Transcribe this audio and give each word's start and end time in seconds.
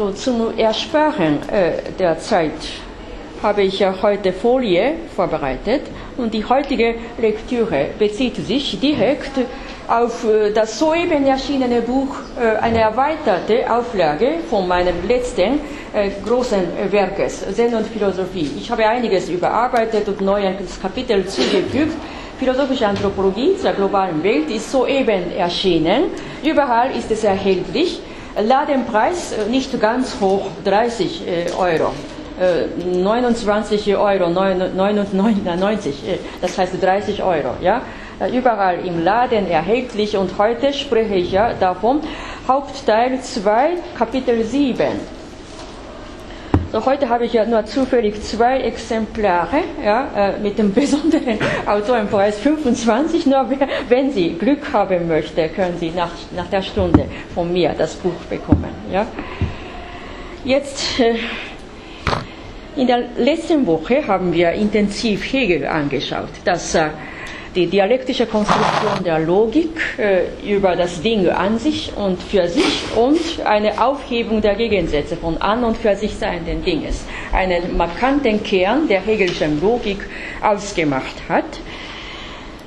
So 0.00 0.12
zum 0.12 0.56
Ersparen 0.56 1.40
äh, 1.50 1.72
der 1.98 2.18
Zeit 2.18 2.52
habe 3.42 3.60
ich 3.64 3.80
ja 3.80 3.94
heute 4.00 4.32
Folie 4.32 4.94
vorbereitet 5.14 5.82
und 6.16 6.32
die 6.32 6.42
heutige 6.42 6.94
Lektüre 7.18 7.88
bezieht 7.98 8.36
sich 8.36 8.80
direkt 8.80 9.32
auf 9.88 10.24
äh, 10.24 10.52
das 10.54 10.78
soeben 10.78 11.26
erschienene 11.26 11.82
Buch, 11.82 12.16
äh, 12.40 12.56
eine 12.62 12.78
erweiterte 12.78 13.70
Auflage 13.70 14.38
von 14.48 14.66
meinem 14.66 15.06
letzten 15.06 15.60
äh, 15.92 16.08
großen 16.24 16.62
Werkes, 16.90 17.44
Zen 17.54 17.74
und 17.74 17.86
Philosophie. 17.86 18.50
Ich 18.56 18.70
habe 18.70 18.86
einiges 18.88 19.28
überarbeitet 19.28 20.08
und 20.08 20.22
neues 20.22 20.80
Kapitel 20.80 21.26
zugefügt. 21.26 21.92
Philosophische 22.38 22.86
Anthropologie 22.86 23.54
der 23.62 23.74
globalen 23.74 24.22
Welt 24.22 24.48
ist 24.48 24.72
soeben 24.72 25.30
erschienen. 25.36 26.04
Überall 26.42 26.96
ist 26.96 27.10
es 27.10 27.22
erhältlich. 27.22 28.00
Ladenpreis 28.42 29.34
nicht 29.48 29.78
ganz 29.80 30.16
hoch, 30.20 30.46
30 30.64 31.22
Euro. 31.58 31.92
29 33.02 33.96
Euro, 33.96 34.30
99, 34.30 35.94
das 36.40 36.56
heißt 36.56 36.82
30 36.82 37.22
Euro. 37.22 37.54
Ja? 37.60 37.82
Überall 38.32 38.86
im 38.86 39.04
Laden 39.04 39.46
erhältlich 39.50 40.16
und 40.16 40.38
heute 40.38 40.72
spreche 40.72 41.14
ich 41.14 41.32
ja 41.32 41.52
davon, 41.52 42.00
Hauptteil 42.48 43.20
2, 43.20 43.70
Kapitel 43.96 44.42
7. 44.42 45.19
So, 46.72 46.86
heute 46.86 47.08
habe 47.08 47.24
ich 47.24 47.32
ja 47.32 47.44
nur 47.44 47.66
zufällig 47.66 48.22
zwei 48.22 48.60
Exemplare 48.60 49.58
ja, 49.84 50.06
äh, 50.16 50.38
mit 50.38 50.56
dem 50.56 50.72
besonderen 50.74 51.36
Autorenpreis 51.66 52.38
25. 52.38 53.26
Nur 53.26 53.46
wenn 53.88 54.12
Sie 54.12 54.34
Glück 54.34 54.72
haben 54.72 55.08
möchten, 55.08 55.52
können 55.52 55.76
Sie 55.80 55.90
nach, 55.90 56.12
nach 56.36 56.46
der 56.46 56.62
Stunde 56.62 57.06
von 57.34 57.52
mir 57.52 57.74
das 57.76 57.94
Buch 57.94 58.14
bekommen. 58.28 58.68
Ja. 58.92 59.04
Jetzt, 60.44 61.00
äh, 61.00 61.16
in 62.76 62.86
der 62.86 63.02
letzten 63.18 63.66
Woche 63.66 64.06
haben 64.06 64.32
wir 64.32 64.52
intensiv 64.52 65.24
Hegel 65.32 65.66
angeschaut. 65.66 66.28
Das 66.44 66.76
äh, 66.76 66.90
die 67.54 67.66
dialektische 67.66 68.26
Konstruktion 68.26 69.04
der 69.04 69.18
Logik 69.18 69.70
äh, 69.98 70.22
über 70.48 70.76
das 70.76 71.02
Ding 71.02 71.28
an 71.28 71.58
sich 71.58 71.92
und 71.96 72.22
für 72.22 72.46
sich 72.48 72.82
und 72.96 73.20
eine 73.44 73.84
Aufhebung 73.84 74.40
der 74.40 74.54
Gegensätze 74.54 75.16
von 75.16 75.36
an 75.38 75.64
und 75.64 75.76
für 75.76 75.96
sich 75.96 76.14
seienden 76.14 76.64
Dinges, 76.64 77.04
einen 77.32 77.76
markanten 77.76 78.42
Kern 78.42 78.86
der 78.88 79.00
hegelischen 79.00 79.60
Logik 79.60 79.98
ausgemacht 80.42 81.16
hat. 81.28 81.44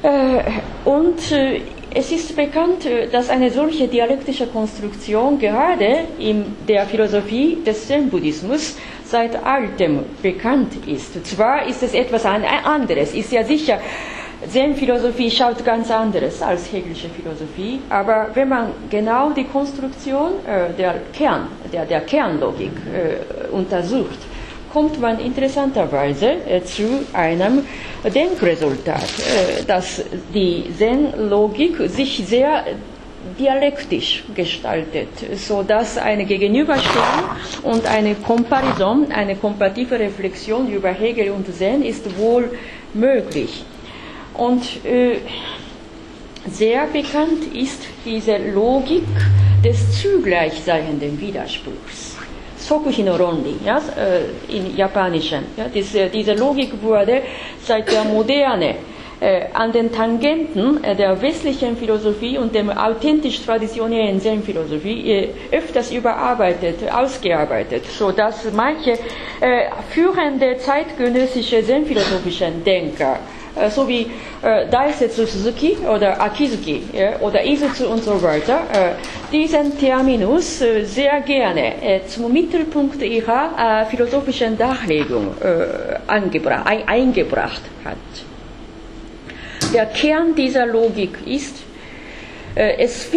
Äh, 0.03 0.42
und 0.84 1.31
äh, 1.31 1.62
es 1.95 2.12
ist 2.12 2.36
bekannt, 2.36 2.86
äh, 2.86 3.08
dass 3.08 3.30
eine 3.30 3.52
solche 3.52 3.88
dialektische 3.88 4.47
Konstruktion 4.47 5.40
gerade 5.40 6.00
in 6.20 6.56
der 6.68 6.86
Philosophie 6.86 7.58
des 7.66 7.88
Zen-Buddhismus 7.88 8.75
seit 9.06 9.42
altem 9.45 10.00
bekannt 10.22 10.73
ist. 10.88 11.25
Zwar 11.25 11.68
ist 11.68 11.84
es 11.84 11.94
etwas 11.94 12.25
anderes, 12.25 13.14
ist 13.14 13.31
ja 13.31 13.44
sicher 13.44 13.80
Zen-Philosophie 14.49 15.30
schaut 15.31 15.63
ganz 15.63 15.89
anderes 15.91 16.41
als 16.41 16.72
hegelische 16.72 17.09
Philosophie, 17.09 17.80
aber 17.89 18.27
wenn 18.33 18.50
man 18.50 18.67
genau 18.89 19.31
die 19.31 19.45
Konstruktion 19.45 20.31
äh, 20.45 20.73
der, 20.77 20.95
Kern, 21.13 21.47
der, 21.72 21.85
der 21.85 22.02
Kernlogik 22.02 22.72
äh, 22.72 23.47
untersucht, 23.53 24.19
kommt 24.72 25.00
man 25.00 25.19
interessanterweise 25.19 26.31
äh, 26.47 26.63
zu 26.63 27.05
einem 27.13 27.63
Denkresultat, 28.03 29.03
äh, 29.03 29.63
dass 29.66 30.03
die 30.33 30.66
Zen-Logik 30.78 31.78
sich 31.89 32.23
sehr 32.25 32.63
dialektisch 33.39 34.23
gestaltet, 34.35 35.09
so 35.38 35.63
dass 35.63 35.97
eine 35.97 36.25
Gegenüberstellung 36.25 37.23
und 37.63 37.85
eine 37.85 38.16
Komparison, 38.16 39.11
eine 39.11 39.35
komparative 39.35 39.97
Reflexion 39.97 40.69
über 40.72 40.89
Hegel 40.89 41.31
und 41.31 41.47
Zen 41.55 41.83
ist 41.83 42.17
wohl 42.17 42.52
möglich. 42.94 43.63
Und 44.33 44.63
äh, 44.85 45.17
sehr 46.49 46.88
bekannt 46.88 47.53
ist 47.53 47.83
diese 48.05 48.38
Logik 48.38 49.05
des 49.63 50.01
zugleich 50.01 50.53
seienden 50.61 51.19
Widerspruchs. 51.19 52.17
Sokuhi 52.57 53.03
no 53.03 53.16
Ronri, 53.16 53.55
ja, 53.66 53.77
äh, 53.77 54.55
in 54.55 54.75
Japanischen. 54.75 55.44
Ja, 55.57 55.66
diese, 55.73 56.07
diese 56.07 56.33
Logik 56.33 56.81
wurde 56.81 57.21
seit 57.61 57.91
der 57.91 58.05
Moderne 58.05 58.75
äh, 59.23 59.45
an 59.53 59.71
den 59.71 59.89
Tangenten 59.89 60.83
äh, 60.83 60.95
der 60.95 61.21
westlichen 61.21 61.77
Philosophie 61.77 62.38
und 62.38 62.53
dem 62.53 62.69
authentisch 62.69 63.41
traditionellen 63.45 64.19
Zen-Philosophie 64.19 65.11
äh, 65.11 65.29
öfters 65.51 65.91
überarbeitet, 65.94 66.79
ausgearbeitet, 66.91 67.85
sodass 67.85 68.51
manche 68.53 68.97
führende 69.89 70.57
zeitgenössische 70.57 71.63
Zen-philosophischen 71.63 72.63
Denker 72.63 73.19
so 73.69 73.88
wie 73.88 74.08
äh, 74.41 74.68
Daisetsu 74.69 75.25
Suzuki 75.25 75.78
oder 75.88 76.19
Akizuki 76.22 76.84
ja, 76.94 77.19
oder 77.19 77.44
Izuzu 77.46 77.88
und 77.88 78.03
so 78.03 78.22
weiter, 78.22 78.62
äh, 78.74 78.91
diesen 79.31 79.78
Terminus 79.80 80.62
äh, 80.62 80.84
sehr 80.86 81.22
gerne 81.22 81.81
äh, 81.81 82.06
zum 82.08 82.31
Mittelpunkt 82.34 83.02
ihrer 83.02 83.84
äh, 83.84 83.86
philosophischen 83.86 84.58
Darlegung 84.58 85.36
angebra 86.08 86.63
ein, 86.63 86.88
eingebracht 86.88 87.62
hat. 87.86 87.97
Der 89.74 89.86
Kern 89.88 90.36
dieser 90.36 90.66
Logik 90.66 91.18
ist, 91.25 91.58
es 92.56 93.09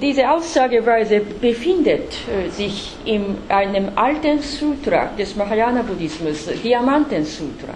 diese 0.00 0.30
Aussageweise 0.30 1.20
befindet 1.40 2.12
sich 2.50 2.92
in 3.04 3.36
einem 3.48 3.88
alten 3.96 4.40
Sutra 4.40 5.10
des 5.18 5.34
Mahayana-Buddhismus, 5.34 6.46
Diamanten-Sutra. 6.62 7.74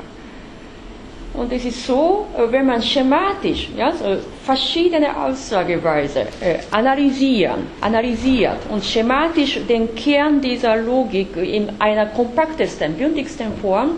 Und 1.34 1.52
es 1.52 1.64
ist 1.64 1.84
so, 1.84 2.26
äh, 2.38 2.50
wenn 2.52 2.66
man 2.66 2.80
schematisch 2.80 3.68
ja, 3.76 3.92
so 3.92 4.04
verschiedene 4.44 5.16
Aussageweise 5.20 6.20
äh, 6.40 6.58
analysieren, 6.70 7.66
analysiert 7.80 8.58
und 8.70 8.84
schematisch 8.84 9.58
den 9.68 9.94
Kern 9.96 10.40
dieser 10.40 10.76
Logik 10.76 11.36
in 11.36 11.70
einer 11.80 12.06
kompaktesten, 12.06 12.94
bündigsten 12.94 13.52
Form 13.60 13.96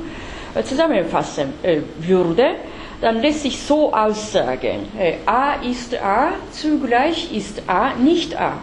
äh, 0.55 0.63
zusammenfassen 0.63 1.53
äh, 1.63 1.81
würde, 1.99 2.55
dann 3.03 3.21
lässt 3.21 3.43
sich 3.43 3.61
so 3.61 3.93
aussagen, 3.93 4.89
äh, 4.99 5.17
A 5.27 5.57
ist 5.63 5.95
A, 6.03 6.33
zugleich 6.53 7.31
ist 7.35 7.63
A 7.69 7.93
nicht 7.95 8.35
A. 8.41 8.55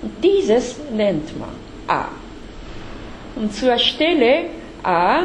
Und 0.00 0.24
dieses 0.24 0.76
nennt 0.90 1.38
man 1.38 1.50
A. 1.86 2.06
Und 3.36 3.54
zur 3.54 3.76
Stelle 3.76 4.44
A 4.82 5.24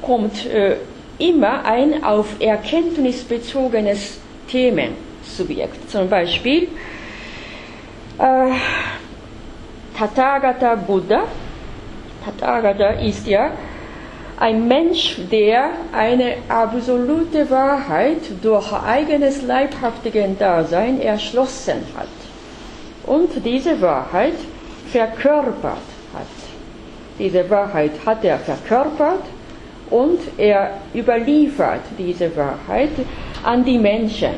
kommt 0.00 0.46
äh, 0.46 0.76
immer 1.18 1.64
ein 1.64 2.04
auf 2.04 2.40
Erkenntnis 2.40 3.22
bezogenes 3.24 4.18
Themensubjekt. 4.48 5.90
Zum 5.90 6.08
Beispiel 6.08 6.68
äh, 8.18 8.50
Tathagata 9.96 10.74
Buddha. 10.76 11.24
Tathagata 12.24 12.90
ist 13.00 13.26
ja 13.26 13.50
ein 14.38 14.68
Mensch, 14.68 15.16
der 15.32 15.70
eine 15.92 16.36
absolute 16.48 17.50
Wahrheit 17.50 18.20
durch 18.40 18.72
eigenes 18.72 19.42
leibhaftigen 19.42 20.38
Dasein 20.38 21.00
erschlossen 21.00 21.82
hat 21.96 22.06
und 23.06 23.44
diese 23.44 23.80
Wahrheit 23.80 24.34
verkörpert 24.92 25.88
hat. 26.14 26.26
Diese 27.18 27.50
Wahrheit 27.50 27.92
hat 28.06 28.24
er 28.24 28.38
verkörpert 28.38 29.24
und 29.90 30.20
er 30.36 30.70
überliefert 30.94 31.80
diese 31.96 32.34
Wahrheit 32.36 32.90
an 33.42 33.64
die 33.64 33.78
Menschen 33.78 34.34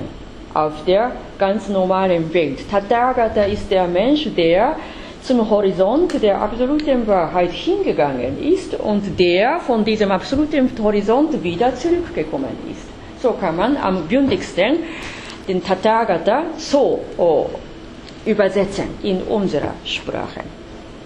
auf 0.54 0.84
der 0.84 1.12
ganz 1.38 1.68
normalen 1.68 2.32
Welt. 2.34 2.68
Tathagata 2.70 3.42
ist 3.42 3.70
der 3.70 3.86
Mensch, 3.86 4.28
der 4.36 4.76
zum 5.22 5.48
Horizont 5.48 6.20
der 6.22 6.40
absoluten 6.40 7.06
Wahrheit 7.06 7.52
hingegangen 7.52 8.42
ist 8.42 8.74
und 8.74 9.18
der 9.18 9.60
von 9.60 9.84
diesem 9.84 10.10
absoluten 10.10 10.70
Horizont 10.82 11.42
wieder 11.42 11.74
zurückgekommen 11.74 12.56
ist. 12.70 12.86
So 13.22 13.32
kann 13.32 13.56
man 13.56 13.76
am 13.76 14.08
bündigsten 14.08 14.78
den 15.46 15.62
Tathagata 15.62 16.44
so 16.56 17.00
oh, 17.18 17.46
übersetzen 18.24 18.88
in 19.02 19.22
unserer 19.22 19.74
Sprache. 19.84 20.40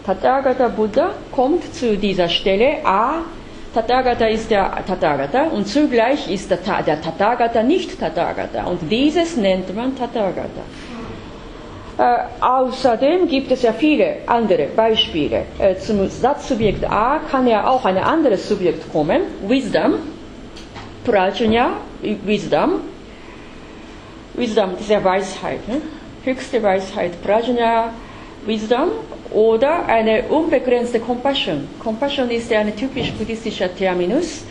Tathagata 0.07 0.69
Buddha 0.69 1.11
kommt 1.33 1.75
zu 1.75 1.97
dieser 1.97 2.29
Stelle 2.29 2.85
A 2.85 3.23
Tathagata 3.75 4.27
ist 4.27 4.51
der 4.51 4.85
Tathagata 4.87 5.49
und 5.49 5.67
zugleich 5.67 6.31
ist 6.31 6.49
der, 6.51 6.59
der 6.87 7.03
Tathagata 7.03 7.63
nicht 7.63 7.99
Tathagata 7.99 8.65
und 8.65 8.79
dieses 8.89 9.37
nennt 9.37 9.75
man 9.75 9.97
Tathagata. 9.97 10.63
Äh, 11.97 12.17
außerdem 12.41 13.29
gibt 13.29 13.53
es 13.53 13.63
ja 13.63 13.73
viele 13.73 14.19
andere 14.27 14.67
Beispiele. 14.75 15.45
Äh, 15.59 15.77
zum 15.77 16.09
Satzsubjekt 16.09 16.85
A 16.85 17.21
kann 17.31 17.47
ja 17.47 17.69
auch 17.69 17.85
ein 17.85 17.99
anderes 17.99 18.49
Subjekt 18.49 18.91
kommen, 18.93 19.23
Wisdom, 19.47 19.95
Prajna, 21.05 21.75
Wisdom. 22.01 22.81
Wisdom, 24.35 24.71
diese 24.79 25.03
Weisheit, 25.05 25.67
ne? 25.69 25.81
höchste 26.25 26.61
Weisheit, 26.63 27.13
Prajna, 27.23 27.93
Wisdom 28.47 28.91
oder 29.31 29.87
eine 29.87 30.25
unbegrenzte 30.25 31.01
Compassion. 31.01 31.69
Compassion 31.79 32.31
ist 32.31 32.53
ein 32.53 32.75
typisch 32.77 33.13
buddhistischer 33.13 33.75
Terminus. 33.75 34.45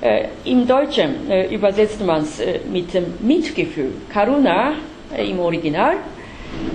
Äh, 0.00 0.26
Im 0.44 0.66
Deutschen 0.66 1.30
äh, 1.30 1.54
übersetzt 1.54 2.04
man 2.04 2.22
es 2.22 2.40
äh, 2.40 2.60
mit 2.70 2.92
dem 2.92 3.14
Mitgefühl, 3.20 3.92
Karuna 4.12 4.72
äh, 5.16 5.30
im 5.30 5.38
Original. 5.38 5.94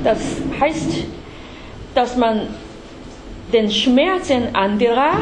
Das 0.03 0.19
heißt, 0.59 1.03
dass 1.93 2.15
man 2.15 2.47
den 3.51 3.69
Schmerzen 3.71 4.55
anderer 4.55 5.19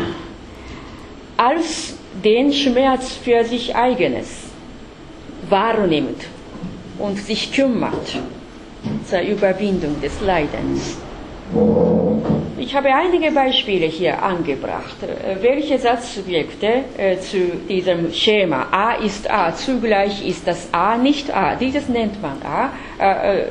als 1.38 1.96
den 2.24 2.54
Schmerz 2.54 3.14
für 3.14 3.44
sich 3.44 3.76
eigenes 3.76 4.46
wahrnimmt 5.50 6.26
und 6.98 7.18
sich 7.18 7.52
kümmert 7.52 8.18
zur 9.08 9.22
Überwindung 9.22 10.00
des 10.02 10.22
Leidens. 10.22 10.98
Ich 12.57 12.74
habe 12.74 12.89
einige 12.94 13.31
Beispiele 13.31 13.86
hier 13.86 14.24
angebracht, 14.24 14.95
äh, 15.03 15.42
welche 15.44 15.77
Satzsubjekte 15.77 16.68
äh, 16.97 17.18
zu 17.19 17.38
diesem 17.69 18.12
Schema 18.12 18.68
A 18.71 18.94
ist 18.94 19.30
A, 19.30 19.53
zugleich 19.53 20.27
ist 20.27 20.47
das 20.47 20.69
A 20.74 20.97
nicht 20.97 21.31
A, 21.31 21.56
dieses 21.56 21.88
nennt 21.88 22.19
man 22.21 22.38
A, 22.44 22.71
äh, 22.97 23.44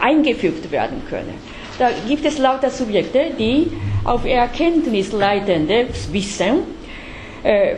eingefügt 0.00 0.70
werden 0.70 1.02
können. 1.08 1.34
Da 1.78 1.88
gibt 2.06 2.26
es 2.26 2.36
lauter 2.36 2.68
Subjekte, 2.68 3.30
die 3.38 3.68
auf 4.04 4.26
erkenntnisleitendes 4.26 6.12
Wissen 6.12 6.58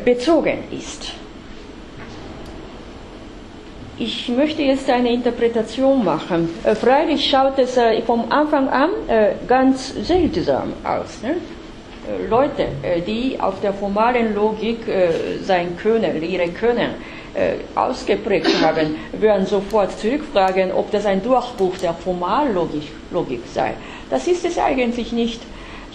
bezogen 0.05 0.59
ist. 0.73 1.13
Ich 3.97 4.29
möchte 4.29 4.61
jetzt 4.63 4.91
eine 4.91 5.13
Interpretation 5.13 6.05
machen. 6.05 6.49
Äh, 6.65 6.75
freilich 6.75 7.31
schaut 7.31 7.57
es 7.61 7.77
äh, 7.77 8.03
vom 8.03 8.25
Anfang 8.29 8.69
an 8.69 8.91
äh, 9.07 9.35
ganz 9.47 9.95
seltsam 10.05 10.73
aus. 10.83 11.23
Ne? 11.23 11.37
Leute, 12.29 12.67
die 13.07 13.41
auf 13.41 13.63
der 13.63 13.73
formalen 13.73 14.35
Logik 14.35 14.81
sein 15.43 15.75
Können, 15.79 16.23
ihre 16.23 16.49
Können 16.49 16.91
ausgeprägt 17.75 18.63
haben, 18.63 18.97
werden 19.19 19.47
sofort 19.47 19.99
zurückfragen, 19.99 20.71
ob 20.73 20.91
das 20.91 21.07
ein 21.07 21.23
Durchbruch 21.23 21.79
der 21.79 21.95
Formallogik 21.95 22.93
Logik 23.11 23.41
sei. 23.51 23.73
Das 24.11 24.27
ist 24.27 24.45
es 24.45 24.59
eigentlich 24.59 25.13
nicht. 25.13 25.41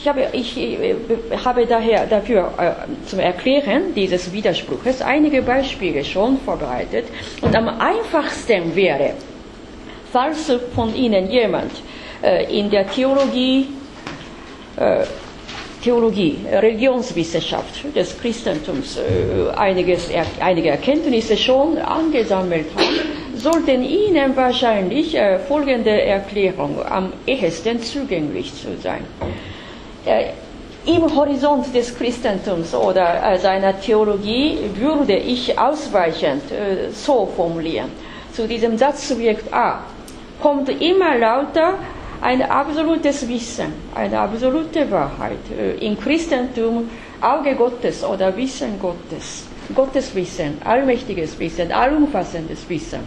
Ich 0.02 0.08
habe, 0.08 0.28
ich 0.32 0.58
äh, 0.58 0.96
habe 1.44 1.66
daher 1.66 2.06
dafür 2.06 2.54
äh, 2.58 3.06
zum 3.06 3.20
Erklären 3.20 3.94
dieses 3.94 4.32
Widerspruches 4.32 5.02
einige 5.02 5.42
Beispiele 5.42 6.06
schon 6.06 6.38
vorbereitet. 6.38 7.06
Und 7.42 7.54
am 7.54 7.68
einfachsten 7.68 8.74
wäre, 8.78 9.12
falls 10.14 10.50
von 10.74 10.96
Ihnen 10.96 11.30
jemand 11.30 11.72
äh, 12.24 12.46
in 12.58 12.70
der 12.70 12.88
Theologie, 12.90 13.68
äh, 14.78 15.04
Theologie, 15.84 16.38
Religionswissenschaft 16.50 17.94
des 17.94 18.18
Christentums 18.22 18.98
äh, 19.00 19.50
einiges, 19.58 20.08
er, 20.10 20.26
einige 20.40 20.70
Erkenntnisse 20.70 21.36
schon 21.36 21.78
angesammelt 21.78 22.68
hat, 22.74 23.36
sollten 23.36 23.84
Ihnen 23.84 24.34
wahrscheinlich 24.38 25.14
äh, 25.16 25.40
folgende 25.40 26.02
Erklärung 26.02 26.82
am 26.86 27.12
ehesten 27.28 27.82
zugänglich 27.82 28.54
zu 28.56 28.78
sein 28.82 29.04
im 30.86 31.16
Horizont 31.16 31.74
des 31.74 31.96
Christentums 31.98 32.74
oder 32.74 33.34
äh, 33.34 33.38
seiner 33.38 33.80
Theologie 33.80 34.58
würde 34.76 35.16
ich 35.16 35.58
ausweichend 35.58 36.52
äh, 36.52 36.90
so 36.92 37.28
formulieren. 37.36 37.92
Zu 38.34 38.48
diesem 38.48 38.78
Satzsubjekt 38.78 39.54
A 39.54 39.80
kommt 40.42 40.70
immer 40.70 41.18
lauter 41.18 41.76
ein 42.22 42.42
absolutes 42.42 43.28
Wissen, 43.28 43.74
eine 43.94 44.20
absolute 44.20 44.90
Wahrheit. 44.90 45.40
Äh, 45.58 45.86
Im 45.86 46.00
Christentum 46.00 46.90
Auge 47.22 47.56
Gottes 47.56 48.04
oder 48.04 48.36
Wissen 48.36 48.80
Gottes. 48.80 49.46
Gottes 49.76 50.16
Wissen, 50.16 50.58
allmächtiges 50.64 51.38
Wissen, 51.38 51.72
allumfassendes 51.72 52.68
Wissen. 52.70 53.02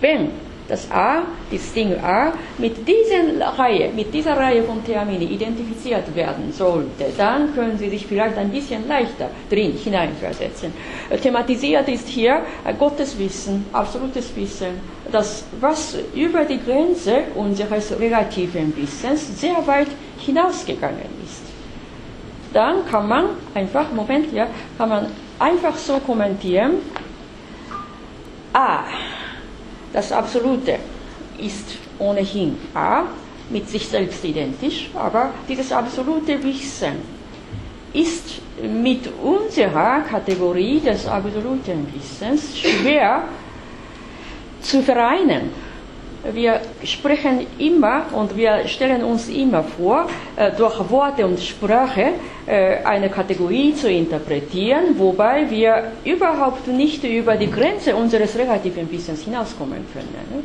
Wenn 0.00 0.30
das 0.68 0.90
A, 0.90 1.22
das 1.50 1.72
Ding 1.72 1.94
A, 2.02 2.32
mit 2.58 2.86
dieser 2.86 3.58
Reihe, 3.58 3.90
mit 3.94 4.12
dieser 4.12 4.36
Reihe 4.36 4.62
von 4.62 4.84
Termini 4.84 5.24
identifiziert 5.24 6.14
werden 6.14 6.52
sollte, 6.52 7.06
dann 7.16 7.54
können 7.54 7.78
Sie 7.78 7.88
sich 7.88 8.06
vielleicht 8.06 8.36
ein 8.36 8.50
bisschen 8.50 8.86
leichter 8.86 9.30
drin 9.50 9.72
hineinversetzen. 9.72 10.72
Äh, 11.08 11.16
thematisiert 11.18 11.88
ist 11.88 12.06
hier 12.06 12.42
Gottes 12.78 13.18
Wissen, 13.18 13.64
absolutes 13.72 14.34
Wissen, 14.36 14.80
das, 15.10 15.44
was 15.60 15.96
über 16.14 16.44
die 16.44 16.60
Grenze 16.62 17.22
unseres 17.34 17.98
relativen 17.98 18.76
Wissens 18.76 19.40
sehr 19.40 19.66
weit 19.66 19.88
hinausgegangen 20.18 21.08
ist. 21.24 21.42
Dann 22.52 22.86
kann 22.90 23.08
man 23.08 23.24
einfach, 23.54 23.90
Moment, 23.92 24.32
ja, 24.32 24.46
kann 24.76 24.88
man 24.88 25.06
einfach 25.38 25.76
so 25.76 25.98
kommentieren, 25.98 26.74
A, 28.52 28.84
das 29.92 30.12
Absolute 30.12 30.76
ist 31.38 31.76
ohnehin 31.98 32.56
A, 32.74 33.04
mit 33.50 33.68
sich 33.68 33.86
selbst 33.88 34.24
identisch, 34.24 34.90
aber 34.94 35.30
dieses 35.48 35.72
absolute 35.72 36.42
Wissen 36.42 36.96
ist 37.92 38.40
mit 38.62 39.08
unserer 39.22 40.00
Kategorie 40.02 40.80
des 40.80 41.06
absoluten 41.06 41.86
Wissens 41.94 42.58
schwer 42.58 43.24
zu 44.60 44.82
vereinen. 44.82 45.50
Wir 46.32 46.60
sprechen 46.84 47.46
immer 47.58 48.06
und 48.12 48.36
wir 48.36 48.66
stellen 48.68 49.02
uns 49.04 49.28
immer 49.28 49.62
vor, 49.62 50.08
äh, 50.36 50.50
durch 50.52 50.90
Worte 50.90 51.26
und 51.26 51.40
Sprache 51.40 52.12
äh, 52.46 52.82
eine 52.84 53.08
Kategorie 53.08 53.74
zu 53.74 53.90
interpretieren, 53.90 54.98
wobei 54.98 55.48
wir 55.50 55.92
überhaupt 56.04 56.66
nicht 56.66 57.04
über 57.04 57.36
die 57.36 57.50
Grenze 57.50 57.94
unseres 57.94 58.36
relativen 58.36 58.90
Wissens 58.90 59.22
hinauskommen 59.22 59.86
können. 59.92 60.14
Ne? 60.32 60.42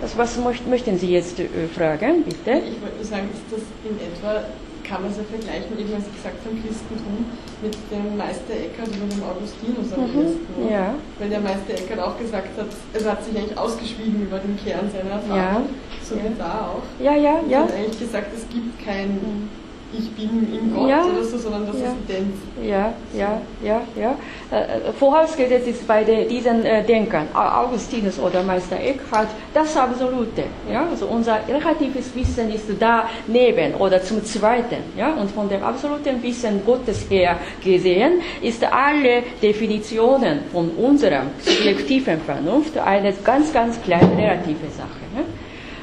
Das, 0.00 0.16
was 0.18 0.36
möchten 0.68 0.98
Sie 0.98 1.12
jetzt 1.12 1.38
äh, 1.38 1.46
fragen, 1.74 2.22
bitte? 2.24 2.58
Ich 2.58 2.80
wollte 2.80 2.96
nur 2.96 3.04
sagen, 3.04 3.28
ist 3.32 3.44
das 3.50 3.60
in 3.84 3.96
etwa 3.98 4.44
kann 4.92 5.00
man 5.00 5.10
es 5.10 5.16
ja 5.16 5.24
vergleichen, 5.24 5.72
eben 5.80 5.88
was 5.96 6.04
gesagt 6.12 6.44
haben, 6.44 6.60
Christentum 6.60 7.24
mit 7.64 7.72
dem 7.88 8.12
Meister 8.20 8.52
Eckhart 8.52 8.92
oder 8.92 9.08
dem 9.08 9.24
Augustinus 9.24 9.88
am 9.96 10.04
mhm, 10.04 10.20
ersten. 10.20 10.52
Ja. 10.68 10.94
Weil 11.18 11.30
der 11.30 11.40
Meister 11.40 11.72
Eckhart 11.72 12.00
auch 12.00 12.18
gesagt 12.18 12.52
hat, 12.60 12.68
er 12.68 13.10
hat 13.10 13.24
sich 13.24 13.32
eigentlich 13.32 13.56
ausgeschwiegen 13.56 14.20
über 14.20 14.36
den 14.36 14.52
Kern 14.60 14.92
seiner 14.92 15.16
Erfahrung, 15.16 15.64
ja. 15.64 16.04
so 16.04 16.14
ja. 16.16 16.20
wie 16.28 16.36
da 16.36 16.68
auch. 16.68 16.84
Ja, 17.00 17.16
ja, 17.16 17.40
ja. 17.48 17.60
Er 17.60 17.64
hat 17.64 17.72
eigentlich 17.72 18.00
gesagt, 18.04 18.28
es 18.36 18.44
gibt 18.52 18.84
kein 18.84 19.16
mhm 19.16 19.61
ich 19.96 20.10
bin 20.12 20.48
im 20.52 20.74
Gott 20.74 20.88
ja. 20.88 21.04
oder 21.04 21.22
so, 21.22 21.36
sondern 21.38 21.66
das 21.66 21.76
ja. 21.76 21.86
ist 21.86 21.94
ident. 22.08 22.34
Ja, 22.62 22.94
ja, 23.16 23.40
ja, 23.62 23.82
ja. 23.94 24.16
Äh, 24.50 24.92
vorausgesetzt 24.98 25.68
ist 25.68 25.86
bei 25.86 26.02
diesen 26.04 26.64
äh, 26.64 26.82
Denkern, 26.84 27.28
Augustinus 27.34 28.18
oder 28.18 28.42
Meister 28.42 28.76
Eckhart, 28.80 29.28
das 29.52 29.76
Absolute. 29.76 30.44
Ja? 30.70 30.86
Also 30.90 31.06
unser 31.06 31.40
relatives 31.46 32.14
Wissen 32.14 32.52
ist 32.52 32.66
da 32.80 33.08
neben 33.26 33.74
oder 33.74 34.02
zum 34.02 34.24
Zweiten. 34.24 34.82
Ja? 34.96 35.12
Und 35.14 35.30
von 35.30 35.48
dem 35.48 35.62
absoluten 35.62 36.22
Wissen 36.22 36.64
Gottes 36.64 37.06
her 37.10 37.36
gesehen, 37.62 38.20
ist 38.40 38.64
alle 38.64 39.22
Definitionen 39.42 40.40
von 40.50 40.70
unserer 40.70 41.22
subjektiven 41.40 42.20
Vernunft 42.20 42.78
eine 42.78 43.12
ganz, 43.24 43.52
ganz 43.52 43.80
kleine 43.82 44.16
relative 44.16 44.68
Sache. 44.76 45.01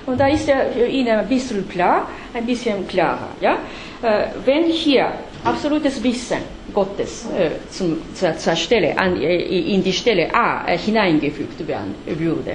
Und 0.10 0.20
da 0.20 0.28
ist 0.28 0.50
er 0.50 0.72
für 0.72 0.88
ihn 0.88 1.08
ein 1.08 1.28
bisschen 1.28 1.68
klar, 1.70 2.08
ein 2.34 2.46
bisschen 2.46 2.88
klarer. 2.88 3.30
Ja? 3.42 3.60
Äh, 4.02 4.26
wenn 4.44 4.64
hier 4.66 5.12
absolutes 5.44 6.02
Wissen 6.04 6.38
Gottes 6.74 7.28
äh, 7.38 7.52
zum, 7.70 8.02
zur, 8.16 8.36
zur, 8.38 8.56
Stelle, 8.56 8.98
an, 8.98 9.22
äh, 9.22 9.38
in 9.76 9.84
die 9.84 9.94
Stelle 9.94 10.34
A 10.34 10.66
äh, 10.68 10.78
hineingefügt 10.78 11.68
werden 11.68 11.94
würde, 12.08 12.52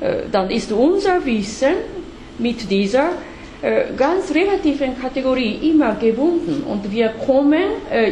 äh, 0.00 0.22
dann 0.30 0.50
ist 0.50 0.72
unser 0.72 1.24
Wissen 1.24 1.74
mit 2.38 2.68
dieser 2.68 3.10
äh, 3.62 3.84
ganz 3.96 4.34
relativen 4.34 5.00
Kategorie 5.00 5.70
immer 5.70 5.94
gebunden 5.94 6.64
und 6.64 6.90
wir 6.90 7.10
kommen 7.24 7.62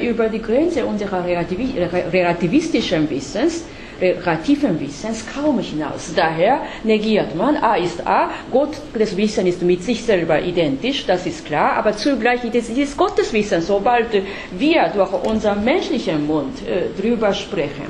über 0.01 0.29
die 0.29 0.41
Grenze 0.41 0.85
unserer 0.87 1.25
relativistischen 1.27 3.11
Wissens 3.11 3.65
relativen 4.01 4.79
Wissens 4.81 5.25
kaum 5.35 5.59
hinaus. 5.59 6.13
Daher 6.15 6.63
negiert 6.85 7.35
man, 7.35 7.57
A 7.57 7.77
ist 7.77 8.07
A, 8.07 8.31
Gott, 8.51 8.77
das 8.95 9.17
Wissen 9.17 9.47
ist 9.47 9.63
mit 9.63 9.83
sich 9.83 10.03
selber 10.03 10.41
identisch, 10.41 11.07
das 11.07 11.27
ist 11.27 11.47
klar, 11.47 11.75
aber 11.75 11.93
zugleich 11.93 12.45
ist 12.45 12.77
es 12.77 12.97
Gottes 12.97 13.33
Wissen, 13.33 13.61
sobald 13.63 14.09
wir 14.53 14.89
durch 14.95 15.13
unseren 15.25 15.65
menschlichen 15.65 16.27
Mund 16.27 16.59
äh, 16.67 17.01
drüber 17.01 17.33
sprechen, 17.35 17.87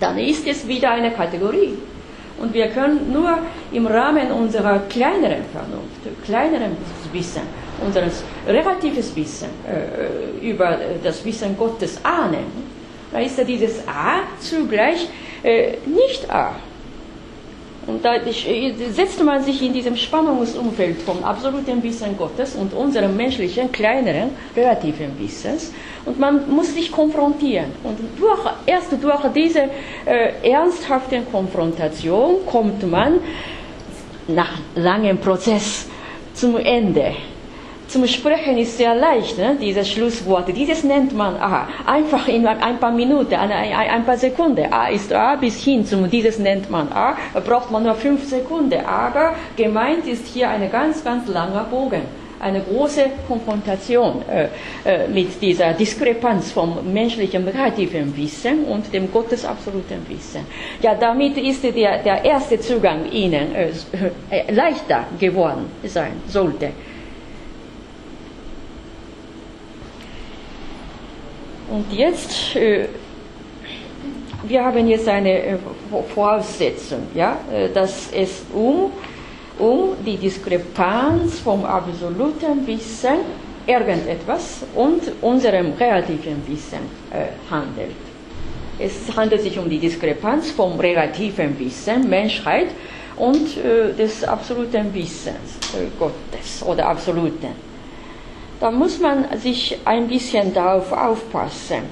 dann 0.00 0.18
ist 0.18 0.46
es 0.46 0.66
wieder 0.66 0.90
eine 0.90 1.10
Kategorie. 1.10 1.74
Und 2.38 2.52
wir 2.52 2.68
können 2.68 3.10
nur 3.12 3.38
im 3.72 3.86
Rahmen 3.86 4.30
unserer 4.30 4.80
kleineren 4.90 5.42
Vernunft, 5.52 6.24
kleineren 6.26 6.76
Wissen, 7.12 7.42
unseres 7.82 8.22
relatives 8.46 9.16
Wissen 9.16 9.48
äh, 9.66 10.46
über 10.46 10.78
das 11.02 11.24
Wissen 11.24 11.56
Gottes 11.56 11.98
ahnen 12.04 12.75
da 13.16 13.22
ist 13.22 13.38
ja 13.38 13.44
dieses 13.44 13.78
A 13.88 14.24
zugleich 14.40 15.08
äh, 15.42 15.78
nicht 15.86 16.30
A. 16.30 16.56
Und 17.86 18.04
da 18.04 18.16
setzt 18.92 19.24
man 19.24 19.42
sich 19.42 19.62
in 19.62 19.72
diesem 19.72 19.96
Spannungsumfeld 19.96 21.00
vom 21.00 21.24
absoluten 21.24 21.82
Wissen 21.82 22.14
Gottes 22.18 22.56
und 22.56 22.74
unserem 22.74 23.16
menschlichen, 23.16 23.72
kleineren, 23.72 24.30
relativen 24.54 25.18
Wissens. 25.18 25.72
Und 26.04 26.18
man 26.18 26.50
muss 26.50 26.74
sich 26.74 26.92
konfrontieren. 26.92 27.70
Und 27.84 27.98
durch, 28.18 28.40
erst 28.66 28.92
durch 29.02 29.22
diese 29.34 29.70
äh, 30.04 30.50
ernsthafte 30.50 31.22
Konfrontation 31.22 32.44
kommt 32.44 32.82
man 32.90 33.20
nach 34.28 34.58
langem 34.74 35.16
Prozess 35.16 35.86
zum 36.34 36.56
Ende. 36.58 37.14
Zum 37.88 38.04
Sprechen 38.08 38.58
ist 38.58 38.76
sehr 38.78 38.96
leicht, 38.96 39.38
ne? 39.38 39.56
diese 39.60 39.84
Schlussworte. 39.84 40.52
Dieses 40.52 40.82
nennt 40.82 41.14
man 41.14 41.36
A. 41.36 41.68
Einfach 41.86 42.26
in 42.26 42.44
ein 42.44 42.78
paar 42.78 42.90
Minuten, 42.90 43.34
ein, 43.34 43.50
ein 43.52 44.04
paar 44.04 44.16
Sekunden. 44.16 44.72
A 44.72 44.88
ist 44.88 45.12
A 45.12 45.36
bis 45.36 45.62
hin 45.62 45.86
zum, 45.86 46.10
dieses 46.10 46.38
nennt 46.40 46.68
man 46.68 46.90
A. 46.92 47.16
Da 47.32 47.40
braucht 47.40 47.70
man 47.70 47.84
nur 47.84 47.94
fünf 47.94 48.24
Sekunden. 48.28 48.84
Aber 48.84 49.34
gemeint 49.56 50.04
ist 50.08 50.26
hier 50.26 50.50
ein 50.50 50.68
ganz, 50.70 51.04
ganz 51.04 51.28
langer 51.28 51.62
Bogen. 51.64 52.02
Eine 52.40 52.60
große 52.60 53.04
Konfrontation 53.28 54.20
äh, 54.28 54.48
äh, 54.84 55.08
mit 55.08 55.40
dieser 55.40 55.72
Diskrepanz 55.72 56.50
vom 56.50 56.92
menschlichen 56.92 57.46
relativen 57.46 58.14
Wissen 58.16 58.64
und 58.64 58.92
dem 58.92 59.10
gottesabsoluten 59.12 60.06
Wissen. 60.08 60.40
Ja, 60.82 60.94
damit 60.96 61.38
ist 61.38 61.62
der, 61.62 61.98
der 62.02 62.24
erste 62.24 62.58
Zugang 62.60 63.10
Ihnen 63.10 63.54
äh, 63.54 63.70
äh 64.30 64.52
leichter 64.52 65.04
geworden 65.18 65.70
sein 65.84 66.20
sollte. 66.26 66.72
Und 71.68 71.92
jetzt, 71.92 72.54
äh, 72.54 72.86
wir 74.46 74.64
haben 74.64 74.86
jetzt 74.86 75.08
eine 75.08 75.42
äh, 75.42 75.56
Voraussetzung, 76.14 77.08
ja, 77.14 77.38
äh, 77.52 77.68
dass 77.70 78.10
es 78.12 78.42
um, 78.54 78.92
um 79.58 79.96
die 80.04 80.16
Diskrepanz 80.16 81.40
vom 81.40 81.64
absoluten 81.64 82.64
Wissen 82.66 83.46
irgendetwas 83.66 84.62
und 84.76 85.02
unserem 85.22 85.72
relativen 85.72 86.40
Wissen 86.46 86.78
handelt. 87.50 87.96
Es 88.78 89.16
handelt 89.16 89.42
sich 89.42 89.58
um 89.58 89.68
die 89.68 89.78
Diskrepanz 89.78 90.52
vom 90.52 90.78
relativen 90.78 91.58
Wissen 91.58 92.08
Menschheit 92.08 92.68
und 93.16 93.56
des 93.98 94.22
absoluten 94.22 94.94
Wissens 94.94 95.58
Gottes 95.98 96.62
oder 96.64 96.86
absoluten 96.86 97.56
da 98.60 98.70
muss 98.70 98.98
man 99.00 99.26
sich 99.38 99.78
ein 99.84 100.08
bisschen 100.08 100.54
darauf 100.54 100.92
aufpassen. 100.92 101.82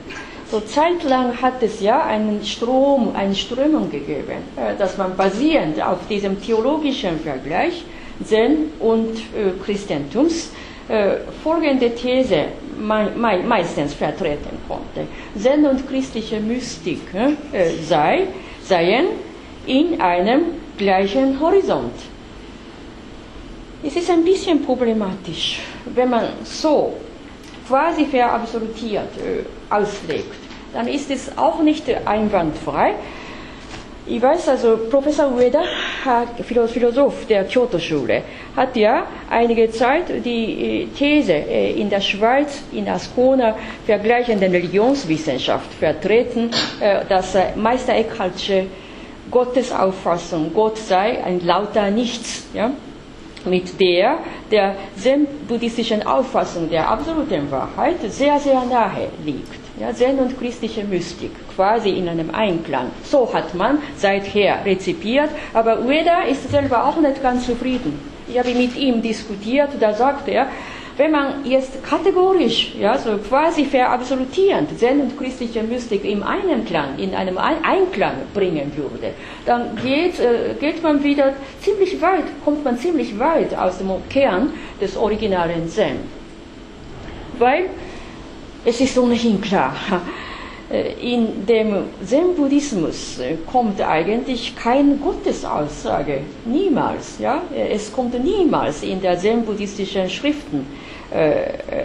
So 0.50 0.60
zeitlang 0.60 1.40
hat 1.40 1.62
es 1.62 1.80
ja 1.80 2.04
einen 2.04 2.44
Strom, 2.44 3.14
eine 3.14 3.34
Strömung 3.34 3.90
gegeben, 3.90 4.42
äh, 4.56 4.76
dass 4.78 4.96
man 4.96 5.16
basierend 5.16 5.82
auf 5.82 6.06
diesem 6.08 6.40
theologischen 6.40 7.18
Vergleich 7.20 7.84
Zen 8.22 8.70
und 8.78 9.18
äh, 9.18 9.50
Christentums 9.64 10.52
äh, 10.88 11.16
folgende 11.42 11.94
These 11.94 12.44
meistens 12.76 13.94
vertreten 13.94 14.58
konnte. 14.68 15.08
Zen 15.36 15.64
und 15.64 15.88
christliche 15.88 16.40
Mystik 16.40 17.02
sei, 17.88 18.26
seien 18.62 19.06
in 19.66 20.00
einem 20.00 20.42
gleichen 20.76 21.38
Horizont 21.40 21.92
es 23.86 23.96
ist 23.96 24.10
ein 24.10 24.24
bisschen 24.24 24.62
problematisch, 24.64 25.60
wenn 25.94 26.10
man 26.10 26.24
so 26.42 26.94
quasi 27.68 28.06
verabsolutiert 28.06 29.10
äh, 29.18 29.44
auslegt. 29.74 30.34
Dann 30.72 30.88
ist 30.88 31.10
es 31.10 31.36
auch 31.36 31.62
nicht 31.62 31.84
einwandfrei. 32.04 32.94
Ich 34.06 34.20
weiß 34.20 34.48
also, 34.50 34.76
Professor 34.90 35.32
Ueda, 35.32 35.62
Philosoph 36.42 37.26
der 37.26 37.44
Kyoto-Schule, 37.44 38.22
hat 38.54 38.76
ja 38.76 39.06
einige 39.30 39.70
Zeit 39.70 40.22
die 40.24 40.82
äh, 40.82 40.86
These 40.88 41.32
äh, 41.32 41.72
in 41.72 41.88
der 41.88 42.02
Schweiz, 42.02 42.62
in 42.72 42.86
Ascona, 42.86 43.56
vergleichenden 43.86 44.52
Religionswissenschaft 44.52 45.72
vertreten, 45.72 46.50
äh, 46.80 47.04
dass 47.08 47.34
Meister 47.56 47.94
Eckhart'sche 47.94 48.66
Gottesauffassung, 49.30 50.52
Gott 50.52 50.76
sei 50.76 51.24
ein 51.24 51.40
lauter 51.44 51.90
Nichts. 51.90 52.46
Ja? 52.52 52.72
Mit 53.46 53.78
der 53.80 54.18
der 54.50 54.74
zen-buddhistischen 54.96 56.06
Auffassung 56.06 56.68
der 56.70 56.88
absoluten 56.88 57.50
Wahrheit 57.50 57.96
sehr, 58.08 58.38
sehr 58.38 58.62
nahe 58.64 59.08
liegt. 59.24 59.64
Ja, 59.80 59.92
Zen 59.92 60.20
und 60.20 60.38
christliche 60.38 60.84
Mystik, 60.84 61.32
quasi 61.56 61.90
in 61.90 62.08
einem 62.08 62.30
Einklang. 62.32 62.90
So 63.02 63.32
hat 63.34 63.54
man 63.56 63.78
seither 63.96 64.64
rezipiert, 64.64 65.30
aber 65.52 65.80
Ueda 65.80 66.22
ist 66.30 66.48
selber 66.48 66.84
auch 66.86 66.96
nicht 67.00 67.20
ganz 67.20 67.44
zufrieden. 67.46 67.98
Ich 68.28 68.38
habe 68.38 68.54
mit 68.54 68.76
ihm 68.76 69.02
diskutiert, 69.02 69.70
da 69.80 69.92
sagt 69.92 70.28
er, 70.28 70.46
wenn 70.96 71.10
man 71.10 71.44
jetzt 71.44 71.82
kategorisch, 71.82 72.74
ja, 72.78 72.96
so 72.96 73.18
quasi 73.18 73.64
verabsolutierend 73.64 74.78
Zen 74.78 75.00
und 75.00 75.18
christliche 75.18 75.62
Mystik 75.62 76.04
im 76.04 76.22
Einklang, 76.22 76.98
in 76.98 77.14
einem 77.14 77.36
Einklang 77.38 78.14
bringen 78.32 78.72
würde, 78.76 79.12
dann 79.44 79.76
geht, 79.76 80.20
äh, 80.20 80.54
geht 80.58 80.82
man 80.82 81.02
wieder 81.02 81.34
ziemlich 81.60 82.00
weit, 82.00 82.24
kommt 82.44 82.64
man 82.64 82.78
ziemlich 82.78 83.18
weit 83.18 83.56
aus 83.56 83.78
dem 83.78 83.90
Kern 84.08 84.52
des 84.80 84.96
originalen 84.96 85.68
Zen. 85.68 85.96
Weil 87.38 87.70
es 88.64 88.80
ist 88.80 88.96
ohnehin 88.96 89.40
klar, 89.40 89.74
äh, 90.70 90.92
in 91.14 91.44
dem 91.44 91.84
Zen-Buddhismus 92.04 93.18
äh, 93.18 93.36
kommt 93.50 93.80
eigentlich 93.80 94.56
keine 94.56 94.94
Gottesaussage, 94.96 96.20
niemals. 96.44 97.18
Ja? 97.18 97.42
Es 97.54 97.92
kommt 97.92 98.14
niemals 98.22 98.82
in 98.82 99.00
der 99.00 99.18
zen-buddhistischen 99.18 100.08
Schriften 100.08 100.66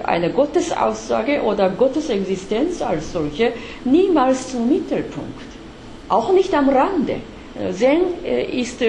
eine 0.04 0.32
Gottesaussage 0.32 1.42
oder 1.44 1.70
Gottesexistenz 1.70 2.82
als 2.82 3.14
solche 3.14 3.54
niemals 3.86 4.52
zum 4.52 4.68
Mittelpunkt. 4.68 5.50
Auch 6.08 6.32
nicht 6.34 6.54
am 6.54 6.70
Rande. 6.70 7.18
Zen 7.72 8.02
ist 8.52 8.82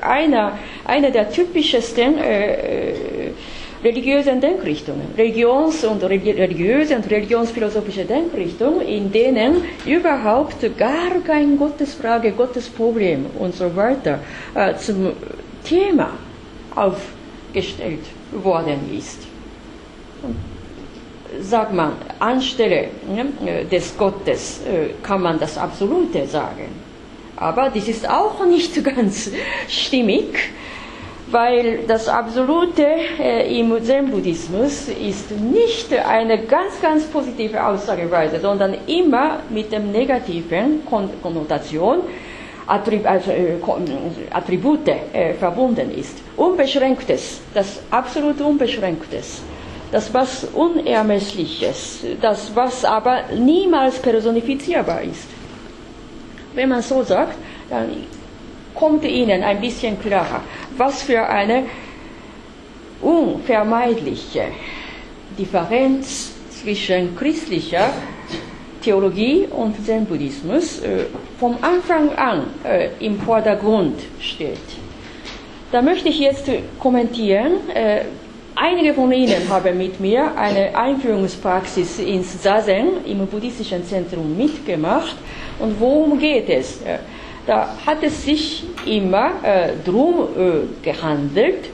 einer, 0.00 0.58
einer 0.84 1.10
der 1.10 1.30
typischsten 1.30 2.14
religiösen 3.84 4.40
Denkrichtungen, 4.40 5.08
Religions- 5.16 5.84
und 5.84 6.02
religiöse 6.02 6.96
und 6.96 7.10
religionsphilosophische 7.10 8.04
Denkrichtungen, 8.04 8.80
in 8.82 9.12
denen 9.12 9.62
überhaupt 9.86 10.60
gar 10.78 11.10
keine 11.26 11.56
Gottesfrage, 11.56 12.32
Gottesproblem 12.32 13.26
und 13.38 13.54
so 13.54 13.74
weiter 13.76 14.18
äh, 14.54 14.74
zum 14.76 15.12
Thema 15.64 16.10
aufgestellt 16.74 18.04
worden 18.32 18.80
ist. 18.96 19.26
Sagt 21.40 21.72
man, 21.74 21.92
anstelle 22.18 22.88
ne, 23.08 23.64
des 23.64 23.96
Gottes 23.98 24.60
äh, 24.66 24.90
kann 25.02 25.22
man 25.22 25.38
das 25.38 25.58
Absolute 25.58 26.26
sagen. 26.26 26.68
Aber 27.36 27.70
das 27.70 27.88
ist 27.88 28.08
auch 28.08 28.44
nicht 28.46 28.82
ganz 28.96 29.30
stimmig 29.68 30.50
weil 31.30 31.80
das 31.86 32.08
Absolute 32.08 32.86
äh, 33.18 33.58
im 33.58 33.82
Zen-Buddhismus 33.82 34.88
ist 34.88 35.30
nicht 35.32 35.92
eine 35.92 36.38
ganz, 36.44 36.80
ganz 36.80 37.04
positive 37.06 37.64
Aussageweise, 37.64 38.40
sondern 38.40 38.74
immer 38.86 39.40
mit 39.50 39.72
dem 39.72 39.90
negativen 39.90 40.82
Konnotation 41.22 42.00
also, 42.66 43.30
äh, 43.30 43.56
Attribute 44.32 44.90
verbunden 45.38 45.90
ist. 45.96 46.18
Unbeschränktes, 46.36 47.40
das 47.54 47.80
absolut 47.90 48.40
Unbeschränktes, 48.40 49.42
das 49.92 50.12
was 50.12 50.44
Unermessliches, 50.44 52.00
das 52.20 52.54
was 52.54 52.84
aber 52.84 53.24
niemals 53.36 53.98
personifizierbar 53.98 55.02
ist. 55.02 55.28
Wenn 56.54 56.68
man 56.68 56.82
so 56.82 57.02
sagt, 57.02 57.36
dann 57.70 58.04
kommt 58.74 59.04
Ihnen 59.04 59.42
ein 59.42 59.60
bisschen 59.60 60.00
klarer, 60.00 60.42
was 60.76 61.02
für 61.02 61.26
eine 61.28 61.64
unvermeidliche 63.00 64.44
Differenz 65.38 66.32
zwischen 66.50 67.14
christlicher 67.16 67.90
Theologie 68.82 69.46
und 69.50 69.84
Zen-Buddhismus 69.84 70.80
äh, 70.80 71.06
vom 71.40 71.56
Anfang 71.60 72.10
an 72.16 72.46
äh, 72.64 72.90
im 73.00 73.20
Vordergrund 73.20 74.00
steht. 74.20 74.58
Da 75.72 75.82
möchte 75.82 76.08
ich 76.08 76.20
jetzt 76.20 76.48
kommentieren. 76.78 77.68
Äh, 77.74 78.02
einige 78.56 78.94
von 78.94 79.12
Ihnen 79.12 79.48
haben 79.48 79.78
mit 79.78 80.00
mir 80.00 80.36
eine 80.36 80.76
Einführungspraxis 80.76 82.00
ins 82.00 82.40
Zazen 82.40 83.04
im 83.06 83.26
buddhistischen 83.26 83.84
Zentrum 83.84 84.36
mitgemacht. 84.36 85.16
Und 85.58 85.78
worum 85.78 86.18
geht 86.18 86.48
es? 86.48 86.80
Da 87.46 87.76
hat 87.86 88.02
es 88.02 88.24
sich 88.24 88.64
immer 88.84 89.30
äh, 89.42 89.68
darum 89.84 90.26
äh, 90.36 90.84
gehandelt, 90.84 91.68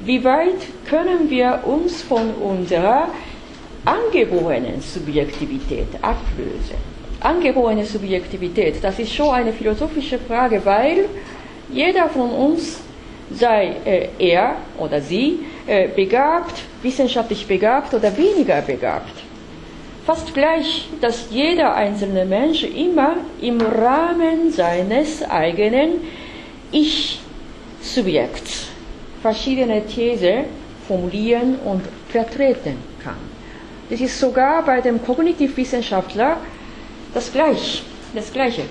wie 0.00 0.22
weit 0.22 0.60
können 0.84 1.30
wir 1.30 1.60
uns 1.64 2.02
von 2.02 2.30
unserer 2.34 3.08
angeborenen 3.86 4.80
Subjektivität 4.82 5.88
ablösen. 6.02 6.76
Angeborene 7.20 7.86
Subjektivität, 7.86 8.82
das 8.82 8.98
ist 8.98 9.14
schon 9.14 9.30
eine 9.30 9.52
philosophische 9.52 10.18
Frage, 10.18 10.60
weil 10.64 11.06
jeder 11.70 12.08
von 12.10 12.30
uns, 12.30 12.80
sei 13.34 13.76
äh, 13.84 14.08
er 14.18 14.56
oder 14.78 15.00
sie, 15.00 15.40
äh, 15.66 15.88
begabt, 15.88 16.62
wissenschaftlich 16.82 17.46
begabt 17.46 17.94
oder 17.94 18.16
weniger 18.16 18.62
begabt. 18.62 19.12
Fast 20.06 20.34
gleich, 20.34 20.88
dass 21.00 21.28
jeder 21.30 21.74
einzelne 21.74 22.24
Mensch 22.26 22.62
immer 22.62 23.16
im 23.40 23.60
Rahmen 23.60 24.52
seines 24.52 25.22
eigenen 25.22 26.02
Ich-Subjekts 26.70 28.68
verschiedene 29.22 29.86
Thesen 29.86 30.44
formulieren 30.86 31.58
und 31.64 31.82
vertreten 32.10 32.76
kann. 33.02 33.16
Das 33.88 34.00
ist 34.00 34.20
sogar 34.20 34.62
bei 34.64 34.82
dem 34.82 35.02
Kognitivwissenschaftler 35.02 36.36
das, 37.14 37.32
gleich, 37.32 37.82
das 38.14 38.30
Gleiche. 38.30 38.62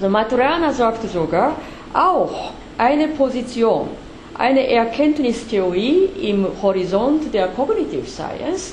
Also 0.00 0.10
Maturana 0.10 0.72
sagte 0.72 1.06
sogar, 1.06 1.56
auch 1.92 2.52
eine 2.80 3.08
Position, 3.08 3.88
eine 4.32 4.66
Erkenntnistheorie 4.66 6.08
im 6.22 6.46
Horizont 6.62 7.32
der 7.34 7.48
Cognitive 7.48 8.06
Science 8.06 8.72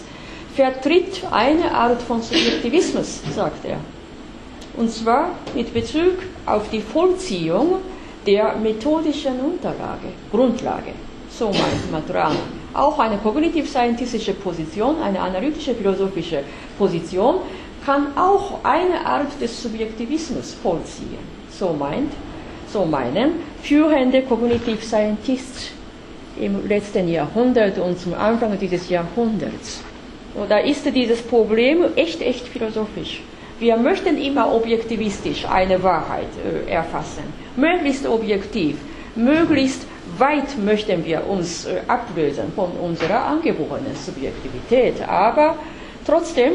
vertritt 0.56 1.24
eine 1.30 1.70
Art 1.70 2.02
von 2.02 2.22
Subjektivismus, 2.22 3.20
sagt 3.36 3.66
er. 3.66 3.80
Und 4.78 4.90
zwar 4.90 5.32
mit 5.54 5.74
Bezug 5.74 6.20
auf 6.46 6.70
die 6.70 6.80
Vollziehung 6.80 7.80
der 8.26 8.56
methodischen 8.56 9.42
Unterlage, 9.42 10.08
Grundlage. 10.32 10.94
So 11.30 11.48
meint 11.48 11.92
Maturana. 11.92 12.36
Auch 12.74 12.98
eine 13.00 13.18
kognitiv-scientistische 13.18 14.34
Position, 14.36 15.02
eine 15.04 15.20
analytische 15.20 15.76
philosophische 15.76 16.44
Position 16.78 17.36
kann 17.86 18.18
auch 18.18 18.64
eine 18.64 19.06
Art 19.06 19.42
des 19.42 19.62
Subjektivismus 19.62 20.54
vollziehen. 20.54 21.20
So 21.50 21.74
meint, 21.74 22.14
so 22.72 22.86
meinen 22.86 23.57
führende 23.68 24.22
Cognitive 24.22 24.82
Scientists 24.82 25.72
im 26.40 26.68
letzten 26.68 27.10
Jahrhundert 27.10 27.78
und 27.80 28.00
zum 28.00 28.14
Anfang 28.14 28.58
dieses 28.58 28.90
Jahrhunderts. 28.90 29.82
Und 30.36 30.50
da 30.50 30.60
ist 30.60 30.86
dieses 30.96 31.22
Problem 31.22 31.84
echt, 31.96 32.22
echt 32.22 32.48
philosophisch. 32.48 33.22
Wir 33.60 33.76
möchten 33.76 34.18
immer 34.22 34.54
objektivistisch 34.54 35.46
eine 35.50 35.82
Wahrheit 35.84 36.28
äh, 36.46 36.72
erfassen, 36.72 37.24
möglichst 37.58 38.08
objektiv, 38.08 38.78
möglichst 39.16 39.86
weit 40.18 40.58
möchten 40.64 41.04
wir 41.04 41.28
uns 41.28 41.66
äh, 41.66 41.82
ablösen 41.88 42.54
von 42.56 42.72
unserer 42.72 43.26
angeborenen 43.26 43.96
Subjektivität. 43.96 45.08
Aber 45.10 45.58
trotzdem 46.06 46.54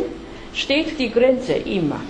steht 0.54 0.98
die 0.98 1.10
Grenze 1.10 1.54
immer. 1.54 2.00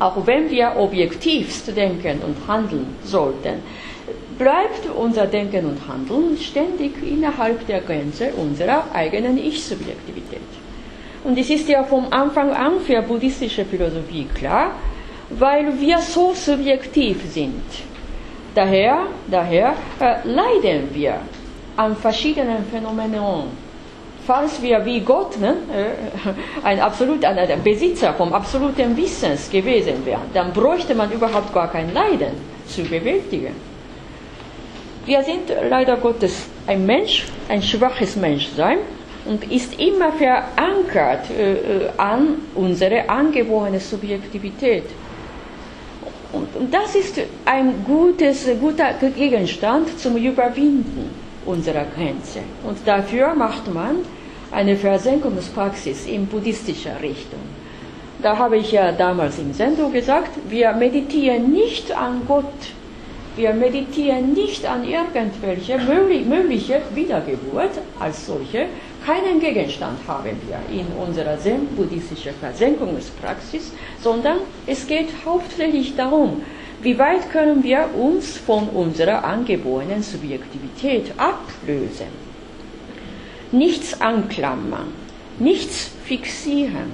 Auch 0.00 0.26
wenn 0.26 0.50
wir 0.50 0.74
objektivst 0.76 1.74
denken 1.76 2.20
und 2.26 2.36
handeln 2.48 2.86
sollten, 3.04 3.62
bleibt 4.42 4.84
unser 4.96 5.26
Denken 5.26 5.66
und 5.66 5.78
Handeln 5.86 6.36
ständig 6.36 6.92
innerhalb 7.02 7.64
der 7.66 7.80
Grenze 7.80 8.32
unserer 8.36 8.84
eigenen 8.92 9.38
Ich-Subjektivität. 9.38 10.50
Und 11.24 11.38
es 11.38 11.48
ist 11.50 11.68
ja 11.68 11.84
vom 11.84 12.06
Anfang 12.10 12.50
an 12.50 12.80
für 12.80 13.00
buddhistische 13.02 13.64
Philosophie 13.64 14.26
klar, 14.34 14.72
weil 15.30 15.80
wir 15.80 15.98
so 15.98 16.34
subjektiv 16.34 17.18
sind. 17.30 17.68
Daher, 18.54 19.06
daher 19.30 19.74
äh, 20.00 20.28
leiden 20.28 20.88
wir 20.92 21.20
an 21.76 21.96
verschiedenen 21.96 22.64
Phänomenen 22.70 23.62
falls 24.26 24.62
wir 24.62 24.84
wie 24.84 25.00
Gott 25.00 25.38
ne, 25.40 25.56
äh, 25.74 26.66
ein 26.66 26.80
absolut, 26.80 27.24
ein 27.24 27.62
Besitzer 27.62 28.12
vom 28.14 28.32
absoluten 28.32 28.96
Wissens 28.96 29.50
gewesen 29.50 30.04
wären, 30.04 30.30
dann 30.32 30.52
bräuchte 30.52 30.94
man 30.94 31.10
überhaupt 31.10 31.52
gar 31.52 31.70
kein 31.70 31.92
Leiden 31.92 32.34
zu 32.66 32.82
bewältigen. 32.82 33.71
Wir 35.04 35.22
sind 35.24 35.52
leider 35.68 35.96
Gottes 35.96 36.46
ein 36.66 36.86
Mensch, 36.86 37.26
ein 37.48 37.62
schwaches 37.62 38.14
Menschsein 38.16 38.78
und 39.24 39.50
ist 39.50 39.78
immer 39.80 40.12
verankert 40.12 41.30
äh, 41.30 41.52
äh 41.52 41.88
an 41.96 42.38
unsere 42.54 43.08
angeborene 43.08 43.80
Subjektivität. 43.80 44.84
Und, 46.32 46.54
und 46.56 46.72
das 46.72 46.94
ist 46.94 47.20
ein 47.44 47.84
gutes, 47.84 48.48
guter 48.60 48.94
Gegenstand 49.14 49.98
zum 49.98 50.16
Überwinden 50.16 51.10
unserer 51.44 51.84
Grenze. 51.94 52.40
Und 52.64 52.78
dafür 52.86 53.34
macht 53.34 53.72
man 53.72 53.96
eine 54.50 54.76
Versenkungspraxis 54.76 56.06
in 56.06 56.26
buddhistischer 56.26 57.00
Richtung. 57.02 57.40
Da 58.22 58.38
habe 58.38 58.58
ich 58.58 58.70
ja 58.72 58.92
damals 58.92 59.38
im 59.38 59.52
Sendung 59.52 59.92
gesagt, 59.92 60.30
wir 60.48 60.72
meditieren 60.72 61.50
nicht 61.50 61.90
an 61.90 62.22
Gott, 62.28 62.44
wir 63.36 63.52
meditieren 63.54 64.34
nicht 64.34 64.66
an 64.66 64.84
irgendwelche 64.84 65.78
mögliche 65.78 66.82
Wiedergeburt 66.94 67.78
als 67.98 68.26
solche. 68.26 68.66
Keinen 69.06 69.40
Gegenstand 69.40 69.98
haben 70.06 70.36
wir 70.46 70.60
in 70.70 70.86
unserer 71.04 71.38
zen-buddhistischen 71.38 72.34
Versenkungspraxis, 72.40 73.72
sondern 74.00 74.38
es 74.66 74.86
geht 74.86 75.08
hauptsächlich 75.24 75.96
darum, 75.96 76.42
wie 76.82 76.98
weit 76.98 77.30
können 77.30 77.62
wir 77.62 77.88
uns 77.96 78.36
von 78.36 78.68
unserer 78.68 79.24
angeborenen 79.24 80.02
Subjektivität 80.02 81.12
ablösen? 81.16 82.08
Nichts 83.50 84.00
anklammern, 84.00 84.88
nichts 85.38 85.90
fixieren. 86.04 86.90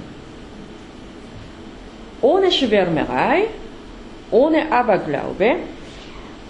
Ohne 2.21 2.51
Schwärmerei, 2.51 3.45
ohne 4.31 4.71
Aberglaube, 4.71 5.55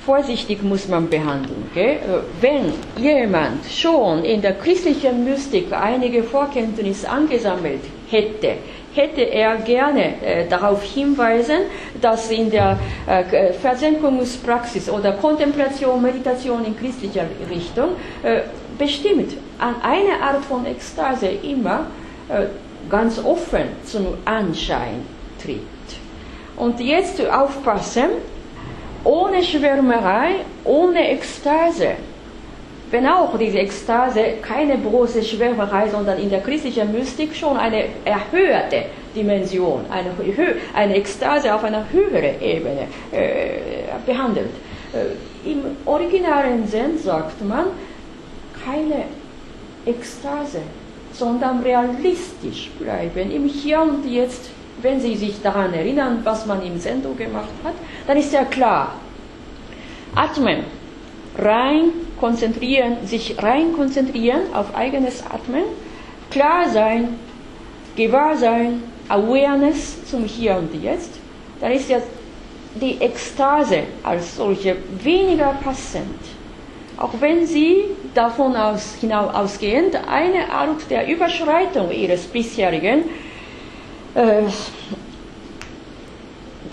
vorsichtig 0.06 0.64
muss 0.64 0.88
man 0.88 1.10
behandeln. 1.10 1.70
Gell? 1.74 2.00
Wenn 2.42 2.74
jemand 2.98 3.66
schon 3.70 4.24
in 4.24 4.42
der 4.42 4.54
christlichen 4.54 5.24
Mystik 5.24 5.72
einige 5.72 6.24
Vorkenntnisse 6.24 7.10
angesammelt 7.10 7.82
hätte, 8.10 8.56
hätte 8.94 9.22
er 9.22 9.58
gerne 9.58 10.22
äh, 10.22 10.48
darauf 10.48 10.84
hinweisen, 10.84 11.62
dass 12.02 12.32
in 12.32 12.50
der 12.50 12.80
äh, 13.06 13.54
Versenkungspraxis 13.54 14.90
oder 14.90 15.14
Kontemplation, 15.14 16.02
Meditation 16.02 16.66
in 16.66 16.78
christlicher 16.78 17.26
Richtung 17.50 17.90
äh, 18.24 18.42
bestimmt 18.78 19.34
an 19.60 19.76
eine 19.82 20.22
Art 20.22 20.44
von 20.46 20.66
Ekstase 20.66 21.28
immer 21.28 21.88
äh, 22.30 22.46
ganz 22.90 23.24
offen 23.24 23.66
zum 23.86 24.08
Anschein 24.26 25.06
tritt. 25.42 25.60
Und 26.58 26.80
jetzt 26.80 27.22
aufpassen, 27.30 28.10
ohne 29.04 29.44
Schwärmerei, 29.44 30.36
ohne 30.64 31.10
Ekstase 31.10 31.96
wenn 32.92 33.06
auch 33.06 33.38
diese 33.38 33.60
Ekstase 33.60 34.22
keine 34.42 34.78
große 34.78 35.24
Schwärmerei, 35.24 35.90
sondern 35.90 36.18
in 36.20 36.30
der 36.30 36.42
christlichen 36.42 36.92
Mystik 36.92 37.36
schon 37.36 37.58
eine 37.58 37.86
erhöhte 38.06 38.86
Dimension, 39.16 39.86
eine, 39.90 40.12
eine 40.74 40.96
Ekstase 40.96 41.54
auf 41.54 41.64
einer 41.64 41.86
höheren 41.92 42.42
Ebene 42.42 42.88
äh, 43.12 43.60
behandelt. 44.06 44.50
Äh, 44.94 45.50
Im 45.50 45.62
originalen 45.86 46.68
Sinn 46.68 46.98
sagt 46.98 47.44
man 47.46 47.68
keine 48.66 49.04
Ekstase, 49.86 50.62
sondern 51.14 51.62
realistisch 51.62 52.70
bleiben, 52.80 53.32
im 53.32 53.46
Hier 53.46 53.82
und 53.82 54.06
Jetzt. 54.10 54.50
Wenn 54.82 55.00
Sie 55.02 55.16
sich 55.16 55.42
daran 55.42 55.74
erinnern, 55.74 56.22
was 56.24 56.46
man 56.46 56.66
im 56.66 56.80
Sendung 56.80 57.18
gemacht 57.18 57.50
hat, 57.64 57.74
dann 58.08 58.18
ist 58.18 58.32
ja 58.32 58.46
klar. 58.46 58.96
Atmen, 60.16 60.64
rein 61.38 61.92
konzentrieren, 62.20 63.06
sich 63.06 63.42
rein 63.42 63.74
konzentrieren 63.74 64.54
auf 64.54 64.76
eigenes 64.76 65.24
Atmen, 65.26 65.64
klar 66.32 66.70
sein, 66.70 67.20
gewahr 67.96 68.36
sein, 68.38 68.84
Awareness 69.10 70.06
zum 70.06 70.26
Hier 70.26 70.58
und 70.58 70.74
Jetzt, 70.82 71.20
dann 71.60 71.72
ist 71.72 71.90
ja 71.90 71.98
die 72.76 73.02
Ekstase 73.02 73.84
als 74.04 74.36
solche 74.36 74.78
weniger 75.04 75.58
passend. 75.64 76.20
Auch 76.98 77.14
wenn 77.20 77.48
sie 77.48 77.86
davon 78.14 78.56
aus, 78.56 78.96
hinaus 79.00 79.34
ausgehend 79.34 79.96
eine 80.08 80.52
Art 80.52 80.90
der 80.90 81.08
Überschreitung 81.08 81.92
ihres 81.92 82.26
bisherigen, 82.26 83.06
äh, 84.16 84.44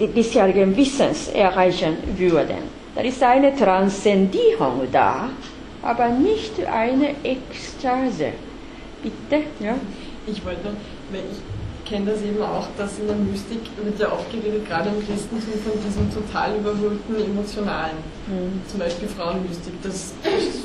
bisherigen 0.06 0.76
Wissens 0.76 1.28
erreichen 1.28 1.96
würden. 2.16 2.76
Da 2.94 3.02
ist 3.02 3.22
eine 3.22 3.54
Transzendierung 3.54 4.88
da, 4.90 5.28
aber 5.82 6.08
nicht 6.08 6.52
eine 6.64 7.14
Ekstase. 7.22 8.32
Bitte? 9.02 9.44
Ja? 9.60 9.74
Ich 10.26 10.44
wollte, 10.44 10.68
weil 11.10 11.20
ich 11.30 11.38
kenne 11.88 12.10
das 12.10 12.20
eben 12.22 12.42
auch, 12.42 12.66
dass 12.76 12.98
in 12.98 13.06
der 13.06 13.16
Mystik 13.16 13.60
wird 13.82 13.98
ja 14.00 14.12
oft 14.12 14.30
geredet, 14.32 14.66
gerade 14.66 14.88
im 14.88 15.06
Christentum, 15.06 15.54
von 15.62 15.78
diesem 15.86 16.12
total 16.12 16.56
überholten 16.56 17.14
Emotionalen. 17.14 17.98
Mhm. 18.26 18.60
Zum 18.66 18.80
Beispiel 18.80 19.08
Frauenmystik. 19.08 19.74
Das 19.82 20.14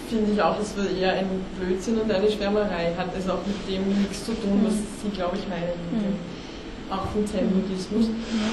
finde 0.10 0.32
ich 0.34 0.42
auch, 0.42 0.58
das 0.58 0.76
wird 0.76 0.98
eher 0.98 1.14
ein 1.14 1.28
Blödsinn 1.60 2.00
und 2.00 2.12
eine 2.12 2.30
Schwärmerei. 2.30 2.94
Hat 2.98 3.10
es 3.18 3.30
auch 3.30 3.46
mit 3.46 3.62
dem 3.70 3.88
nichts 4.02 4.26
zu 4.26 4.34
tun, 4.34 4.66
was 4.66 4.74
Sie, 4.74 5.16
glaube 5.16 5.38
ich, 5.38 5.48
meinen. 5.48 5.78
Mhm. 5.92 6.41
Auch 6.92 7.08
vom 7.14 7.26
Zen-Buddhismus. 7.26 8.08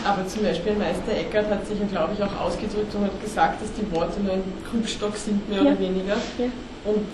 Aber 0.05 0.27
zum 0.27 0.43
Beispiel 0.43 0.75
Meister 0.75 1.13
Eckhart 1.13 1.51
hat 1.51 1.67
sich 1.67 1.79
ja, 1.79 1.87
glaube 1.87 2.15
ich, 2.15 2.23
auch 2.23 2.41
ausgedrückt 2.41 2.95
und 2.95 3.05
hat 3.05 3.21
gesagt, 3.23 3.63
dass 3.63 3.73
die 3.75 3.91
Worte 3.95 4.21
nur 4.21 4.35
ein 4.35 4.43
Krückstock 4.71 5.17
sind, 5.17 5.49
mehr 5.49 5.63
ja. 5.63 5.71
oder 5.73 5.81
weniger. 5.81 6.17
Ja. 6.39 6.47
Und 6.85 7.07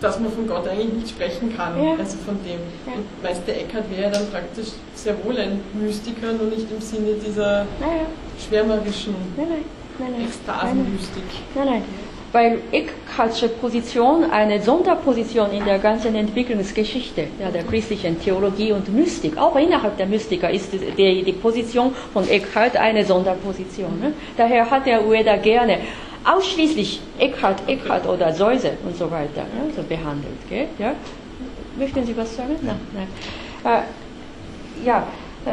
dass 0.00 0.20
man 0.20 0.30
von 0.30 0.46
Gott 0.46 0.68
eigentlich 0.68 0.92
nicht 0.92 1.08
sprechen 1.10 1.56
kann, 1.56 1.82
ja. 1.82 1.96
also 1.98 2.16
von 2.18 2.38
dem. 2.44 2.60
Ja. 2.86 2.94
Und 2.94 3.22
Meister 3.22 3.52
Eckhart 3.52 3.90
wäre 3.90 4.10
dann 4.10 4.30
praktisch 4.30 4.68
sehr 4.94 5.14
wohl 5.24 5.36
ein 5.36 5.60
Mystiker, 5.74 6.32
nur 6.32 6.50
nicht 6.50 6.70
im 6.70 6.80
Sinne 6.80 7.14
dieser 7.14 7.66
schwärmerischen 8.38 9.14
nein, 9.36 9.46
nein. 9.98 10.12
nein, 10.12 10.26
Ekstasenmystik. 10.26 11.24
Nein, 11.54 11.66
nein. 11.66 11.82
Weil 12.32 12.58
Eckhart'sche 12.72 13.48
Position 13.48 14.30
eine 14.30 14.60
Sonderposition 14.60 15.50
in 15.50 15.64
der 15.64 15.78
ganzen 15.78 16.14
Entwicklungsgeschichte 16.14 17.28
ja, 17.40 17.50
der 17.50 17.62
christlichen 17.62 18.20
Theologie 18.20 18.72
und 18.72 18.92
Mystik, 18.94 19.38
auch 19.38 19.56
innerhalb 19.56 19.96
der 19.96 20.06
Mystiker 20.06 20.50
ist 20.50 20.72
die, 20.72 21.22
die 21.22 21.32
Position 21.32 21.94
von 22.12 22.28
Eckhart 22.28 22.76
eine 22.76 23.04
Sonderposition. 23.04 23.98
Ne? 24.00 24.12
Daher 24.36 24.70
hat 24.70 24.84
der 24.86 25.06
Ueda 25.06 25.36
gerne 25.36 25.78
ausschließlich 26.24 27.00
Eckhart, 27.18 27.62
Eckhart 27.66 28.06
oder 28.06 28.32
Säuse 28.32 28.72
und 28.84 28.96
so 28.96 29.10
weiter 29.10 29.46
ja, 29.56 29.74
so 29.74 29.82
behandelt. 29.82 30.48
Gell? 30.48 30.68
Ja? 30.78 30.94
Möchten 31.78 32.04
Sie 32.04 32.16
was 32.16 32.36
sagen? 32.36 32.56
Nein, 32.62 32.80
nein. 32.92 33.08
Äh, 33.64 34.86
ja, 34.86 35.06
äh, 35.46 35.50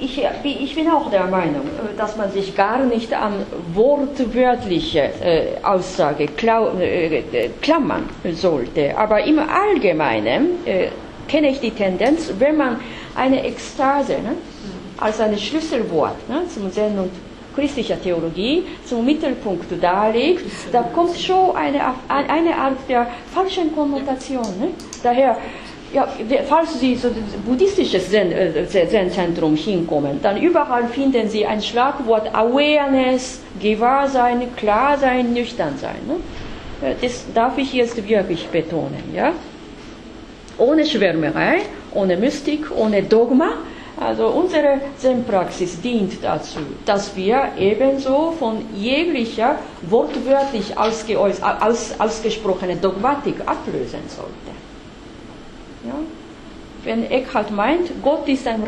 ich, 0.00 0.22
ich, 0.44 0.74
bin 0.74 0.88
auch 0.90 1.10
der 1.10 1.26
Meinung, 1.26 1.66
äh, 1.66 1.96
dass 1.96 2.16
man 2.16 2.30
sich 2.30 2.54
gar 2.54 2.78
nicht 2.84 3.12
an 3.12 3.44
wortwörtliche 3.74 5.10
äh, 5.22 5.62
Aussage 5.62 6.24
äh, 6.24 7.48
klammern 7.60 8.08
sollte. 8.32 8.96
Aber 8.96 9.24
im 9.24 9.38
Allgemeinen 9.38 10.58
kenne 11.28 11.50
ich 11.50 11.60
die 11.60 11.70
Tendenz, 11.70 12.32
wenn 12.38 12.56
man 12.56 12.80
eine 13.14 13.44
Ekstase 13.44 14.12
ne, 14.12 14.34
als 14.98 15.20
ein 15.20 15.36
Schlüsselwort 15.38 16.28
ne, 16.28 16.42
zum 16.48 16.70
Zen 16.70 16.98
und 16.98 17.10
christlicher 17.54 18.00
Theologie 18.00 18.64
zum 18.84 19.04
Mittelpunkt 19.04 19.82
darlegt, 19.82 20.44
da 20.70 20.82
kommt 20.82 21.18
schon 21.18 21.56
eine, 21.56 21.80
eine 22.08 22.54
Art 22.54 22.76
der 22.88 23.06
falschen 23.34 23.74
Konnotation. 23.74 24.44
Ne? 24.60 24.68
Daher 25.02 25.38
ja, 25.92 26.08
falls 26.48 26.80
Sie 26.80 26.96
zu 26.96 27.10
buddhistisches 27.44 28.12
äh, 28.12 28.66
Zen-Zentrum 28.66 29.56
hinkommen, 29.56 30.20
dann 30.22 30.40
überall 30.40 30.88
finden 30.88 31.28
Sie 31.28 31.46
ein 31.46 31.62
Schlagwort 31.62 32.34
Awareness, 32.34 33.40
Gewahrsein, 33.60 34.54
Klarsein, 34.56 35.32
Nüchternsein. 35.32 36.00
Ne? 36.06 36.88
Äh, 36.88 36.94
das 37.00 37.24
darf 37.32 37.56
ich 37.58 37.72
jetzt 37.72 37.96
wirklich 38.08 38.46
betonen. 38.48 39.02
Ja? 39.14 39.32
Ohne 40.58 40.84
Schwärmerei, 40.84 41.62
ohne 41.94 42.16
Mystik, 42.16 42.70
ohne 42.76 43.02
Dogma. 43.02 43.50
Also 43.98 44.26
unsere 44.26 44.80
Zen-Praxis 44.98 45.80
dient 45.80 46.22
dazu, 46.22 46.58
dass 46.84 47.16
wir 47.16 47.52
ebenso 47.58 48.34
von 48.38 48.62
jeglicher 48.74 49.56
wortwörtlich 49.82 50.76
ausgeäuß, 50.76 51.40
aus, 51.42 51.94
ausgesprochene 51.98 52.76
Dogmatik 52.76 53.36
ablösen 53.46 54.02
sollten. 54.08 54.56
Ja? 55.86 55.94
Wenn 56.84 57.10
Eckhart 57.10 57.50
meint, 57.50 57.90
Gott 58.02 58.28
ist 58.28 58.46
ein 58.46 58.62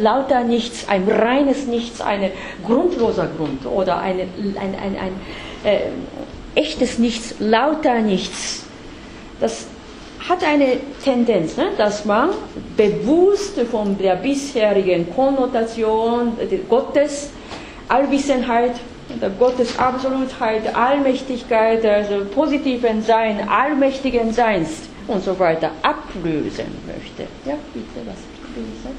lauter 0.00 0.44
Nichts, 0.44 0.86
ein 0.88 1.08
reines 1.08 1.66
Nichts, 1.66 2.00
ein 2.00 2.30
grundloser 2.64 3.28
Grund 3.36 3.66
oder 3.66 3.98
eine, 3.98 4.22
ein, 4.22 4.74
ein, 4.80 4.96
ein 4.96 5.12
äh, 5.64 5.80
echtes 6.54 6.98
Nichts, 6.98 7.34
lauter 7.40 7.98
Nichts, 8.00 8.64
das 9.40 9.66
hat 10.28 10.44
eine 10.44 10.76
Tendenz, 11.02 11.56
ne, 11.56 11.70
dass 11.76 12.04
man 12.04 12.30
bewusst 12.76 13.58
von 13.70 13.98
der 13.98 14.16
bisherigen 14.16 15.12
Konnotation 15.12 16.32
Gottes, 16.68 17.30
Allwissenheit, 17.88 18.76
Gottes 19.38 19.78
Absolutheit, 19.78 20.74
Allmächtigkeit, 20.74 21.84
also 21.84 22.24
positiven 22.32 23.02
Sein, 23.02 23.48
allmächtigen 23.48 24.32
Seins 24.32 24.88
und 25.06 25.22
so 25.22 25.38
weiter 25.38 25.70
ablösen 25.82 26.70
möchte. 26.86 27.28
Ja, 27.44 27.56
bitte, 27.72 28.00
was 28.06 28.20
lesen? 28.56 28.94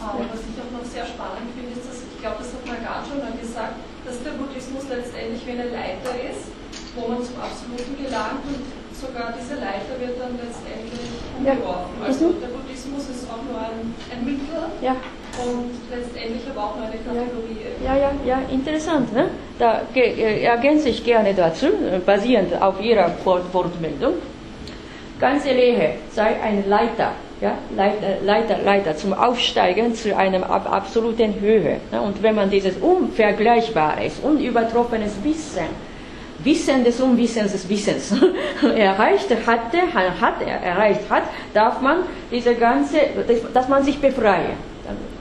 Ja. 0.00 0.16
Was 0.32 0.40
ich 0.40 0.56
auch 0.56 0.72
noch 0.72 0.86
sehr 0.88 1.04
spannend 1.04 1.52
finde, 1.54 1.76
ist, 1.76 1.84
dass 1.84 2.00
ich 2.00 2.18
glaube, 2.20 2.40
das 2.40 2.52
hat 2.56 2.64
gerade 2.64 3.04
schon 3.04 3.20
mal 3.20 3.36
gesagt, 3.36 3.76
dass 4.04 4.16
der 4.24 4.32
Buddhismus 4.40 4.88
letztendlich 4.88 5.44
wie 5.44 5.54
eine 5.60 5.68
Leiter 5.68 6.16
ist, 6.24 6.48
wo 6.96 7.08
man 7.08 7.20
zum 7.20 7.36
Absoluten 7.36 8.00
gelangt 8.00 8.42
und 8.48 8.64
sogar 8.96 9.32
diese 9.36 9.60
Leiter 9.60 9.96
wird 10.00 10.16
dann 10.20 10.36
letztendlich 10.40 11.04
umgeworfen. 11.36 11.96
Ja. 12.00 12.06
Also 12.06 12.32
mhm. 12.32 12.40
der 12.40 12.52
Buddhismus 12.52 13.04
ist 13.12 13.24
auch 13.28 13.44
nur 13.44 13.60
ein, 13.60 13.92
ein 14.12 14.24
Mittel. 14.24 14.56
Ja. 14.80 14.96
Und 15.40 15.72
letztendlich 15.88 16.42
aber 16.48 16.64
auch 16.64 16.76
nur 16.76 16.88
eine 16.88 17.00
Kategorie. 17.00 17.60
Ja, 17.84 17.96
ja, 17.96 18.10
ja, 18.26 18.38
interessant. 18.50 19.12
Ne? 19.12 19.30
Da 19.58 19.82
äh, 19.94 20.42
ergänze 20.42 20.88
ich 20.88 21.04
gerne 21.04 21.32
dazu, 21.34 21.68
basierend 22.04 22.60
auf 22.60 22.80
Ihrer 22.80 23.12
Wortmeldung 23.24 24.14
ganze 25.20 25.52
Lehe 25.52 25.96
sei 26.12 26.36
ein 26.42 26.68
Leiter, 26.68 27.12
ja, 27.40 27.56
Leiter, 27.76 28.20
Leiter, 28.24 28.58
Leiter 28.64 28.96
zum 28.96 29.12
Aufsteigen 29.12 29.94
zu 29.94 30.16
einer 30.16 30.48
ab, 30.48 30.70
absoluten 30.70 31.38
Höhe. 31.40 31.80
Ne? 31.92 32.00
Und 32.00 32.22
wenn 32.22 32.34
man 32.34 32.50
dieses 32.50 32.76
unvergleichbares, 32.76 34.20
unübertroffenes 34.22 35.12
Wissen, 35.22 35.90
Wissen 36.42 36.84
des 36.84 37.00
Unwissens 37.00 37.52
des 37.52 37.68
Wissens 37.68 38.14
erreicht 38.76 39.28
hatte, 39.46 39.78
hat, 39.92 40.34
erreicht 40.42 41.02
hat, 41.10 41.24
darf 41.52 41.80
man 41.82 41.98
diese 42.30 42.54
ganze, 42.54 42.98
dass 43.52 43.68
man 43.68 43.84
sich 43.84 44.00
befreie, 44.00 44.54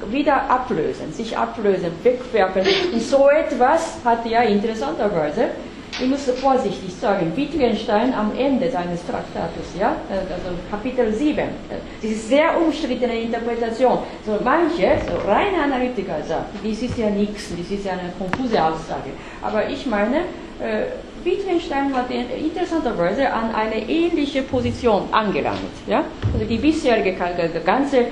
wieder 0.09 0.49
ablösen, 0.49 1.11
sich 1.11 1.37
ablösen, 1.37 1.91
wegwerfen. 2.03 2.63
Und 2.93 3.01
so 3.01 3.29
etwas 3.29 3.97
hat 4.03 4.25
ja 4.25 4.41
interessanterweise 4.43 5.49
ich 6.01 6.07
muss 6.07 6.29
vorsichtig 6.39 6.93
sagen, 6.95 7.31
Wittgenstein 7.35 8.13
am 8.13 8.31
Ende 8.37 8.71
seines 8.71 9.05
Traktates, 9.05 9.75
ja, 9.77 9.95
also 10.09 10.57
Kapitel 10.71 11.13
7, 11.13 11.43
das 12.01 12.11
ist 12.11 12.29
sehr 12.29 12.59
umstrittene 12.59 13.21
Interpretation. 13.21 13.99
So 14.25 14.37
manche, 14.43 14.97
so 15.05 15.29
reine 15.29 15.63
Analytiker 15.63 16.23
sagen, 16.27 16.45
dies 16.63 16.81
ist 16.81 16.97
ja 16.97 17.09
nichts, 17.09 17.49
das 17.49 17.69
ist 17.69 17.85
ja 17.85 17.93
eine 17.93 18.13
konfuse 18.17 18.63
Aussage. 18.63 19.11
Aber 19.41 19.69
ich 19.69 19.85
meine, 19.85 20.17
äh, 20.61 20.85
Wittgenstein 21.23 21.93
hat 21.93 22.09
interessanterweise 22.11 23.31
an 23.31 23.53
eine 23.53 23.89
ähnliche 23.89 24.41
Position 24.43 25.03
angelangt. 25.11 25.59
Ja? 25.85 26.05
Also 26.33 26.45
die 26.45 26.57
bisherige 26.57 27.13
ganze 27.65 28.05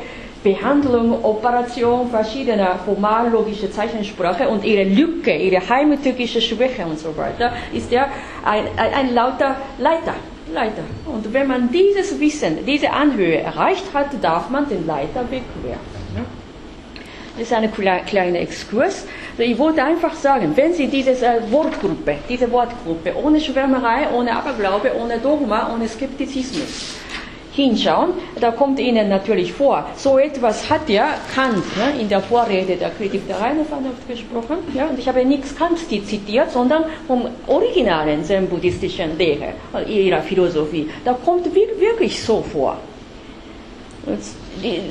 Behandlung, 0.48 1.26
Operation 1.26 2.10
verschiedener 2.10 2.80
formallogischer 2.86 3.70
Zeichensprache 3.70 4.48
und 4.48 4.64
ihre 4.64 4.86
Lücke, 4.86 5.36
ihre 5.36 5.60
heimtückische 5.68 6.40
Schwäche 6.42 6.86
und 6.86 6.98
so 6.98 7.16
weiter, 7.18 7.52
ist 7.74 7.92
ja 7.92 8.08
ein, 8.46 8.64
ein, 8.78 8.94
ein 8.94 9.14
lauter 9.14 9.58
Leiter. 9.78 10.16
Leiter. 10.54 10.84
Und 11.06 11.34
wenn 11.34 11.48
man 11.48 11.70
dieses 11.70 12.18
Wissen, 12.22 12.66
diese 12.66 12.90
Anhöhe 12.92 13.40
erreicht 13.40 13.84
hat, 13.94 14.08
darf 14.22 14.50
man 14.50 14.70
den 14.70 14.88
Leiter 14.88 15.22
wegwerfen. 15.30 15.98
Das 17.38 17.48
ist 17.48 17.54
eine 17.54 17.68
kleine 17.68 18.40
Exkurs. 18.40 19.06
Ich 19.38 19.58
wollte 19.60 19.84
einfach 19.84 20.16
sagen, 20.16 20.54
wenn 20.56 20.74
Sie 20.74 20.88
diese 20.88 21.12
äh, 21.12 21.52
Wortgruppe, 21.52 22.16
diese 22.30 22.50
Wortgruppe 22.52 23.14
ohne 23.22 23.40
Schwärmerei, 23.42 24.08
ohne 24.18 24.32
Aberglaube, 24.36 24.92
ohne 25.00 25.20
Dogma, 25.20 25.72
ohne 25.74 25.88
Skeptizismus 25.88 26.96
hinschauen, 27.58 28.12
da 28.39 28.52
kommt 28.52 28.80
Ihnen 28.80 29.10
natürlich 29.10 29.52
vor, 29.52 29.86
so 29.96 30.17
etwas 30.17 30.70
hat 30.70 30.88
ja 30.88 31.08
Kant 31.36 31.65
ne, 31.78 32.00
in 32.00 32.08
der 32.08 32.22
Vorrede 32.22 32.76
der 32.78 32.91
Kritik 32.91 33.28
der 33.28 33.41
reinen 33.41 33.65
Vernunft 33.65 34.08
gesprochen. 34.08 34.60
Ja, 34.74 34.86
und 34.88 34.98
ich 34.98 35.08
habe 35.08 35.26
nichts 35.26 35.56
Kant 35.56 35.78
zitiert, 35.80 36.52
sondern 36.52 36.86
vom 37.08 37.28
originalen 37.48 38.24
zen-buddhistischen 38.24 39.17
Lehre, 39.17 39.54
ihrer 39.88 40.22
Philosophie. 40.22 40.89
Da 41.04 41.13
kommt 41.13 41.54
wirklich 41.54 42.24
so 42.24 42.41
vor. 42.41 42.78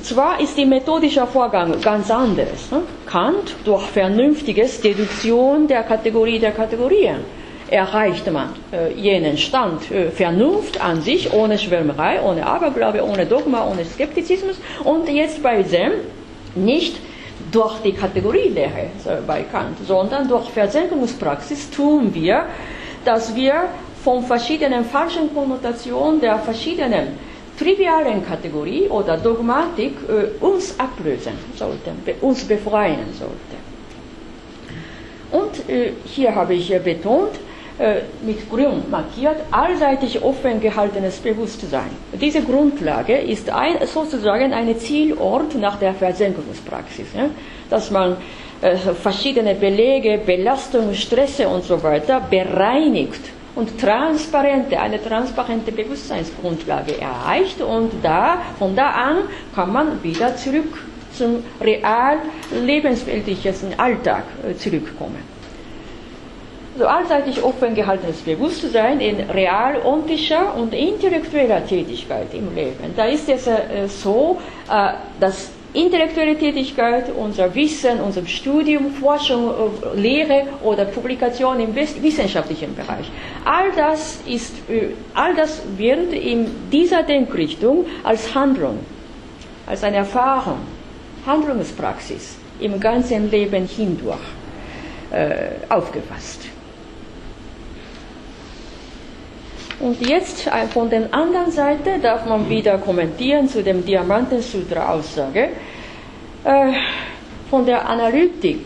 Zwar 0.02 0.40
ist 0.40 0.56
die 0.58 0.66
methodische 0.66 1.26
Vorgang 1.26 1.80
ganz 1.80 2.10
anders. 2.10 2.70
Ne? 2.70 2.82
Kant 3.06 3.54
durch 3.64 3.84
vernünftiges 3.86 4.80
Deduktion 4.80 5.66
der 5.66 5.82
Kategorie 5.84 6.38
der 6.38 6.52
Kategorien 6.52 7.20
erreicht 7.70 8.30
man 8.30 8.50
äh, 8.72 8.92
jenen 8.92 9.36
Stand 9.38 9.90
äh, 9.90 10.10
Vernunft 10.10 10.80
an 10.80 11.02
sich, 11.02 11.32
ohne 11.32 11.58
Schwärmerei, 11.58 12.20
ohne 12.22 12.46
Aberglaube, 12.46 13.04
ohne 13.04 13.26
Dogma, 13.26 13.66
ohne 13.68 13.84
Skeptizismus 13.84 14.56
und 14.84 15.08
jetzt 15.08 15.42
bei 15.42 15.62
Zen 15.62 15.92
nicht 16.54 16.96
durch 17.50 17.78
die 17.80 17.92
Kategorielehre 17.92 18.90
äh, 19.04 19.16
bei 19.26 19.42
Kant, 19.42 19.78
sondern 19.86 20.28
durch 20.28 20.48
Versenkungspraxis 20.50 21.70
tun 21.70 22.14
wir, 22.14 22.46
dass 23.04 23.34
wir 23.34 23.68
von 24.02 24.22
verschiedenen 24.22 24.84
falschen 24.84 25.32
Konnotationen 25.34 26.20
der 26.20 26.38
verschiedenen 26.38 27.18
trivialen 27.58 28.24
Kategorie 28.24 28.86
oder 28.88 29.16
Dogmatik 29.16 29.94
äh, 30.08 30.44
uns 30.44 30.78
ablösen 30.78 31.32
sollten, 31.56 32.02
uns 32.20 32.44
befreien 32.44 33.12
sollten. 33.18 33.66
Und 35.32 35.68
äh, 35.68 35.92
hier 36.04 36.34
habe 36.34 36.54
ich 36.54 36.68
betont, 36.82 37.34
äh, 37.34 37.45
mit 38.22 38.48
grün 38.50 38.82
markiert, 38.90 39.36
allseitig 39.50 40.22
offen 40.22 40.60
gehaltenes 40.60 41.18
Bewusstsein. 41.18 41.90
Diese 42.12 42.40
Grundlage 42.42 43.16
ist 43.18 43.50
ein, 43.50 43.74
sozusagen 43.86 44.54
ein 44.54 44.78
Zielort 44.78 45.54
nach 45.56 45.78
der 45.78 45.92
Versenkungspraxis, 45.92 47.06
ja? 47.14 47.28
dass 47.68 47.90
man 47.90 48.16
äh, 48.62 48.76
verschiedene 48.76 49.54
Belege, 49.54 50.18
Belastungen, 50.24 50.94
Stresse 50.94 51.48
und 51.48 51.64
so 51.64 51.82
weiter 51.82 52.20
bereinigt 52.20 53.20
und 53.54 53.78
transparente, 53.78 54.78
eine 54.80 55.02
transparente 55.02 55.70
Bewusstseinsgrundlage 55.72 56.98
erreicht 57.00 57.60
und 57.60 57.92
da, 58.02 58.38
von 58.58 58.74
da 58.74 58.90
an 58.90 59.16
kann 59.54 59.72
man 59.72 60.02
wieder 60.02 60.34
zurück 60.36 60.78
zum 61.12 61.42
real 61.60 62.18
lebensweltlichen 62.64 63.78
Alltag 63.78 64.24
äh, 64.48 64.54
zurückkommen 64.54 65.35
so 66.78 66.86
allseitig 66.86 67.42
offen 67.42 67.74
gehaltenes 67.74 68.18
Bewusstsein 68.20 69.00
in 69.00 69.30
real 69.30 69.80
ontischer 69.84 70.54
und 70.56 70.74
intellektueller 70.74 71.66
Tätigkeit 71.66 72.32
im 72.34 72.54
Leben. 72.54 72.92
Da 72.96 73.06
ist 73.06 73.28
es 73.28 73.46
äh, 73.46 73.88
so, 73.88 74.38
äh, 74.70 74.92
dass 75.18 75.50
intellektuelle 75.72 76.36
Tätigkeit, 76.36 77.06
unser 77.14 77.54
Wissen, 77.54 78.00
unser 78.00 78.24
Studium, 78.26 78.90
Forschung, 78.92 79.50
äh, 79.50 79.98
Lehre 80.00 80.44
oder 80.62 80.84
Publikation 80.84 81.60
im 81.60 81.74
wissenschaftlichen 81.74 82.74
Bereich, 82.74 83.10
all 83.44 83.72
das, 83.76 84.20
ist, 84.26 84.54
all 85.14 85.34
das 85.34 85.62
wird 85.76 86.12
in 86.12 86.46
dieser 86.70 87.02
Denkrichtung 87.02 87.86
als 88.04 88.34
Handlung, 88.34 88.78
als 89.66 89.82
eine 89.82 89.96
Erfahrung, 89.98 90.58
Handlungspraxis 91.26 92.36
im 92.60 92.78
ganzen 92.80 93.30
Leben 93.30 93.66
hindurch 93.66 94.18
aufgefasst. 95.68 96.40
Und 99.80 100.00
jetzt 100.06 100.46
äh, 100.46 100.66
von 100.72 100.88
der 100.88 101.12
anderen 101.12 101.50
Seite 101.50 101.98
darf 102.00 102.24
man 102.26 102.48
wieder 102.48 102.78
kommentieren 102.78 103.48
zu 103.48 103.62
dem 103.62 103.84
Diamanten-Sutra-Aussage. 103.84 105.50
Äh, 106.44 106.72
von 107.50 107.64
der 107.66 107.88
Analytik. 107.88 108.64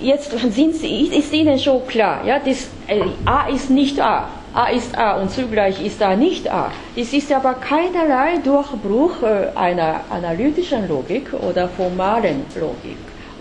Jetzt 0.00 0.30
sind 0.38 0.74
Sie, 0.74 1.06
ist 1.06 1.32
Ihnen 1.32 1.58
schon 1.58 1.86
klar, 1.86 2.24
ja, 2.26 2.38
das, 2.38 2.68
äh, 2.86 3.02
A 3.24 3.48
ist 3.48 3.70
nicht 3.70 4.00
A. 4.00 4.28
A 4.52 4.66
ist 4.70 4.96
A 4.98 5.20
und 5.20 5.30
zugleich 5.30 5.84
ist 5.84 6.02
A 6.02 6.16
nicht 6.16 6.50
A. 6.50 6.72
Es 6.96 7.12
ist 7.12 7.30
aber 7.32 7.54
keinerlei 7.54 8.38
Durchbruch 8.42 9.22
einer 9.54 10.00
analytischen 10.10 10.88
Logik 10.88 11.32
oder 11.34 11.68
formalen 11.68 12.44
Logik, 12.58 12.96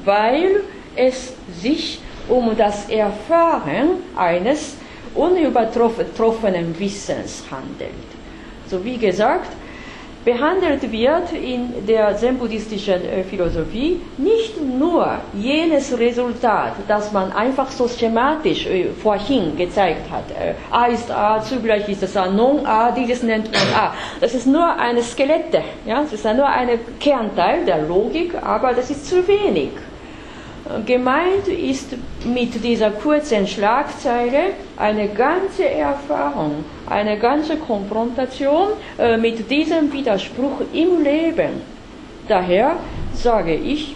weil 0.06 0.62
es 0.96 1.34
sich 1.62 2.00
um 2.28 2.56
das 2.56 2.88
Erfahren 2.90 4.04
eines 4.16 4.78
unübertroffenen 5.16 6.78
Wissens 6.80 7.44
handelt. 7.52 8.10
So 8.68 8.84
wie 8.84 8.98
gesagt, 8.98 9.52
behandelt 10.26 10.92
wird 10.92 11.32
in 11.32 11.86
der 11.88 12.16
zen-buddhistischen 12.18 13.02
äh, 13.06 13.24
Philosophie 13.24 14.02
nicht 14.18 14.62
nur 14.62 15.08
jenes 15.34 15.98
Resultat, 15.98 16.74
das 16.88 17.12
man 17.12 17.32
einfach 17.32 17.72
so 17.72 17.88
schematisch 17.88 18.66
äh, 18.68 18.90
vorhin 19.02 19.56
gezeigt 19.56 20.10
hat. 20.12 20.26
Äh, 20.32 20.54
a 20.72 20.86
ist 20.88 21.10
A, 21.10 21.42
zugleich 21.42 21.88
ist 21.88 22.04
es 22.04 22.18
A, 22.18 22.30
non 22.30 22.66
A, 22.66 22.92
dieses 22.92 23.24
nennt 23.24 23.50
man 23.52 23.74
A. 23.74 23.94
Das 24.20 24.34
ist 24.34 24.46
nur 24.46 24.68
eine 24.78 25.02
Skelette, 25.02 25.62
ja? 25.86 26.02
das 26.02 26.14
ist 26.14 26.26
nur 26.26 26.48
ein 26.48 26.70
Kernteil 27.00 27.66
der 27.66 27.82
Logik, 27.84 28.34
aber 28.42 28.74
das 28.74 28.90
ist 28.90 29.08
zu 29.08 29.26
wenig. 29.28 29.72
Gemeint 30.86 31.48
ist 31.48 31.96
mit 32.24 32.64
dieser 32.64 32.92
kurzen 32.92 33.48
Schlagzeile 33.48 34.54
eine 34.78 35.08
ganze 35.08 35.68
Erfahrung, 35.68 36.64
eine 36.88 37.18
ganze 37.18 37.58
Konfrontation 37.58 38.68
äh, 39.00 39.18
mit 39.18 39.50
diesem 39.50 39.92
Widerspruch 39.92 40.62
im 40.72 41.04
Leben. 41.04 41.62
Daher 42.28 42.76
sage 43.16 43.56
ich, 43.56 43.96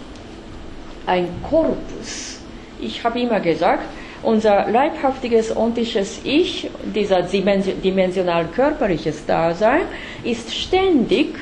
ein 1.06 1.28
Korpus. 1.48 2.40
Ich 2.80 3.04
habe 3.04 3.20
immer 3.20 3.38
gesagt, 3.38 3.84
unser 4.24 4.68
leibhaftiges 4.68 5.56
ontisches 5.56 6.22
Ich, 6.24 6.68
dieser 6.92 7.22
dimensional 7.22 8.46
körperliches 8.46 9.24
Dasein, 9.26 9.82
ist 10.24 10.52
ständig 10.52 11.36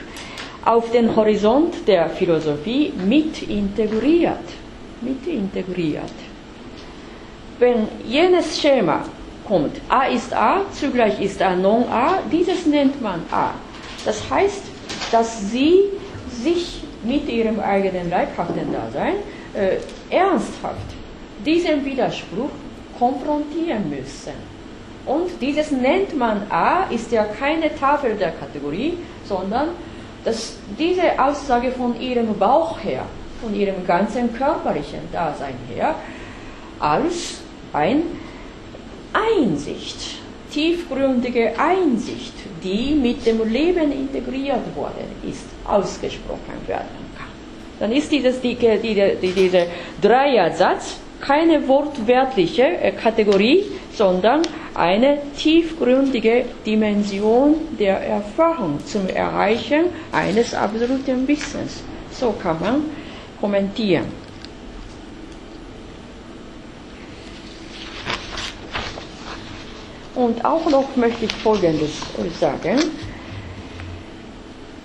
auf 0.63 0.91
den 0.91 1.17
Horizont 1.17 1.89
der 1.89 2.11
Philosophie 2.11 2.93
mit 3.07 3.43
integriert 3.49 4.62
mit 5.03 5.27
integriert. 5.27 6.13
Wenn 7.59 7.89
jenes 8.07 8.61
Schema 8.61 9.05
kommt, 9.47 9.81
A 9.89 10.05
ist 10.07 10.33
A, 10.35 10.63
zugleich 10.73 11.21
ist 11.21 11.41
A 11.43 11.55
non 11.55 11.85
A, 11.89 12.19
dieses 12.31 12.67
nennt 12.67 13.01
man 13.01 13.21
A. 13.31 13.51
Das 14.05 14.29
heißt, 14.31 14.63
dass 15.11 15.51
sie 15.51 15.81
sich 16.29 16.83
mit 17.05 17.29
ihrem 17.29 17.61
eigenen 17.61 18.11
leibhaften 18.11 18.73
Dasein 18.73 19.15
äh, 19.55 19.77
ernsthaft 20.11 20.87
diesen 21.45 21.85
Widerspruch 21.85 22.51
konfrontieren 22.99 23.91
müssen. 23.91 24.33
Und 25.05 25.31
dieses 25.41 25.73
nennt 25.73 26.17
man 26.17 26.43
A, 26.51 26.85
ist 26.91 27.11
ja 27.11 27.25
keine 27.25 27.75
Tafel 27.75 28.15
der 28.15 28.31
Kategorie, 28.31 28.95
sondern 29.25 29.71
dass 30.25 30.57
diese 30.79 31.21
Aussage 31.21 31.73
von 31.73 32.01
ihrem 32.01 32.39
Bauch 32.39 32.79
her 32.83 33.05
von 33.43 33.55
ihrem 33.55 33.87
ganzen 33.87 34.33
körperlichen 34.33 35.01
Dasein 35.13 35.55
her 35.75 35.97
als 36.79 37.41
ein 37.73 38.03
Einsicht, 39.13 40.19
tiefgründige 40.53 41.53
Einsicht, 41.59 42.35
die 42.63 42.95
mit 42.95 43.27
dem 43.27 43.47
Leben 43.51 43.93
integriert 43.93 44.75
worden 44.77 45.11
ist, 45.29 45.47
ausgesprochen 45.65 46.67
werden 46.67 46.87
kann. 47.17 47.27
Dann 47.81 47.93
ist 47.93 48.11
dieses, 48.13 48.41
die, 48.41 48.55
die, 48.55 48.95
die, 49.21 49.33
dieser 49.33 49.67
Dreiersatz 50.01 50.97
keine 51.21 51.67
wortwörtliche 51.67 52.63
äh, 52.63 52.93
Kategorie, 52.93 53.65
sondern 53.95 54.43
eine 54.75 55.19
tiefgründige 55.37 56.45
Dimension 56.67 57.57
der 57.79 57.99
Erfahrung 58.01 58.79
zum 58.85 59.09
Erreichen 59.09 59.87
eines 60.11 60.55
absoluten 60.55 61.27
Wissens. 61.29 61.83
So 62.11 62.33
kann 62.33 62.59
man 62.61 62.83
kommentieren. 63.43 64.07
Und 70.15 70.45
auch 70.45 70.65
noch 70.71 70.95
möchte 70.95 71.25
ich 71.25 71.33
Folgendes 71.33 71.91
sagen. 72.39 72.79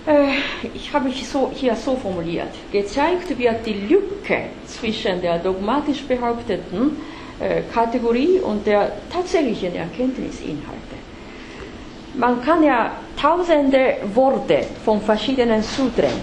Äh, 0.06 0.68
ich 0.74 0.92
habe 0.92 1.04
mich 1.08 1.28
so, 1.28 1.52
hier 1.54 1.76
so 1.76 1.94
formuliert. 1.96 2.52
Gezeigt 2.72 3.38
wird 3.38 3.64
die 3.64 3.74
Lücke 3.92 4.38
zwischen 4.66 5.20
der 5.20 5.38
dogmatisch 5.38 6.02
behaupteten 6.02 6.96
äh, 7.38 7.62
Kategorie 7.72 8.40
und 8.40 8.66
der 8.66 8.90
tatsächlichen 9.12 9.76
Erkenntnisinhalte. 9.76 10.96
Man 12.14 12.42
kann 12.42 12.64
ja 12.64 12.92
tausende 13.20 13.98
Worte 14.14 14.64
von 14.84 15.00
verschiedenen 15.00 15.62
Sutren 15.62 16.16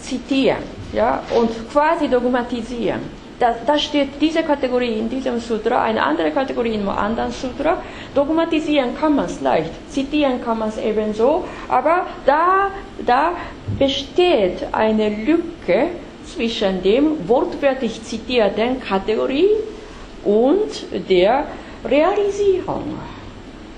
zitieren 0.00 0.73
ja, 0.94 1.22
und 1.36 1.50
quasi 1.70 2.08
dogmatisieren. 2.08 3.24
Da, 3.38 3.54
da, 3.66 3.76
steht 3.76 4.10
diese 4.20 4.44
Kategorie 4.44 4.96
in 4.96 5.10
diesem 5.10 5.40
Sutra, 5.40 5.82
eine 5.82 6.00
andere 6.02 6.30
Kategorie 6.30 6.74
in 6.74 6.80
einem 6.80 6.90
anderen 6.90 7.32
Sutra. 7.32 7.82
Dogmatisieren 8.14 8.96
kann 8.96 9.16
man 9.16 9.24
es 9.26 9.40
leicht, 9.40 9.70
zitieren 9.90 10.42
kann 10.42 10.60
man 10.60 10.68
es 10.68 10.78
ebenso, 10.78 11.44
aber 11.68 12.06
da, 12.24 12.70
da 13.04 13.32
besteht 13.76 14.64
eine 14.70 15.08
Lücke 15.08 15.88
zwischen 16.24 16.82
dem 16.82 17.28
wortwörtlich 17.28 18.02
zitierten 18.04 18.80
Kategorie 18.80 19.50
und 20.24 20.86
der 21.10 21.46
Realisierung. 21.84 22.98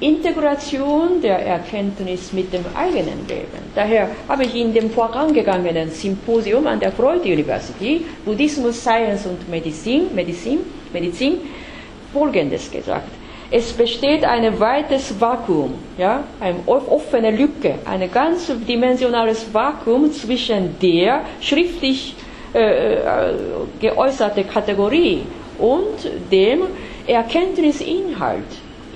Integration 0.01 1.23
der 1.23 1.39
Erkenntnis 1.39 2.33
mit 2.33 2.53
dem 2.53 2.65
eigenen 2.75 3.27
Leben. 3.29 3.63
Daher 3.75 4.09
habe 4.29 4.45
ich 4.45 4.55
in 4.55 4.75
dem 4.75 4.91
vorangegangenen 4.91 5.91
Symposium 5.91 6.67
an 6.67 6.79
der 6.81 6.93
Freud 6.93 7.23
University 7.25 8.05
Buddhismus, 8.25 8.79
Science 8.81 9.25
und 9.27 9.49
Medizin, 9.49 10.15
Medizin, 10.15 10.59
Medizin 10.93 11.39
Folgendes 12.13 12.71
gesagt. 12.71 13.09
Es 13.51 13.73
besteht 13.73 14.25
ein 14.25 14.59
weites 14.61 15.19
Vakuum, 15.19 15.75
ja, 15.97 16.25
eine 16.41 16.57
offene 16.67 17.31
Lücke, 17.31 17.77
ein 17.85 18.11
ganz 18.13 18.51
dimensionales 18.69 19.47
Vakuum 19.53 20.13
zwischen 20.13 20.79
der 20.81 21.23
schriftlich 21.41 22.15
äh, 22.55 22.95
äh 22.95 23.35
geäußerte 23.81 24.45
Kategorie 24.45 25.23
und 25.59 26.11
dem 26.31 26.63
Erkenntnisinhalt 27.07 28.45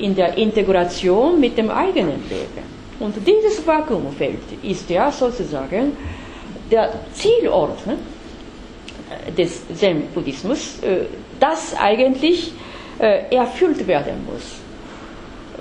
in 0.01 0.15
der 0.15 0.37
Integration 0.37 1.39
mit 1.41 1.57
dem 1.57 1.71
eigenen 1.71 2.23
Leben. 2.29 2.65
Und 2.99 3.15
dieses 3.27 3.67
Vakuumfeld 3.67 4.41
ist 4.63 4.89
ja 4.91 5.11
sozusagen 5.11 5.97
der 6.71 6.93
Zielort 7.13 7.87
ne, 7.87 7.97
des 9.37 9.63
Zen-Buddhismus, 9.75 10.81
äh, 10.83 11.07
das 11.39 11.75
eigentlich 11.79 12.53
äh, 12.99 13.35
erfüllt 13.35 13.87
werden 13.87 14.27
muss. 14.31 14.57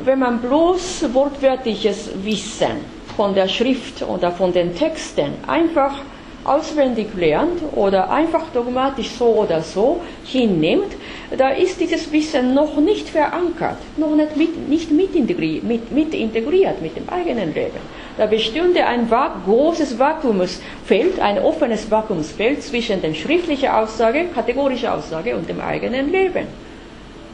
Wenn 0.04 0.20
man 0.20 0.40
bloß 0.40 1.14
wortwörtliches 1.14 2.10
Wissen 2.24 2.84
von 3.16 3.34
der 3.34 3.48
Schrift 3.48 4.02
oder 4.04 4.32
von 4.32 4.54
den 4.54 4.76
Texten 4.76 5.34
einfach 5.48 6.02
auswendig 6.44 7.08
lernt 7.16 7.62
oder 7.76 8.10
einfach 8.10 8.46
dogmatisch 8.54 9.10
so 9.12 9.26
oder 9.26 9.62
so 9.62 10.02
hinnimmt, 10.26 10.96
da 11.38 11.50
ist 11.50 11.80
dieses 11.80 12.12
Wissen 12.12 12.54
noch 12.54 12.78
nicht 12.78 13.10
verankert, 13.10 13.78
noch 13.98 14.16
nicht 14.16 14.36
mit, 14.36 14.70
nicht 14.70 14.92
mit, 14.92 15.16
integriert, 15.16 15.64
mit, 15.64 15.92
mit 15.92 16.14
integriert 16.14 16.82
mit 16.82 16.96
dem 16.96 17.08
eigenen 17.10 17.54
Leben. 17.54 17.80
Da 18.18 18.26
bestünde 18.26 18.86
ein 18.86 19.08
großes 19.46 20.00
Vakuumsfeld, 20.00 21.20
ein 21.20 21.40
offenes 21.40 21.90
Vakuumsfeld 21.90 22.64
zwischen 22.64 23.02
der 23.02 23.14
schriftlichen 23.14 23.70
Aussage, 23.70 24.26
kategorischen 24.34 24.90
Aussage 24.90 25.36
und 25.36 25.48
dem 25.48 25.62
eigenen 25.62 26.12
Leben. 26.12 26.48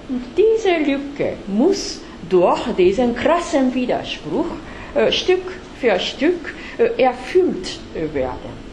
Und 0.10 0.22
diese 0.38 0.78
Lücke 0.78 1.34
muss 1.48 2.02
durch 2.30 2.62
diesen 2.78 3.16
krassen 3.16 3.74
Widerspruch 3.74 4.46
äh, 4.94 5.12
Stück 5.12 5.54
für 5.80 6.00
Stück 6.00 6.54
äh, 6.78 7.02
erfüllt 7.02 7.80
werden. 8.14 8.65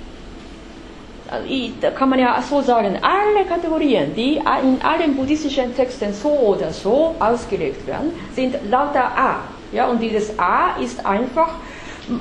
Also, 1.33 1.49
da 1.81 1.90
kann 1.90 2.11
man 2.11 2.18
ja 2.18 2.42
so 2.42 2.61
sagen, 2.61 2.99
alle 3.01 3.47
Kategorien, 3.49 4.14
die 4.14 4.37
in 4.37 4.83
allen 4.83 5.16
buddhistischen 5.16 5.75
Texten 5.75 6.12
so 6.12 6.29
oder 6.29 6.71
so 6.71 7.14
ausgelegt 7.18 7.87
werden, 7.87 8.12
sind 8.35 8.57
lauter 8.71 9.05
A. 9.16 9.37
Ja, 9.73 9.87
und 9.87 10.03
dieses 10.03 10.38
A 10.38 10.77
ist 10.79 11.05
einfach 11.07 11.55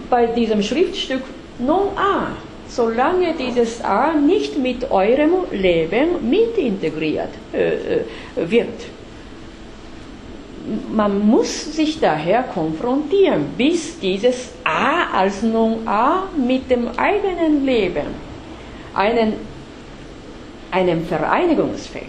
bei 0.09 0.27
diesem 0.27 0.63
Schriftstück 0.63 1.23
non 1.59 1.89
A, 1.97 2.27
solange 2.69 3.33
dieses 3.33 3.83
A 3.83 4.13
nicht 4.13 4.57
mit 4.57 4.89
eurem 4.89 5.33
Leben 5.51 6.29
mit 6.29 6.57
integriert 6.57 7.33
äh, 7.53 7.73
äh 7.73 8.03
wird 8.35 8.79
man 10.93 11.27
muss 11.27 11.75
sich 11.75 11.99
daher 11.99 12.43
konfrontieren, 12.43 13.45
bis 13.57 13.99
dieses 13.99 14.51
A 14.63 15.17
als 15.17 15.41
Non-A 15.41 16.27
mit 16.37 16.69
dem 16.69 16.87
eigenen 16.97 17.65
Leben 17.65 18.30
einen, 18.93 19.33
einem 20.71 21.05
Vereinigungsfeld, 21.05 22.05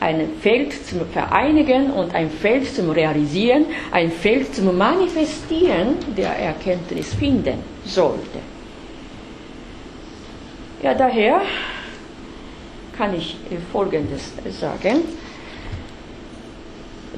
ein 0.00 0.28
Feld 0.40 0.72
zum 0.86 1.06
Vereinigen 1.12 1.90
und 1.90 2.14
ein 2.14 2.30
Feld 2.30 2.74
zum 2.74 2.90
Realisieren, 2.90 3.66
ein 3.90 4.10
Feld 4.10 4.54
zum 4.54 4.76
Manifestieren 4.76 5.96
der 6.16 6.30
Erkenntnis 6.30 7.14
finden 7.14 7.58
sollte. 7.84 8.38
Ja, 10.82 10.94
daher 10.94 11.42
kann 12.96 13.14
ich 13.14 13.36
Folgendes 13.72 14.32
sagen. 14.58 15.02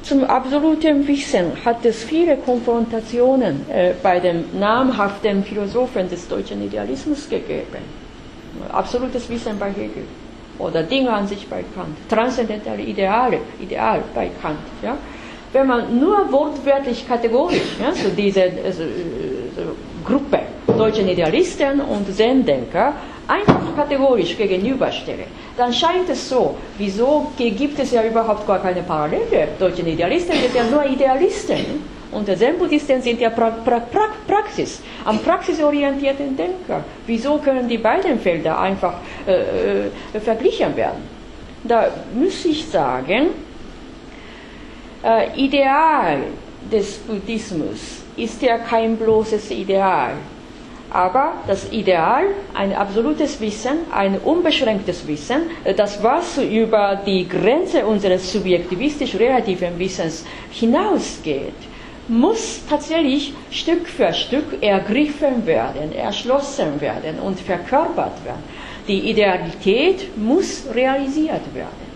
Zum 0.02 0.24
absoluten 0.24 1.06
Wissen 1.06 1.52
hat 1.64 1.84
es 1.84 2.02
viele 2.02 2.36
Konfrontationen 2.36 3.70
äh, 3.70 3.92
bei 4.02 4.18
den 4.18 4.58
namhaften 4.58 5.44
Philosophen 5.44 6.10
des 6.10 6.26
deutschen 6.26 6.64
Idealismus 6.64 7.28
gegeben. 7.28 8.01
Absolutes 8.72 9.28
Wissen 9.28 9.58
bei 9.58 9.70
Hegel 9.70 10.04
oder 10.58 10.82
Dinge 10.82 11.10
an 11.10 11.26
sich 11.26 11.48
bei 11.48 11.64
Kant, 11.74 11.96
transzendentale 12.08 12.82
Ideale, 12.82 13.38
Ideal 13.60 14.02
bei 14.14 14.30
Kant. 14.40 14.58
Ja? 14.82 14.96
Wenn 15.52 15.66
man 15.66 15.98
nur 15.98 16.30
wortwörtlich 16.32 17.06
kategorisch 17.06 17.76
ja, 17.80 17.92
so 17.92 18.08
diese 18.16 18.44
also, 18.64 18.82
so 19.54 19.62
Gruppe 20.04 20.40
deutschen 20.66 21.08
Idealisten 21.08 21.80
und 21.80 22.14
Zen-Denker 22.14 22.94
einfach 23.28 23.76
kategorisch 23.76 24.36
gegenüberstelle, 24.36 25.24
dann 25.56 25.72
scheint 25.72 26.08
es 26.08 26.28
so, 26.28 26.56
wieso 26.78 27.30
gibt 27.36 27.78
es 27.78 27.92
ja 27.92 28.02
überhaupt 28.04 28.46
gar 28.46 28.60
keine 28.60 28.82
Parallele? 28.82 29.48
Deutsche 29.58 29.82
Idealisten 29.82 30.34
sind 30.34 30.54
ja 30.54 30.64
nur 30.64 30.84
Idealisten 30.86 31.91
und 32.12 32.26
Zen-Buddhisten 32.26 33.00
sind 33.02 33.20
ja 33.20 33.30
pra 33.30 33.50
pra 33.50 33.80
pra 33.80 34.08
Praxis, 34.26 34.80
am 35.04 35.18
praxisorientierten 35.18 36.36
Denker. 36.36 36.84
Wieso 37.06 37.38
können 37.38 37.68
die 37.68 37.78
beiden 37.78 38.18
Felder 38.20 38.58
einfach 38.60 38.94
äh, 39.26 39.86
äh, 39.86 40.20
verglichen 40.20 40.76
werden? 40.76 41.02
Da 41.64 41.88
muss 42.14 42.44
ich 42.44 42.66
sagen, 42.66 43.28
äh, 45.02 45.36
Ideal 45.36 46.18
des 46.70 46.98
Buddhismus 46.98 48.02
ist 48.16 48.42
ja 48.42 48.58
kein 48.58 48.96
bloßes 48.96 49.50
Ideal. 49.50 50.12
Aber 50.90 51.32
das 51.46 51.72
Ideal, 51.72 52.24
ein 52.52 52.74
absolutes 52.74 53.40
Wissen, 53.40 53.78
ein 53.90 54.18
unbeschränktes 54.18 55.06
Wissen, 55.06 55.44
das 55.74 56.02
was 56.02 56.36
über 56.36 57.00
die 57.06 57.26
Grenze 57.26 57.86
unseres 57.86 58.30
subjektivistisch-relativen 58.30 59.78
Wissens 59.78 60.26
hinausgeht, 60.50 61.54
muss 62.08 62.62
tatsächlich 62.68 63.32
Stück 63.50 63.86
für 63.88 64.12
Stück 64.12 64.62
ergriffen 64.62 65.46
werden, 65.46 65.92
erschlossen 65.92 66.80
werden 66.80 67.18
und 67.20 67.38
verkörpert 67.40 68.24
werden. 68.24 68.42
Die 68.88 69.10
Idealität 69.10 70.16
muss 70.16 70.64
realisiert 70.74 71.54
werden. 71.54 71.92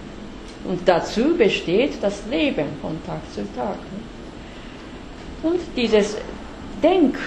Und 0.64 0.80
dazu 0.86 1.36
besteht 1.36 1.94
das 2.00 2.22
Leben 2.30 2.66
von 2.80 2.98
Tag 3.04 3.20
zu 3.32 3.42
Tag. 3.54 3.78
Und 5.42 5.60
dieses 5.76 6.16
Denk 6.82 7.18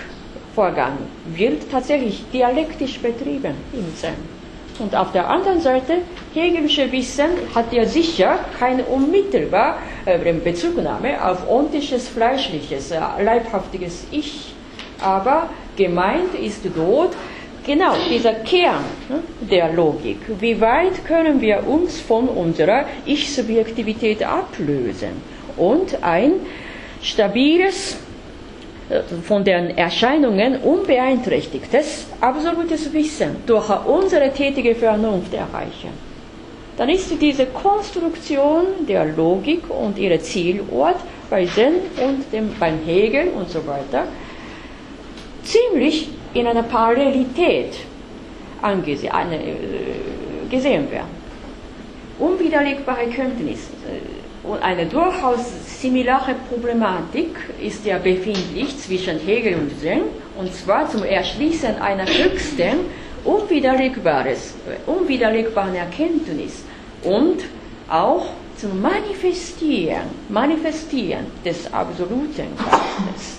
Vorgang 0.55 0.97
wird 1.25 1.69
tatsächlich 1.71 2.23
dialektisch 2.33 2.99
betrieben 2.99 3.53
im 3.73 3.95
Zen. 3.95 4.38
Und 4.79 4.95
auf 4.95 5.11
der 5.11 5.29
anderen 5.29 5.59
Seite, 5.59 5.99
Hegelische 6.33 6.91
Wissen 6.91 7.29
hat 7.53 7.73
ja 7.73 7.85
sicher 7.85 8.39
keine 8.57 8.83
unmittelbare 8.85 9.75
äh, 10.05 10.33
Bezugnahme 10.33 11.23
auf 11.23 11.49
ontisches, 11.49 12.07
fleischliches, 12.07 12.91
äh, 12.91 12.99
leibhaftiges 13.21 14.07
Ich. 14.11 14.53
Aber 15.01 15.49
gemeint 15.75 16.33
ist 16.35 16.61
dort 16.75 17.13
genau 17.65 17.93
dieser 18.09 18.33
Kern 18.33 18.83
ne, 19.09 19.19
der 19.41 19.73
Logik. 19.73 20.17
Wie 20.39 20.59
weit 20.59 21.05
können 21.05 21.41
wir 21.41 21.67
uns 21.67 21.99
von 21.99 22.27
unserer 22.27 22.85
Ich-Subjektivität 23.05 24.23
ablösen 24.23 25.21
und 25.57 26.03
ein 26.03 26.33
stabiles, 27.01 27.97
von 29.23 29.43
den 29.43 29.77
Erscheinungen 29.77 30.57
unbeeinträchtigtes, 30.57 32.07
absolutes 32.19 32.91
Wissen 32.91 33.37
durch 33.45 33.69
unsere 33.85 34.31
tätige 34.33 34.73
Vernunft 34.75 35.33
erreichen. 35.33 35.91
Dann 36.77 36.89
ist 36.89 37.11
diese 37.21 37.45
Konstruktion 37.47 38.87
der 38.87 39.05
Logik 39.05 39.69
und 39.69 39.97
ihr 39.97 40.19
Zielort 40.21 40.95
bei 41.29 41.45
Zen 41.45 41.73
und 42.01 42.31
dem, 42.31 42.51
beim 42.59 42.79
Hegel 42.85 43.27
und 43.37 43.49
so 43.49 43.65
weiter 43.67 44.07
ziemlich 45.43 46.09
in 46.33 46.47
einer 46.47 46.63
Parallelität 46.63 47.73
äh, 48.63 50.49
gesehen 50.49 50.89
werden. 50.89 51.19
Unwiderlegbare 52.17 53.07
Kenntnis 53.07 53.69
und 54.43 54.61
eine 54.63 54.85
durchaus 54.85 55.39
similare 55.81 56.35
Problematik 56.49 57.35
ist 57.61 57.85
ja 57.85 57.97
befindlich 57.97 58.77
zwischen 58.77 59.19
Hegel 59.19 59.55
und 59.55 59.79
Zen, 59.79 60.01
und 60.37 60.53
zwar 60.53 60.89
zum 60.89 61.03
Erschließen 61.03 61.81
einer 61.81 62.05
höchsten, 62.05 62.79
unwiderlegbares, 63.25 64.55
unwiderlegbaren 64.85 65.75
Erkenntnis 65.75 66.63
und 67.03 67.43
auch 67.89 68.27
zum 68.55 68.81
Manifestieren, 68.81 70.03
Manifestieren 70.29 71.25
des 71.43 71.71
absoluten 71.73 72.55
Geistes. 72.57 73.37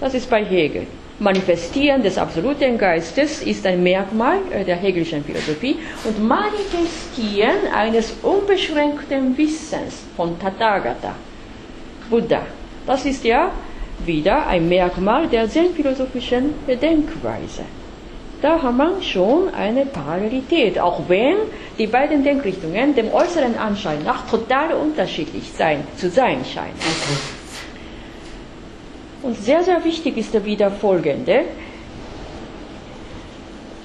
Das 0.00 0.14
ist 0.14 0.28
bei 0.28 0.44
Hegel. 0.44 0.86
Manifestieren 1.18 2.02
des 2.02 2.18
absoluten 2.18 2.78
Geistes 2.78 3.42
ist 3.42 3.66
ein 3.66 3.82
Merkmal 3.82 4.38
äh, 4.50 4.64
der 4.64 4.76
hegelischen 4.76 5.22
Philosophie 5.24 5.76
und 6.04 6.22
Manifestieren 6.22 7.72
eines 7.74 8.14
unbeschränkten 8.22 9.36
Wissens 9.36 10.02
von 10.16 10.38
Tathagata, 10.38 11.14
Buddha. 12.10 12.42
Das 12.86 13.04
ist 13.04 13.24
ja 13.24 13.52
wieder 14.04 14.46
ein 14.46 14.68
Merkmal 14.68 15.28
der 15.28 15.48
zen-philosophischen 15.48 16.54
Denkweise. 16.66 17.62
Da 18.40 18.60
hat 18.60 18.76
man 18.76 19.00
schon 19.00 19.54
eine 19.54 19.86
Parallelität, 19.86 20.76
auch 20.80 21.02
wenn 21.06 21.36
die 21.78 21.86
beiden 21.86 22.24
Denkrichtungen 22.24 22.92
dem 22.96 23.12
äußeren 23.12 23.56
Anschein 23.56 24.02
nach 24.04 24.28
total 24.28 24.72
unterschiedlich 24.72 25.52
sein, 25.56 25.86
zu 25.96 26.10
sein 26.10 26.44
scheinen. 26.44 27.41
Und 29.22 29.36
sehr, 29.36 29.62
sehr 29.62 29.84
wichtig 29.84 30.16
ist 30.16 30.34
da 30.34 30.44
wieder 30.44 30.70
folgende. 30.70 31.44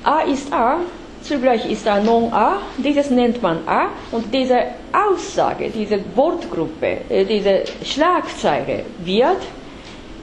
A 0.04 0.22
ist 0.22 0.52
A, 0.52 0.80
zugleich 1.22 1.70
ist 1.70 1.88
A 1.88 2.00
non-A, 2.00 2.60
dieses 2.78 3.10
nennt 3.10 3.42
man 3.42 3.60
A 3.68 3.90
und 4.12 4.34
diese 4.34 4.58
Aussage, 4.92 5.70
diese 5.70 6.00
Wortgruppe, 6.16 7.02
äh, 7.10 7.26
diese 7.26 7.64
Schlagzeile 7.84 8.86
wird 9.04 9.42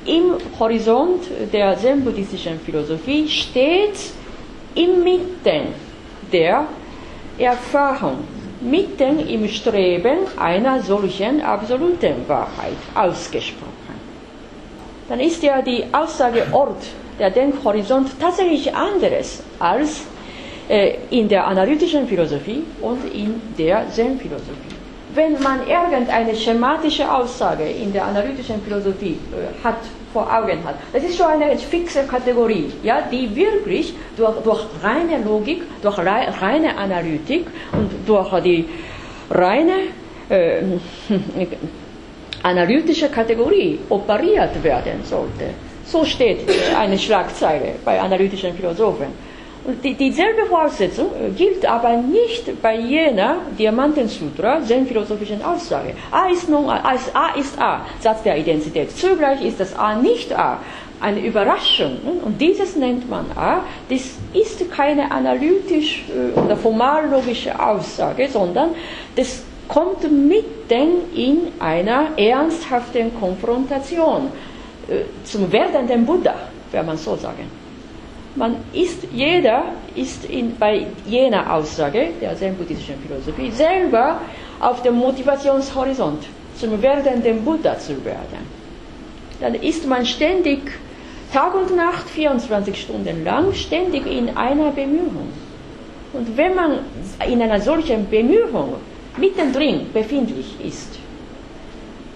im 0.07 0.37
Horizont 0.59 1.25
der 1.53 1.77
zen-buddhistischen 1.79 2.59
Philosophie 2.61 3.29
stets 3.29 4.15
inmitten 4.75 5.69
der 6.33 6.67
Erfahrung 7.39 8.19
mitten 8.61 9.19
im 9.29 9.49
Streben 9.49 10.19
einer 10.39 10.81
solchen 10.83 11.41
absoluten 11.43 12.27
Wahrheit 12.27 12.79
ausgesprochen. 12.95 13.74
Dann 15.09 15.21
ist 15.21 15.43
ja 15.43 15.61
die 15.61 15.85
Aussageort 15.93 16.83
der 17.19 17.31
Denkhorizont 17.31 18.11
tatsächlich 18.21 18.75
anderes 18.75 19.43
als 19.59 20.03
äh, 20.69 20.95
in 21.11 21.29
der 21.29 21.47
analytischen 21.47 22.09
Philosophie 22.09 22.63
und 22.81 23.05
in 23.13 23.41
der 23.59 23.89
Zen-Philosophie. 23.91 24.75
Wenn 25.15 25.41
man 25.43 25.61
irgendeine 25.69 26.35
schematische 26.35 27.11
Aussage 27.11 27.65
in 27.65 27.93
der 27.93 28.07
analytischen 28.07 28.61
Philosophie 28.63 29.19
äh, 29.33 29.65
hat, 29.65 29.77
vor 30.13 30.23
Augen 30.33 30.65
hat, 30.65 30.77
das 30.93 31.05
ist 31.05 31.17
schon 31.17 31.27
eine 31.27 31.57
fixe 31.59 32.05
Kategorie, 32.05 32.73
ja, 32.83 33.03
die 33.03 33.35
wirklich 33.35 33.95
durch, 34.17 34.37
durch 34.43 34.65
reine 34.83 35.23
Logik, 35.25 35.63
durch 35.83 35.99
reine 35.99 36.77
Analytik 36.77 37.47
und 37.73 37.91
durch 38.07 38.43
die 38.43 38.65
reine 39.31 39.73
äh, 40.31 40.63
analytische 42.45 43.09
Kategorie 43.09 43.81
operiert 43.89 44.63
werden 44.63 45.03
sollte. 45.03 45.47
So 45.85 46.05
steht 46.05 46.41
eine 46.79 46.99
Schlagzeile 46.99 47.77
bei 47.85 48.01
analytischen 48.01 48.55
Philosophen. 48.55 49.09
Und 49.65 49.83
die, 49.83 49.95
dieselbe 49.95 50.45
Voraussetzung 50.45 51.07
äh, 51.07 51.31
gilt 51.31 51.65
aber 51.65 51.97
nicht 51.97 52.61
bei 52.61 52.77
jener 52.77 53.37
Diamantensutra, 53.59 54.61
zen-philosophischen 54.63 55.43
Aussage. 55.43 55.95
A 56.11 56.29
ist 56.29 56.51
nun 56.51 56.69
A, 56.69 56.95
A 57.15 57.39
ist 57.39 57.59
A, 57.59 57.81
Satz 57.99 58.23
der 58.23 58.37
Identität. 58.37 58.95
Zugleich 58.95 59.43
ist 59.43 59.59
das 59.59 59.75
A 59.75 59.97
nicht 59.97 60.39
A. 60.39 60.59
Eine 61.01 61.21
Überraschung. 61.21 61.97
Und 62.23 62.39
dieses 62.39 62.77
nennt 62.77 63.09
man 63.09 63.25
A. 63.37 63.61
Das 63.89 64.03
ist 64.35 64.71
keine 64.71 65.11
analytisch 65.11 66.05
äh, 66.11 66.39
oder 66.39 66.59
formal 66.59 67.09
logische 67.09 67.59
Aussage, 67.59 68.29
sondern 68.29 68.71
das 69.17 69.45
kommt 69.69 70.03
mitten 70.11 71.13
in 71.15 71.53
einer 71.59 72.17
ernsthaften 72.17 73.19
Konfrontation 73.19 74.29
äh, 74.89 75.03
zum 75.25 75.51
werdenden 75.51 76.05
Buddha, 76.05 76.35
wenn 76.73 76.87
man 76.87 76.97
so 76.97 77.17
sagen 77.17 77.65
man 78.37 78.57
ist, 78.73 79.07
jeder 79.13 79.65
ist 79.95 80.25
in, 80.25 80.57
bei 80.59 80.87
jener 81.07 81.53
Aussage 81.53 82.09
der 82.21 82.37
zen-buddhistischen 82.37 82.97
Philosophie 83.07 83.51
selber 83.51 84.21
auf 84.61 84.83
dem 84.83 84.97
Motivationshorizont, 84.97 86.25
zum 86.59 86.83
werdenden 86.83 87.45
Buddha 87.45 87.79
zu 87.79 88.05
werden. 88.05 88.55
Dann 89.41 89.55
ist 89.55 89.87
man 89.87 90.05
ständig, 90.07 90.61
Tag 91.33 91.55
und 91.55 91.75
Nacht, 91.77 92.09
24 92.11 92.81
Stunden 92.81 93.25
lang, 93.25 93.53
ständig 93.53 94.07
in 94.07 94.37
einer 94.37 94.71
Bemühung. 94.71 95.29
Und 96.13 96.37
wenn 96.37 96.55
man 96.55 96.79
in 97.29 97.43
einer 97.43 97.61
solchen 97.61 98.09
Bemühung 98.09 98.75
mittendrin 99.17 99.93
befindlich 99.93 100.57
ist, 100.65 100.99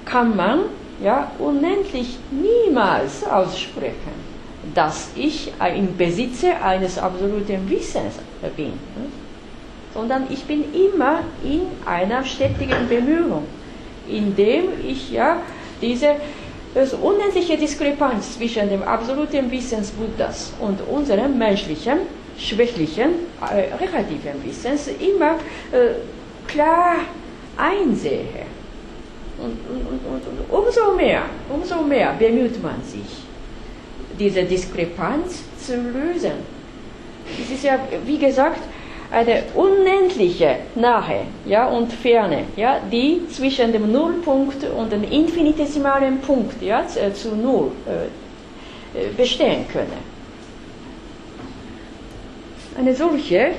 kann 0.05 0.37
man 0.37 0.61
ja 1.03 1.31
unendlich 1.39 2.19
niemals 2.31 3.25
aussprechen 3.25 4.29
dass 4.75 5.11
ich 5.17 5.53
im 5.77 5.97
Besitze 5.97 6.55
eines 6.63 6.99
absoluten 6.99 7.69
Wissens 7.71 8.15
bin, 8.57 8.73
sondern 9.95 10.27
ich 10.31 10.45
bin 10.45 10.65
immer 10.75 11.21
in 11.45 11.63
einer 11.87 12.25
stetigen 12.25 12.89
Bemühung, 12.89 13.45
indem 14.09 14.65
ich 14.87 15.11
ja 15.11 15.39
diese 15.81 16.17
das 16.75 16.93
unendliche 16.93 17.57
Diskrepanz 17.57 18.37
zwischen 18.37 18.69
dem 18.69 18.83
absoluten 18.83 19.51
Wissens 19.51 19.91
Buddhas 19.91 20.53
und 20.61 20.79
unserem 20.87 21.39
menschlichen, 21.39 22.01
schwächlichen, 22.39 23.11
äh, 23.41 23.75
relativen 23.75 24.45
Wissens 24.45 24.89
immer 24.89 25.37
äh, 25.73 25.95
klar 26.49 26.97
einsehe. 27.57 28.47
Und, 29.39 29.57
und, 29.71 29.87
und, 29.87 30.23
und 30.27 30.51
umso 30.51 30.93
mehr, 30.93 31.23
umso 31.49 31.83
mehr 31.83 32.13
bemüht 32.19 32.61
man 32.61 32.83
sich 32.83 33.29
diese 34.19 34.43
Diskrepanz 34.43 35.45
zu 35.65 35.77
lösen. 35.77 36.33
Es 37.41 37.51
ist 37.51 37.63
ja, 37.63 37.79
wie 38.05 38.19
gesagt, 38.19 38.61
eine 39.11 39.45
unendliche 39.55 40.57
Nahe 40.75 41.27
ja, 41.47 41.67
und 41.69 41.93
Ferne, 41.93 42.45
ja, 42.57 42.81
die 42.93 43.23
zwischen 43.31 43.73
dem 43.73 43.91
Nullpunkt 43.91 44.65
und 44.65 44.93
dem 44.93 45.05
infinitesimalen 45.05 46.21
Punkt 46.21 46.61
ja, 46.63 46.85
äh, 46.97 47.13
zu 47.13 47.35
Null 47.35 47.71
äh, 47.87 48.99
äh, 48.99 49.11
bestehen 49.17 49.67
können. 49.69 50.19
Eine 52.79 52.95
solche 52.95 53.53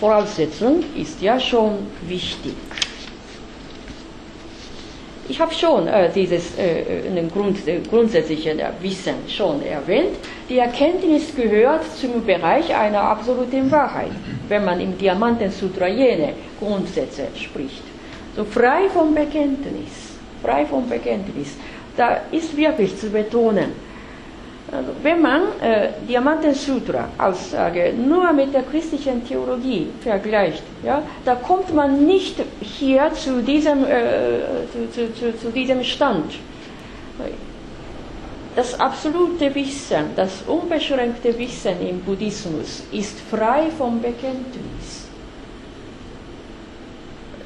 Voraussetzung 0.00 0.82
ist 0.96 1.20
ja 1.20 1.38
schon 1.38 1.72
wichtig. 2.08 2.54
Ich 5.28 5.38
habe 5.38 5.54
schon 5.54 5.86
äh, 5.86 6.10
dieses 6.12 6.58
äh, 6.58 6.80
äh 7.06 7.28
Grund, 7.32 7.68
äh, 7.68 7.80
grundsätzliche 7.88 8.56
Wissen 8.80 9.14
schon 9.28 9.62
erwähnt. 9.62 10.16
Die 10.48 10.58
Erkenntnis 10.58 11.36
gehört 11.36 11.84
zum 12.00 12.24
Bereich 12.24 12.74
einer 12.74 13.02
absoluten 13.02 13.70
Wahrheit, 13.70 14.10
wenn 14.48 14.64
man 14.64 14.80
im 14.80 14.96
Diamantensutra 14.98 15.86
jene 15.86 16.32
Grundsätze 16.58 17.28
spricht. 17.36 17.84
So 18.34 18.44
frei 18.44 18.88
vom 18.92 19.14
Bekenntnis, 19.14 19.92
frei 20.42 20.64
vom 20.64 20.88
Bekenntnis, 20.88 21.56
da 21.96 22.22
ist 22.32 22.56
wirklich 22.56 22.96
zu 22.98 23.10
betonen, 23.10 23.72
also 24.72 24.90
wenn 25.02 25.20
man 25.20 25.42
äh, 25.60 25.88
Diamanten-Sutra-Aussage 26.08 27.92
nur 27.92 28.32
mit 28.32 28.54
der 28.54 28.62
christlichen 28.62 29.26
Theologie 29.26 29.88
vergleicht, 30.00 30.62
ja, 30.84 31.02
da 31.24 31.34
kommt 31.34 31.74
man 31.74 32.06
nicht 32.06 32.36
hier 32.60 33.12
zu 33.14 33.42
diesem, 33.42 33.84
äh, 33.84 34.40
zu, 34.92 35.12
zu, 35.14 35.38
zu 35.38 35.50
diesem 35.50 35.82
Stand. 35.82 36.34
Das 38.54 38.78
absolute 38.78 39.54
Wissen, 39.54 40.10
das 40.16 40.42
unbeschränkte 40.46 41.36
Wissen 41.38 41.80
im 41.88 42.00
Buddhismus 42.00 42.82
ist 42.92 43.18
frei 43.30 43.68
vom 43.76 44.00
Bekenntnis 44.00 44.99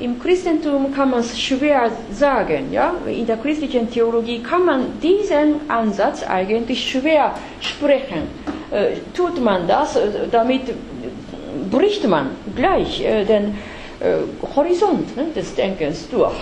im 0.05 0.21
Christentum 0.21 0.93
kann 0.93 1.11
man 1.11 1.21
es 1.21 1.41
schwer 1.41 1.91
sagen. 2.13 2.71
Ja? 2.71 2.95
In 3.07 3.27
der 3.27 3.39
christlichen 3.39 3.91
Theologie 3.91 4.41
kann 4.41 4.67
man 4.67 5.01
diesen 5.03 5.69
Ansatz 5.69 6.23
eigentlich 6.23 6.91
schwer 6.91 7.35
sprechen. 7.61 8.29
Äh, 8.71 8.99
tut 9.15 9.43
man 9.43 9.67
das, 9.67 9.97
äh, 9.97 10.29
damit 10.31 10.63
bricht 11.71 12.07
man 12.07 12.31
gleich 12.55 13.03
äh, 13.03 13.25
den 13.25 13.57
äh, 14.01 14.19
Horizont 14.55 15.17
ne, 15.17 15.27
des 15.35 15.55
Denkens 15.55 16.07
durch. 16.11 16.37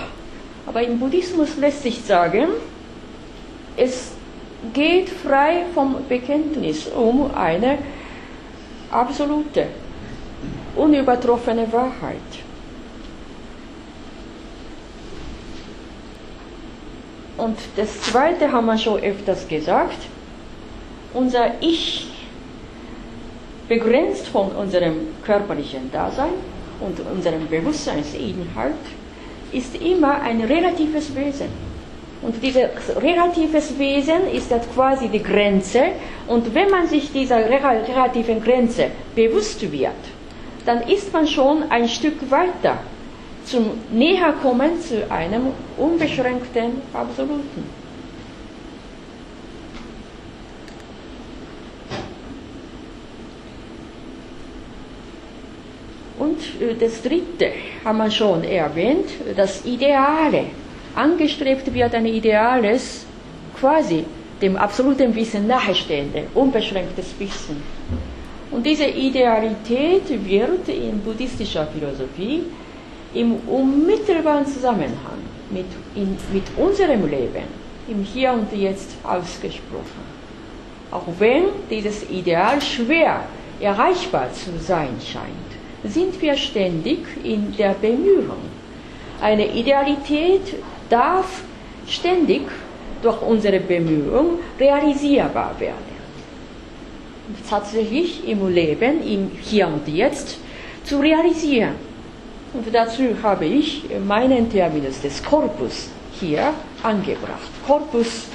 Aber 0.67 0.83
im 0.83 0.99
Buddhismus 0.99 1.57
lässt 1.57 1.83
sich 1.85 2.01
sagen, 2.01 2.49
es 3.77 4.13
geht 4.73 5.09
frei 5.09 5.65
vom 5.73 5.97
Bekenntnis 6.09 6.89
um 6.89 7.31
eine 7.35 7.79
absolute, 8.91 9.67
unübertroffene 10.75 11.73
Wahrheit. 11.73 12.42
Und 17.43 17.59
das 17.75 18.01
Zweite 18.03 18.53
haben 18.53 18.67
wir 18.67 18.79
schon 18.79 19.03
öfters 19.03 19.49
gesagt. 19.49 19.99
Unser 21.13 21.55
Ich, 21.61 22.07
begrenzt 23.69 24.29
von 24.29 24.53
unserem 24.53 25.09
körperlichen 25.25 25.91
Dasein 25.91 26.35
und 26.79 27.01
unserem 27.01 27.49
Bewusstseinsinhalt, 27.49 28.85
ist 29.51 29.75
immer 29.75 30.21
ein 30.21 30.41
relatives 30.41 31.17
Wesen. 31.17 31.49
Und 32.23 32.41
dieses 32.41 32.69
relatives 33.03 33.77
Wesen 33.77 34.29
ist 34.33 34.53
das 34.53 34.63
quasi 34.73 35.09
die 35.09 35.23
Grenze. 35.23 35.87
Und 36.29 36.55
wenn 36.55 36.71
man 36.71 36.87
sich 36.87 37.11
dieser 37.11 37.39
relativen 37.39 38.41
Grenze 38.41 38.87
bewusst 39.17 39.61
wird, 39.73 40.03
dann 40.65 40.83
ist 40.83 41.13
man 41.13 41.27
schon 41.27 41.65
ein 41.73 41.89
Stück 41.89 42.31
weiter 42.31 42.79
zum 43.45 43.73
Näherkommen 43.91 44.81
zu 44.81 45.11
einem 45.11 45.49
unbeschränkten 45.77 46.83
Absoluten. 46.93 47.83
Und 56.19 56.39
äh, 56.61 56.75
das 56.79 57.03
Dritte 57.03 57.53
haben 57.85 57.99
wir 57.99 58.11
schon 58.11 58.45
erwähnt, 58.45 59.09
das 59.37 59.65
Ideale. 59.65 60.45
Angestrebt 60.95 61.73
wird 61.73 61.95
ein 61.95 62.07
Ideales, 62.07 63.07
quasi 63.59 64.05
dem 64.41 64.57
absoluten 64.57 65.15
Wissen 65.15 65.47
nahestehende, 65.47 66.25
unbeschränktes 66.35 67.15
Wissen. 67.19 67.63
Und 68.51 68.67
diese 68.67 68.85
Idealität 68.85 70.09
wird 70.09 70.69
in 70.69 71.01
buddhistischer 71.01 71.67
Philosophie 71.67 72.43
im 73.15 73.37
unmittelbaren 73.47 74.47
Zusammenhang 74.47 75.21
mit, 75.51 75.67
in, 75.95 76.17
mit 76.33 76.45
unserem 76.57 77.09
Leben, 77.09 77.45
im 77.89 78.03
Hier 78.03 78.33
und 78.33 78.53
Jetzt 78.53 78.91
ausgesprochen. 79.03 80.13
Auch 80.91 81.07
wenn 81.19 81.45
dieses 81.71 82.09
Ideal 82.11 82.61
schwer 82.61 83.25
erreichbar 83.61 84.33
zu 84.33 84.51
sein 84.59 84.97
scheint, 85.05 85.93
sind 85.93 86.21
wir 86.21 86.37
ständig 86.37 86.99
in 87.25 87.55
der 87.57 87.75
Bemühung. 87.75 88.51
Eine 89.21 89.47
Idealität 89.55 90.55
darf 90.89 91.43
ständig 91.89 92.43
durch 93.03 93.21
unsere 93.23 93.59
Bemühungen 93.61 94.39
realisierbar 94.59 95.55
werden. 95.59 95.93
Tatsächlich 97.49 98.27
im 98.29 98.49
Leben, 98.49 99.03
im 99.07 99.31
Hier 99.41 99.67
und 99.67 99.89
Jetzt 99.89 100.39
zu 100.85 101.01
realisieren. 101.01 101.92
Und 102.55 102.67
dazu 102.73 103.03
habe 103.23 103.47
ich 103.47 103.85
meinen 104.07 104.51
Terminus 104.51 105.01
des 105.01 105.23
Korpus 105.23 105.89
hier 106.21 106.53
angebracht. 106.83 107.49
Korpus, 107.67 108.27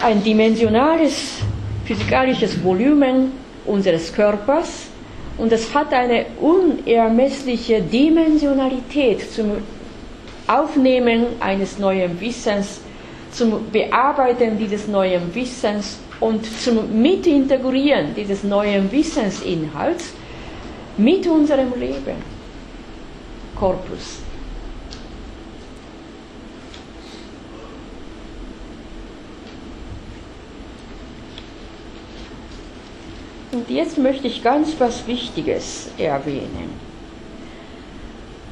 ein 0.00 0.22
dimensionales 0.22 1.40
physikalisches 1.84 2.62
Volumen 2.62 3.32
unseres 3.64 4.12
Körpers 4.12 4.86
und 5.38 5.52
es 5.52 5.74
hat 5.74 5.92
eine 5.92 6.26
unermessliche 6.40 7.82
Dimensionalität 7.82 9.32
zum 9.32 9.52
Aufnehmen 10.46 11.26
eines 11.40 11.78
neuen 11.78 12.20
Wissens, 12.20 12.80
zum 13.32 13.70
Bearbeiten 13.72 14.58
dieses 14.58 14.86
neuen 14.86 15.34
Wissens 15.34 15.98
und 16.20 16.46
zum 16.60 17.02
Mitintegrieren 17.02 18.14
dieses 18.14 18.44
neuen 18.44 18.90
Wissensinhalts 18.92 20.12
mit 20.96 21.26
unserem 21.26 21.72
Leben. 21.78 22.35
Korpus. 23.56 24.20
Und 33.52 33.70
jetzt 33.70 33.96
möchte 33.96 34.26
ich 34.26 34.42
ganz 34.42 34.74
was 34.78 35.06
Wichtiges 35.06 35.88
erwähnen. 35.96 36.84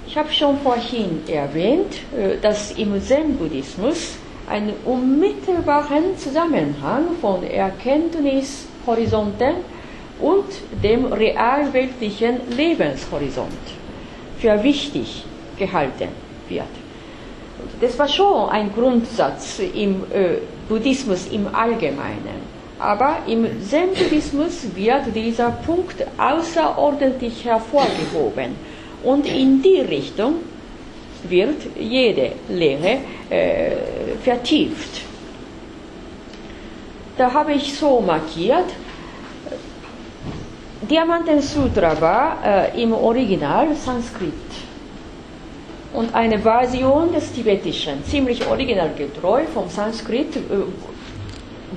Ich 0.06 0.16
habe 0.16 0.32
schon 0.32 0.58
vorhin 0.60 1.20
erwähnt, 1.28 1.96
äh, 2.16 2.38
dass 2.40 2.70
im 2.72 2.98
Zen-Buddhismus 3.02 4.14
einen 4.48 4.72
unmittelbaren 4.84 6.16
Zusammenhang 6.16 7.16
von 7.20 7.42
Erkenntnishorizonten 7.42 9.56
und 10.20 10.46
dem 10.82 11.12
realweltlichen 11.12 12.40
Lebenshorizont 12.56 13.83
für 14.44 14.62
wichtig 14.62 15.24
gehalten 15.58 16.08
wird. 16.50 16.74
Das 17.80 17.98
war 17.98 18.06
schon 18.08 18.50
ein 18.50 18.70
Grundsatz 18.74 19.58
im 19.58 20.02
äh, 20.12 20.36
Buddhismus 20.68 21.28
im 21.28 21.46
Allgemeinen. 21.54 22.52
Aber 22.78 23.20
im 23.26 23.46
Zen-Buddhismus 23.62 24.66
wird 24.74 25.14
dieser 25.14 25.50
Punkt 25.50 26.04
außerordentlich 26.18 27.42
hervorgehoben. 27.42 28.54
Und 29.02 29.24
in 29.24 29.62
die 29.62 29.80
Richtung 29.80 30.34
wird 31.26 31.60
jede 31.78 32.32
Lehre 32.50 32.98
äh, 33.30 33.70
vertieft. 34.22 35.00
Da 37.16 37.32
habe 37.32 37.54
ich 37.54 37.72
so 37.78 38.00
markiert, 38.00 38.66
Diamanten 40.88 41.40
Sutra 41.40 41.98
war 42.00 42.38
äh, 42.44 42.82
im 42.82 42.92
Original 42.92 43.74
Sanskrit 43.74 44.32
und 45.92 46.14
eine 46.14 46.38
Version 46.38 47.12
des 47.12 47.32
Tibetischen, 47.32 48.04
ziemlich 48.04 48.46
originalgetreu 48.46 49.44
vom 49.52 49.68
Sanskrit, 49.68 50.36
äh, 50.36 50.40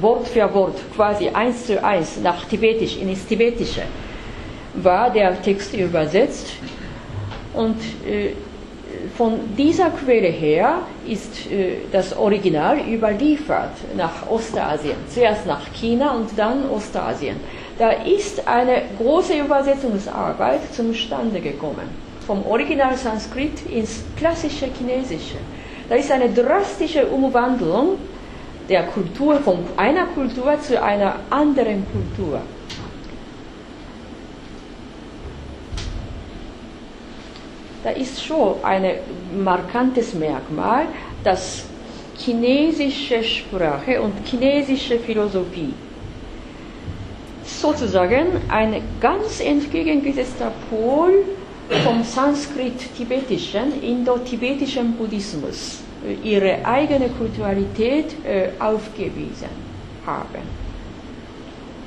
Wort 0.02 0.28
für 0.28 0.54
Wort, 0.54 0.78
quasi 0.96 1.30
eins 1.30 1.66
zu 1.68 1.84
eins 1.84 2.20
nach 2.22 2.46
Tibetisch, 2.46 2.98
ins 2.98 3.26
Tibetische, 3.26 3.84
war 4.76 5.10
der 5.10 5.42
Text 5.42 5.74
übersetzt. 5.74 6.48
Und 7.54 7.78
äh, 8.08 8.34
von 9.16 9.40
dieser 9.58 9.90
Quelle 9.92 10.28
her 10.28 10.80
ist 11.08 11.50
äh, 11.52 11.78
das 11.92 12.16
Original 12.16 12.80
überliefert 12.80 13.72
nach 13.96 14.30
Ostasien, 14.30 14.98
zuerst 15.10 15.46
nach 15.46 15.72
China 15.74 16.16
und 16.16 16.30
dann 16.38 16.70
Ostasien. 16.70 17.38
Da 17.78 17.92
ist 17.92 18.48
eine 18.48 18.84
große 18.98 19.38
Übersetzungsarbeit 19.38 20.74
zustande 20.74 21.40
gekommen, 21.40 21.88
vom 22.26 22.44
Original 22.46 22.98
Sanskrit 22.98 23.66
ins 23.68 24.04
klassische 24.16 24.68
Chinesische. 24.76 25.38
Da 25.88 25.96
ist 25.96 26.12
eine 26.12 26.30
drastische 26.30 27.06
Umwandlung 27.06 28.00
der 28.68 28.84
Kultur, 28.88 29.36
von 29.42 29.60
einer 29.78 30.08
Kultur 30.08 30.60
zu 30.60 30.82
einer 30.82 31.18
anderen 31.30 31.86
Kultur. 31.92 32.42
Da 37.84 37.92
ist 37.92 38.22
schon 38.22 38.56
ein 38.64 38.96
markantes 39.32 40.16
Merkmal, 40.16 40.88
dass 41.24 41.64
chinesische 42.18 43.24
Sprache 43.24 44.02
und 44.02 44.14
chinesische 44.28 44.98
Philosophie 45.00 45.74
sozusagen 47.48 48.28
ein 48.50 48.82
ganz 49.00 49.40
entgegengesetzter 49.40 50.52
Pol 50.70 51.24
vom 51.84 52.04
Sanskrit-tibetischen, 52.04 53.82
indo-tibetischen 53.82 54.94
Buddhismus 54.94 55.80
ihre 56.24 56.66
eigene 56.66 57.10
Kulturalität 57.10 58.16
äh, 58.26 58.50
aufgewiesen 58.60 59.50
haben. 60.06 60.68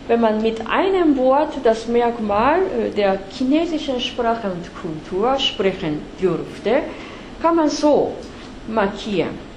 Wenn 0.08 0.20
man 0.20 0.42
mit 0.42 0.66
einem 0.66 1.16
Wort 1.16 1.54
das 1.62 1.86
Merkmal 1.86 2.60
äh, 2.60 2.90
der 2.90 3.18
chinesischen 3.30 4.00
Sprache 4.00 4.50
und 4.50 4.68
Kultur 4.82 5.38
sprechen 5.38 6.00
dürfte, 6.20 6.82
kann 7.40 7.56
man 7.56 7.70
so 7.70 8.14
markieren. 8.68 9.50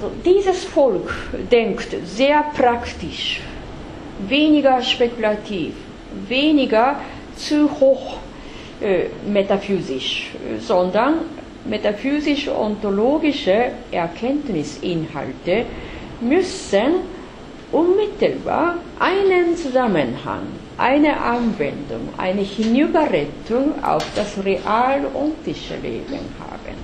So, 0.00 0.10
dieses 0.24 0.64
Volk 0.64 1.12
denkt 1.50 1.88
sehr 2.06 2.42
praktisch, 2.56 3.42
weniger 4.28 4.82
spekulativ, 4.82 5.72
weniger 6.28 7.00
zu 7.36 7.70
hoch 7.80 8.18
äh, 8.80 9.04
metaphysisch, 9.30 10.30
sondern 10.60 11.14
metaphysisch-ontologische 11.64 13.72
Erkenntnisinhalte 13.90 15.64
müssen 16.20 16.94
unmittelbar 17.72 18.76
einen 18.98 19.56
Zusammenhang, 19.56 20.42
eine 20.76 21.20
Anwendung, 21.20 22.08
eine 22.16 22.42
Hinüberrettung 22.42 23.82
auf 23.84 24.04
das 24.16 24.44
real-ontische 24.44 25.76
Leben 25.82 26.18
haben. 26.38 26.76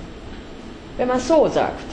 Wenn 0.97 1.07
man 1.07 1.19
so 1.19 1.47
sagt, 1.47 1.85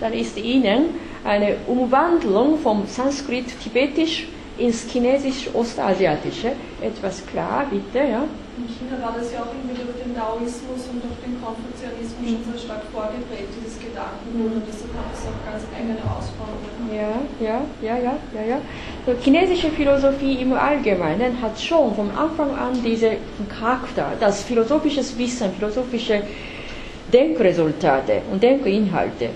dann 0.00 0.12
ist 0.12 0.36
Ihnen 0.36 0.90
eine 1.24 1.56
Umwandlung 1.66 2.58
vom 2.58 2.86
Sanskrit-Tibetisch 2.86 4.28
ins 4.58 4.86
Chinesisch-Ostasiatische 4.90 6.52
etwas 6.82 7.24
klar, 7.26 7.66
bitte, 7.70 7.98
ja? 7.98 8.24
In 8.58 8.66
China 8.66 9.00
war 9.00 9.14
das 9.16 9.32
ja 9.32 9.42
auch 9.42 9.54
irgendwie 9.54 9.80
durch 9.80 10.02
den 10.02 10.14
Daoismus 10.14 10.90
und 10.90 10.98
durch 10.98 11.14
den 11.22 11.38
Konfuzianismus 11.40 12.26
schon 12.26 12.52
so 12.52 12.58
stark 12.58 12.82
vorgeprägt, 12.92 13.54
dieses 13.54 13.78
Gedankengut, 13.78 14.52
und 14.58 14.64
deshalb 14.66 14.90
hat 14.98 15.14
es 15.14 15.22
auch 15.30 15.38
ganz 15.46 15.62
eigene 15.70 16.02
Ausformungen. 16.02 16.90
Ja, 16.90 17.22
ja, 17.38 17.60
ja, 17.80 17.96
ja, 18.02 18.14
ja, 18.34 18.42
ja. 18.42 18.58
So, 19.06 19.14
chinesische 19.22 19.70
Philosophie 19.70 20.42
im 20.42 20.52
Allgemeinen 20.54 21.40
hat 21.40 21.60
schon 21.60 21.94
von 21.94 22.10
Anfang 22.10 22.50
an 22.56 22.82
diesen 22.82 23.18
Charakter, 23.48 24.12
das 24.18 24.42
philosophisches 24.42 25.16
Wissen, 25.16 25.52
philosophische 25.52 26.22
Denkresultate 27.12 28.22
und 28.30 28.42
Denkinhalte 28.42 29.30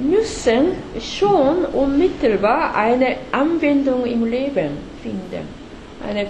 müssen 0.00 0.72
schon 1.00 1.64
unmittelbar 1.66 2.74
eine 2.74 3.16
Anwendung 3.32 4.06
im 4.06 4.24
Leben 4.24 4.78
finden. 5.02 5.48
Eine 6.06 6.28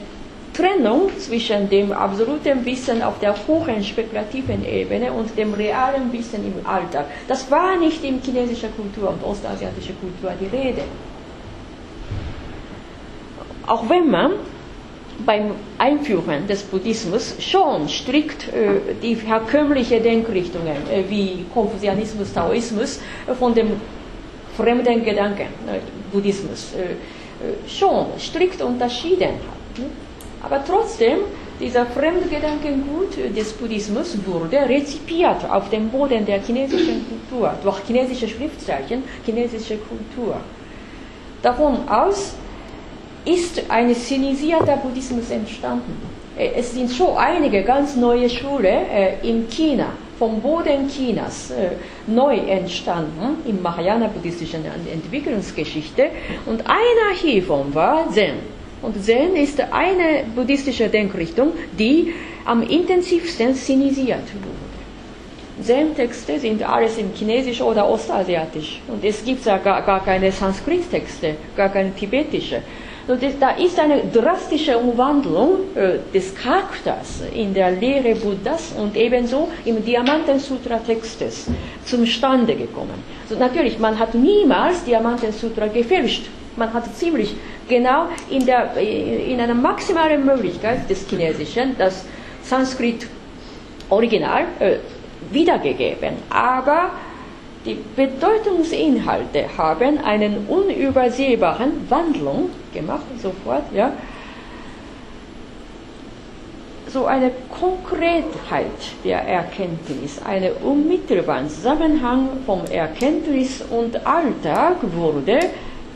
Trennung 0.55 1.11
zwischen 1.19 1.69
dem 1.69 1.93
absoluten 1.93 2.65
Wissen 2.65 3.03
auf 3.03 3.19
der 3.19 3.35
hohen 3.47 3.85
spekulativen 3.85 4.65
Ebene 4.65 5.13
und 5.13 5.37
dem 5.37 5.53
realen 5.53 6.11
Wissen 6.13 6.47
im 6.47 6.67
Alltag. 6.67 7.07
Das 7.29 7.51
war 7.51 7.77
nicht 7.77 8.03
in 8.03 8.23
chinesischer 8.23 8.69
Kultur 8.69 9.11
und 9.11 9.23
ostasiatischer 9.23 9.93
Kultur 10.01 10.33
die 10.41 10.57
Rede. 10.57 10.83
Auch 13.67 13.89
wenn 13.91 14.09
man 14.09 14.33
beim 15.25 15.53
Einführen 15.79 16.47
des 16.47 16.63
Buddhismus 16.63 17.37
schon 17.39 17.89
strikt 17.89 18.49
äh, 18.49 18.95
die 19.03 19.15
herkömmliche 19.15 20.01
Denkrichtungen 20.01 20.77
äh, 20.91 21.05
wie 21.09 21.45
Konfuzianismus, 21.55 22.33
Taoismus 22.33 23.01
äh, 23.27 23.35
von 23.35 23.55
dem 23.55 23.73
fremden 24.57 25.05
Gedanken, 25.05 25.49
äh, 25.69 25.81
Buddhismus, 26.13 26.73
äh, 26.75 27.69
schon 27.69 28.07
strikt 28.19 28.63
unterschieden 28.63 29.35
hat. 29.35 29.79
Ne? 29.79 29.87
Aber 30.43 30.63
trotzdem, 30.65 31.19
dieser 31.61 31.87
Fremdgedankengut 31.87 33.17
des 33.35 33.53
Buddhismus 33.55 34.17
wurde 34.27 34.59
rezipiert 34.69 35.49
auf 35.51 35.71
dem 35.71 35.89
Boden 35.89 36.25
der 36.27 36.41
chinesischen 36.43 37.05
Kultur, 37.09 37.55
durch 37.63 37.79
chinesische 37.87 38.29
Schriftzeichen, 38.29 39.03
chinesische 39.25 39.79
Kultur. 39.79 40.37
Davon 41.43 41.89
aus 41.89 42.35
ist 43.27 43.63
ein 43.69 43.95
stilisierter 43.95 44.77
Buddhismus 44.77 45.31
entstanden. 45.31 46.01
Äh, 46.39 46.51
es 46.57 46.73
sind 46.73 46.91
schon 46.93 47.17
einige 47.17 47.63
ganz 47.63 47.97
neue 47.97 48.31
Schulen 48.31 48.65
äh, 48.65 49.15
in 49.23 49.49
China, 49.49 49.89
vom 50.19 50.41
Boden 50.41 50.89
Chinas, 50.89 51.51
äh, 51.51 51.71
neu 52.07 52.37
entstanden 52.37 53.39
im 53.47 53.61
Mahayana-buddhistischen 53.61 54.65
Entwicklungsgeschichte. 54.93 56.11
Und 56.47 56.63
einer 56.67 57.17
hiervon 57.21 57.75
war 57.75 58.09
Zen. 58.11 58.57
Und 58.83 59.03
Zen 59.05 59.35
ist 59.37 59.61
eine 59.61 60.25
buddhistische 60.35 60.89
Denkrichtung, 60.89 61.53
die 61.79 62.13
am 62.45 62.63
intensivsten 62.63 63.55
sinisiert 63.55 64.29
wurde. 64.35 64.67
Zen-Texte 65.63 66.39
sind 66.39 66.63
alles 66.63 66.99
im 66.99 67.15
Chinesisch 67.15 67.63
oder 67.63 67.89
Ostasiatisch. 67.89 68.81
Und 68.89 69.03
es 69.03 69.25
gibt 69.25 69.45
ja 69.47 69.57
gar, 69.57 69.81
gar 69.83 70.05
keine 70.05 70.31
Sanskrit-Texte, 70.31 71.37
gar 71.57 71.71
keine 71.71 71.95
tibetische. 71.95 72.61
Und 73.09 73.23
da 73.41 73.51
ist 73.51 73.79
eine 73.79 74.03
drastische 74.13 74.77
Umwandlung 74.77 75.59
äh, 75.77 75.99
des 76.13 76.35
Charakters 76.35 77.23
in 77.33 77.55
der 77.55 77.71
Lehre 77.71 78.17
Buddhas 78.17 78.73
und 78.77 78.97
ebenso 78.97 79.49
im 79.65 79.85
Diamanten-Sutra-Textes 79.85 81.47
zustande 81.85 82.57
gekommen. 82.57 83.05
Also 83.29 83.39
natürlich, 83.39 83.79
man 83.79 83.97
hat 83.97 84.13
niemals 84.15 84.83
Diamanten-Sutra 84.85 85.69
gefälscht. 85.69 86.25
Man 86.57 86.75
hat 86.75 86.93
ziemlich 86.97 87.37
genau 87.69 88.07
in, 88.29 88.45
der, 88.45 88.77
in 88.77 89.41
einer 89.41 89.55
maximalen 89.55 90.25
Möglichkeit 90.25 90.91
des 90.91 91.07
Chinesischen 91.09 91.77
das 91.79 92.05
Sanskrit-Original 92.43 94.47
äh, 94.59 94.79
wiedergegeben. 95.31 96.15
Aber 96.29 96.91
die 97.67 97.79
Bedeutungsinhalte 97.97 99.45
haben 99.59 99.99
einen 99.99 100.47
unübersehbaren 100.47 101.91
Wandlung 101.91 102.51
gemacht, 102.73 103.05
sofort, 103.21 103.65
ja. 103.75 103.93
So 106.89 107.05
eine 107.05 107.33
Konkretheit 107.51 108.71
der 109.05 109.19
Erkenntnis, 109.23 110.23
einen 110.25 110.53
unmittelbaren 110.63 111.51
Zusammenhang 111.51 112.29
vom 112.47 112.65
Erkenntnis 112.71 113.63
und 113.69 114.07
Alltag 114.07 114.77
wurde 114.95 115.41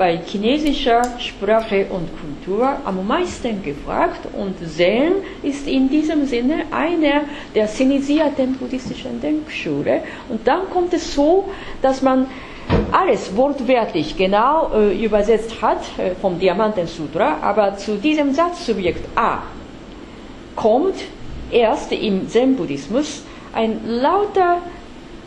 bei 0.00 0.16
chinesischer 0.16 1.02
Sprache 1.18 1.84
und 1.90 2.08
Kultur 2.18 2.66
am 2.86 3.06
meisten 3.06 3.62
gefragt 3.62 4.20
und 4.32 4.54
Zen 4.66 5.12
ist 5.42 5.68
in 5.68 5.90
diesem 5.90 6.24
Sinne 6.24 6.64
eine 6.70 7.24
der 7.54 7.68
sinisierten 7.68 8.54
buddhistischen 8.56 9.20
Denkschulen. 9.20 10.00
Und 10.30 10.48
dann 10.48 10.70
kommt 10.70 10.94
es 10.94 11.14
so, 11.14 11.50
dass 11.82 12.00
man 12.00 12.28
alles 12.90 13.36
wortwörtlich 13.36 14.16
genau 14.16 14.70
äh, 14.72 15.04
übersetzt 15.04 15.60
hat 15.60 15.82
äh, 15.98 16.14
vom 16.14 16.38
Diamanten 16.38 16.86
Sutra, 16.86 17.36
aber 17.42 17.76
zu 17.76 17.96
diesem 17.96 18.32
Satzsubjekt 18.32 19.06
A 19.16 19.42
kommt 20.56 20.96
erst 21.50 21.92
im 21.92 22.26
Zen-Buddhismus 22.26 23.22
ein 23.52 23.80
lauter 23.86 24.62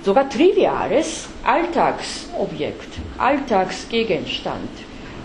sogar 0.04 0.30
triviales 0.30 1.28
Alltagsobjekt, 1.44 3.00
Alltagsgegenstand. 3.18 4.70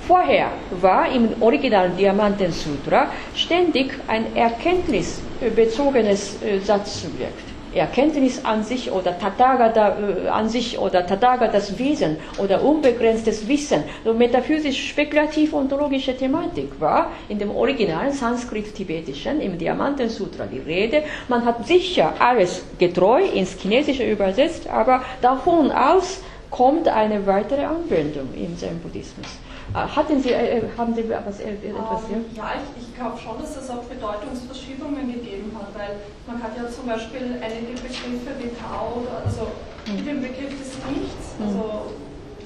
Vorher 0.06 0.50
war 0.80 1.10
im 1.12 1.42
originalen 1.42 1.96
Diamanten 1.96 2.52
Sutra 2.52 3.10
ständig 3.34 3.92
ein 4.06 4.34
erkenntnisbezogenes 4.34 6.42
äh, 6.42 6.60
Satzsubjekt. 6.60 7.47
Erkenntnis 7.74 8.44
an 8.44 8.64
sich 8.64 8.90
oder 8.90 9.18
Tathagata 9.18 9.96
äh, 9.98 10.28
an 10.28 10.48
sich 10.48 10.78
oder 10.78 11.06
Tathagatas 11.06 11.78
Wesen 11.78 12.16
oder 12.38 12.62
unbegrenztes 12.62 13.46
Wissen, 13.48 13.84
so 14.04 14.14
metaphysisch 14.14 14.88
spekulativ 14.88 15.52
ontologische 15.52 16.16
Thematik 16.16 16.80
war 16.80 17.10
in 17.28 17.38
dem 17.38 17.50
originalen 17.50 18.12
Sanskrit-Tibetischen, 18.12 19.40
im 19.40 19.58
Diamanten 19.58 20.08
Sutra 20.08 20.46
die 20.46 20.58
Rede. 20.60 21.02
Man 21.28 21.44
hat 21.44 21.66
sicher 21.66 22.14
alles 22.18 22.62
getreu 22.78 23.22
ins 23.22 23.56
Chinesische 23.60 24.04
übersetzt, 24.10 24.68
aber 24.68 25.02
davon 25.20 25.70
aus 25.70 26.20
kommt 26.50 26.88
eine 26.88 27.26
weitere 27.26 27.64
Anwendung 27.64 28.28
im 28.34 28.56
Zen-Buddhismus. 28.56 29.26
Äh, 29.74 29.76
hatten 29.76 30.22
Sie, 30.22 30.32
äh, 30.32 30.62
haben 30.76 30.94
Sie 30.94 31.04
was, 31.08 31.40
äh, 31.40 31.52
etwas 31.52 32.06
hier? 32.08 32.16
Ähm, 32.16 32.24
ja, 32.34 32.54
ich, 32.56 32.82
ich 32.82 32.94
glaube 32.96 33.18
schon, 33.18 33.38
dass 33.40 33.56
es 33.56 33.68
auch 33.68 33.84
Bedeutungsverschiebungen 33.84 35.12
gegeben 35.12 35.52
hat, 35.54 35.68
weil 35.76 36.00
man 36.26 36.42
hat 36.42 36.56
ja 36.56 36.68
zum 36.68 36.86
Beispiel 36.86 37.36
einige 37.36 37.76
Begriffe 37.76 38.32
wie 38.40 38.48
Tau, 38.56 39.04
also 39.24 39.52
mhm. 39.86 39.96
mit 39.96 40.06
dem 40.06 40.20
Begriff 40.22 40.56
des 40.56 40.72
Nichts, 40.88 41.36
hm. 41.36 41.46
also 41.46 41.92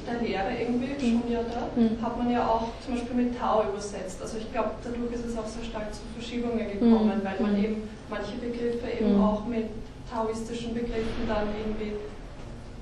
der 0.03 0.21
Lehre 0.21 0.51
irgendwie, 0.59 0.99
hm. 0.99 1.23
schon 1.23 1.31
ja 1.31 1.41
da, 1.47 1.71
hat 2.03 2.19
man 2.19 2.31
ja 2.31 2.43
auch 2.43 2.75
zum 2.85 2.95
Beispiel 2.95 3.15
mit 3.15 3.39
Tau 3.39 3.63
übersetzt. 3.71 4.19
Also 4.21 4.39
ich 4.39 4.51
glaube, 4.51 4.71
dadurch 4.83 5.15
ist 5.15 5.27
es 5.31 5.39
auch 5.39 5.47
sehr 5.47 5.63
stark 5.63 5.95
zu 5.95 6.03
Verschiebungen 6.19 6.59
gekommen, 6.59 7.23
weil 7.23 7.39
man 7.39 7.55
eben 7.57 7.89
manche 8.11 8.35
Begriffe 8.43 8.91
eben 8.91 9.23
auch 9.23 9.47
mit 9.47 9.71
taoistischen 10.11 10.75
Begriffen 10.75 11.23
dann 11.29 11.49
irgendwie 11.55 11.95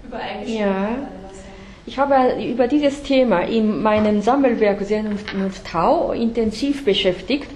übereingestimmt 0.03 0.61
ja. 0.61 0.97
hat. 0.97 1.49
Ich 1.91 1.99
habe 1.99 2.41
über 2.41 2.68
dieses 2.68 3.03
Thema 3.03 3.41
in 3.41 3.82
meinem 3.82 4.22
Sammelwerk 4.22 4.78
Vernunft 5.18 5.66
Tau 5.66 6.12
intensiv 6.12 6.84
beschäftigt. 6.84 7.49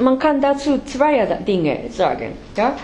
man 0.00 0.18
kann 0.18 0.40
dazu 0.40 0.80
zwei 0.84 1.24
Dinge 1.36 1.88
sagen. 1.90 2.32
Ja? 2.56 2.76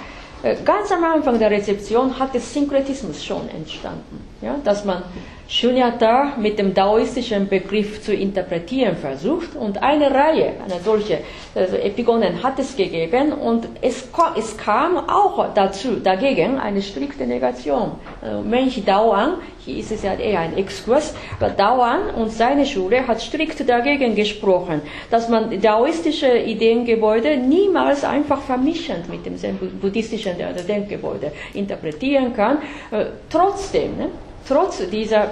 Äh, 0.44 0.54
ganz 0.64 0.92
am 0.92 1.02
Anfang 1.02 1.40
der 1.40 1.50
Rezeption 1.50 2.16
hat 2.20 2.34
der 2.34 2.40
Synkretismus 2.40 3.24
schon 3.24 3.48
entstanden, 3.48 4.24
ja? 4.40 4.54
dass 4.62 4.84
man 4.84 5.02
Shunyata 5.50 6.34
mit 6.36 6.58
dem 6.58 6.74
daoistischen 6.74 7.48
Begriff 7.48 8.02
zu 8.02 8.12
interpretieren 8.12 8.96
versucht 8.96 9.56
und 9.56 9.82
eine 9.82 10.10
Reihe, 10.10 10.52
eine 10.62 10.78
solche 10.84 11.20
also 11.54 11.76
Epigonen 11.76 12.42
hat 12.42 12.58
es 12.58 12.76
gegeben 12.76 13.32
und 13.32 13.66
es, 13.80 14.06
es 14.36 14.58
kam 14.58 14.98
auch 15.08 15.54
dazu, 15.54 16.00
dagegen 16.04 16.58
eine 16.58 16.82
strikte 16.82 17.26
Negation. 17.26 17.92
Also 18.20 18.42
Mensch 18.42 18.78
Daoan, 18.84 19.36
hier 19.64 19.78
ist 19.78 19.90
es 19.90 20.02
ja 20.02 20.12
eher 20.12 20.40
ein 20.40 20.54
Exkurs, 20.58 21.14
aber 21.40 21.48
Daoan 21.48 22.10
und 22.14 22.30
seine 22.30 22.66
Schule 22.66 23.06
hat 23.06 23.22
strikt 23.22 23.66
dagegen 23.66 24.14
gesprochen, 24.14 24.82
dass 25.10 25.30
man 25.30 25.62
daoistische 25.62 26.36
Ideengebäude 26.36 27.38
niemals 27.38 28.04
einfach 28.04 28.42
vermischend 28.42 29.08
mit 29.08 29.24
dem 29.24 29.36
buddhistischen 29.80 30.34
Denkgebäude 30.68 31.32
interpretieren 31.54 32.34
kann. 32.34 32.58
Äh, 32.90 33.06
trotzdem, 33.30 33.96
ne, 33.96 34.08
trotz 34.46 34.88
dieser 34.90 35.30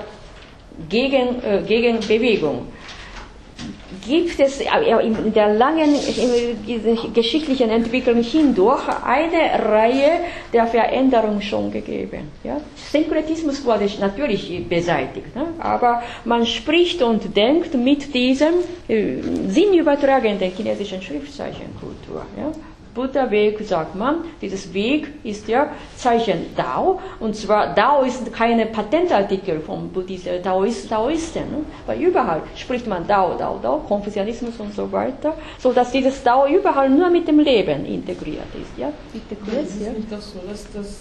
Gegen, 0.88 1.42
äh, 1.42 1.62
Gegenbewegung 1.66 2.66
gibt 4.07 4.38
es 4.40 4.61
in 4.61 5.32
der 5.32 5.54
langen 5.54 5.94
geschichtlichen 7.14 7.70
Entwicklung 7.70 8.22
hindurch 8.22 8.86
eine 9.04 9.64
Reihe 9.64 10.20
der 10.52 10.66
Veränderungen 10.66 11.42
schon 11.42 11.70
gegeben. 11.72 12.30
Ja? 12.44 12.61
Synkretismus 12.92 13.64
wurde 13.64 13.88
natürlich 14.00 14.68
beseitigt, 14.68 15.34
ne? 15.34 15.46
aber 15.59 16.02
man 16.24 16.46
spricht 16.46 17.02
und 17.02 17.36
denkt 17.36 17.74
mit 17.74 18.14
diesem 18.14 18.54
äh, 18.88 19.16
sinnübertragenden 19.48 20.50
chinesischen 20.50 21.02
Schriftzeichenkultur. 21.02 22.26
Ja? 22.36 22.52
Buddha-Weg 22.97 23.61
sagt 23.64 23.94
man, 23.94 24.24
dieses 24.40 24.72
Weg 24.72 25.12
ist 25.22 25.47
ja 25.49 25.70
Zeichen 25.97 26.57
Dao. 26.57 26.99
Und 27.20 27.36
zwar 27.36 27.74
Dao 27.74 28.03
ist 28.03 28.32
keine 28.32 28.64
Patentartikel 28.66 29.61
vom 29.61 29.90
Buddhisten, 29.90 30.42
Daoist, 30.42 30.90
Daoisten. 30.90 31.42
Ne? 31.42 31.59
Weil 31.86 32.01
überall 32.01 32.40
spricht 32.57 32.86
man 32.86 33.07
Dao, 33.07 33.36
Dao, 33.36 33.59
Dao, 33.62 33.80
Konfuzianismus 33.86 34.55
und 34.59 34.74
so 34.74 34.90
weiter, 34.90 35.34
so 35.59 35.72
dass 35.72 35.92
dieses 35.92 36.22
Dao 36.22 36.47
überall 36.49 36.88
nur 36.88 37.11
mit 37.11 37.28
dem 37.28 37.38
Leben 37.38 37.84
integriert 37.84 38.53
ist. 38.61 38.78
Ja, 38.78 38.90
integriert, 39.12 39.66
ist 39.66 39.76
es 39.76 39.86
ja. 39.86 39.92
nicht 39.92 40.12
auch 40.14 40.20
so, 40.20 40.40
dass 40.49 40.64
das 40.72 41.01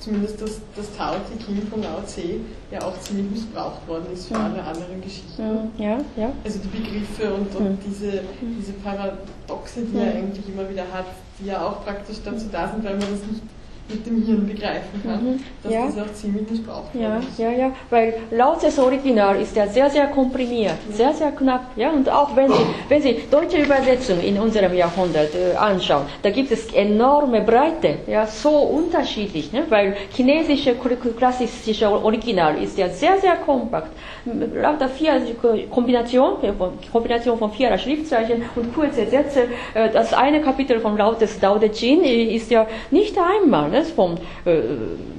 zumindest 0.00 0.42
das, 0.42 0.60
das 0.74 0.96
Tao 0.96 1.14
Te 1.14 1.38
Ching 1.44 1.62
von 1.70 1.80
Lao 1.80 2.02
Tse 2.04 2.40
ja 2.72 2.82
auch 2.82 2.98
ziemlich 3.00 3.30
missbraucht 3.30 3.86
worden 3.86 4.06
ist 4.12 4.26
für 4.26 4.34
mhm. 4.34 4.44
alle 4.44 4.64
anderen 4.64 5.00
Geschichten. 5.00 5.70
Ja, 5.78 5.98
ja. 6.16 6.32
Also 6.44 6.58
die 6.58 6.76
Begriffe 6.76 7.32
und, 7.32 7.54
und 7.54 7.70
mhm. 7.70 7.78
diese, 7.86 8.20
diese 8.58 8.72
Paradoxe, 8.72 9.82
die 9.82 9.96
er 9.96 10.14
eigentlich 10.16 10.48
immer 10.48 10.68
wieder 10.68 10.84
hat, 10.92 11.06
die 11.38 11.46
ja 11.46 11.66
auch 11.66 11.84
praktisch 11.84 12.18
dazu 12.24 12.46
da 12.50 12.68
sind, 12.68 12.84
weil 12.84 12.96
man 12.96 13.10
das 13.10 13.20
nicht 13.30 13.42
mit 13.88 14.06
dem 14.06 14.22
Hirn 14.24 14.46
begreifen 14.46 15.02
kann, 15.04 15.24
mhm. 15.24 15.40
dass 15.62 15.72
ja. 15.72 15.86
das 15.86 15.98
auch 15.98 16.12
ziemlich 16.12 16.50
missbraucht 16.50 16.92
wird. 16.92 17.04
Ja, 17.04 17.20
ja, 17.38 17.50
ja, 17.56 17.72
weil 17.90 18.14
Lautes 18.30 18.78
Original 18.78 19.40
ist 19.40 19.54
ja 19.54 19.66
sehr, 19.66 19.88
sehr 19.90 20.06
komprimiert, 20.08 20.74
sehr, 20.90 21.12
sehr 21.12 21.30
knapp. 21.30 21.70
Ja? 21.76 21.90
Und 21.90 22.08
auch 22.08 22.34
wenn 22.34 22.50
Sie, 22.50 22.66
wenn 22.88 23.02
Sie 23.02 23.16
deutsche 23.30 23.58
Übersetzung 23.58 24.20
in 24.20 24.38
unserem 24.38 24.74
Jahrhundert 24.74 25.34
äh, 25.34 25.56
anschauen, 25.56 26.06
da 26.22 26.30
gibt 26.30 26.50
es 26.50 26.72
enorme 26.74 27.42
Breite, 27.42 27.98
ja, 28.06 28.26
so 28.26 28.50
unterschiedlich, 28.50 29.52
ne? 29.52 29.64
weil 29.68 29.96
chinesische 30.12 30.74
klassische 31.16 31.88
Original 31.88 32.60
ist 32.62 32.76
ja 32.78 32.88
sehr, 32.88 33.18
sehr 33.18 33.36
kompakt. 33.36 33.90
Lauter 34.54 34.88
vier 34.88 35.22
Kombination, 35.70 36.38
Kombination 36.90 37.38
von 37.38 37.52
vierer 37.52 37.78
Schriftzeichen 37.78 38.42
und 38.56 38.74
kurze 38.74 39.06
Sätze. 39.06 39.44
Äh, 39.74 39.90
das 39.90 40.12
eine 40.12 40.40
Kapitel 40.40 40.80
von 40.80 40.96
Lautes 40.96 41.38
Dao 41.38 41.58
De 41.58 41.70
Jin 41.70 42.02
ist 42.02 42.50
ja 42.50 42.66
nicht 42.90 43.16
einmal 43.16 43.70
ne, 43.75 43.75
von 43.84 44.18
äh, 44.44 44.60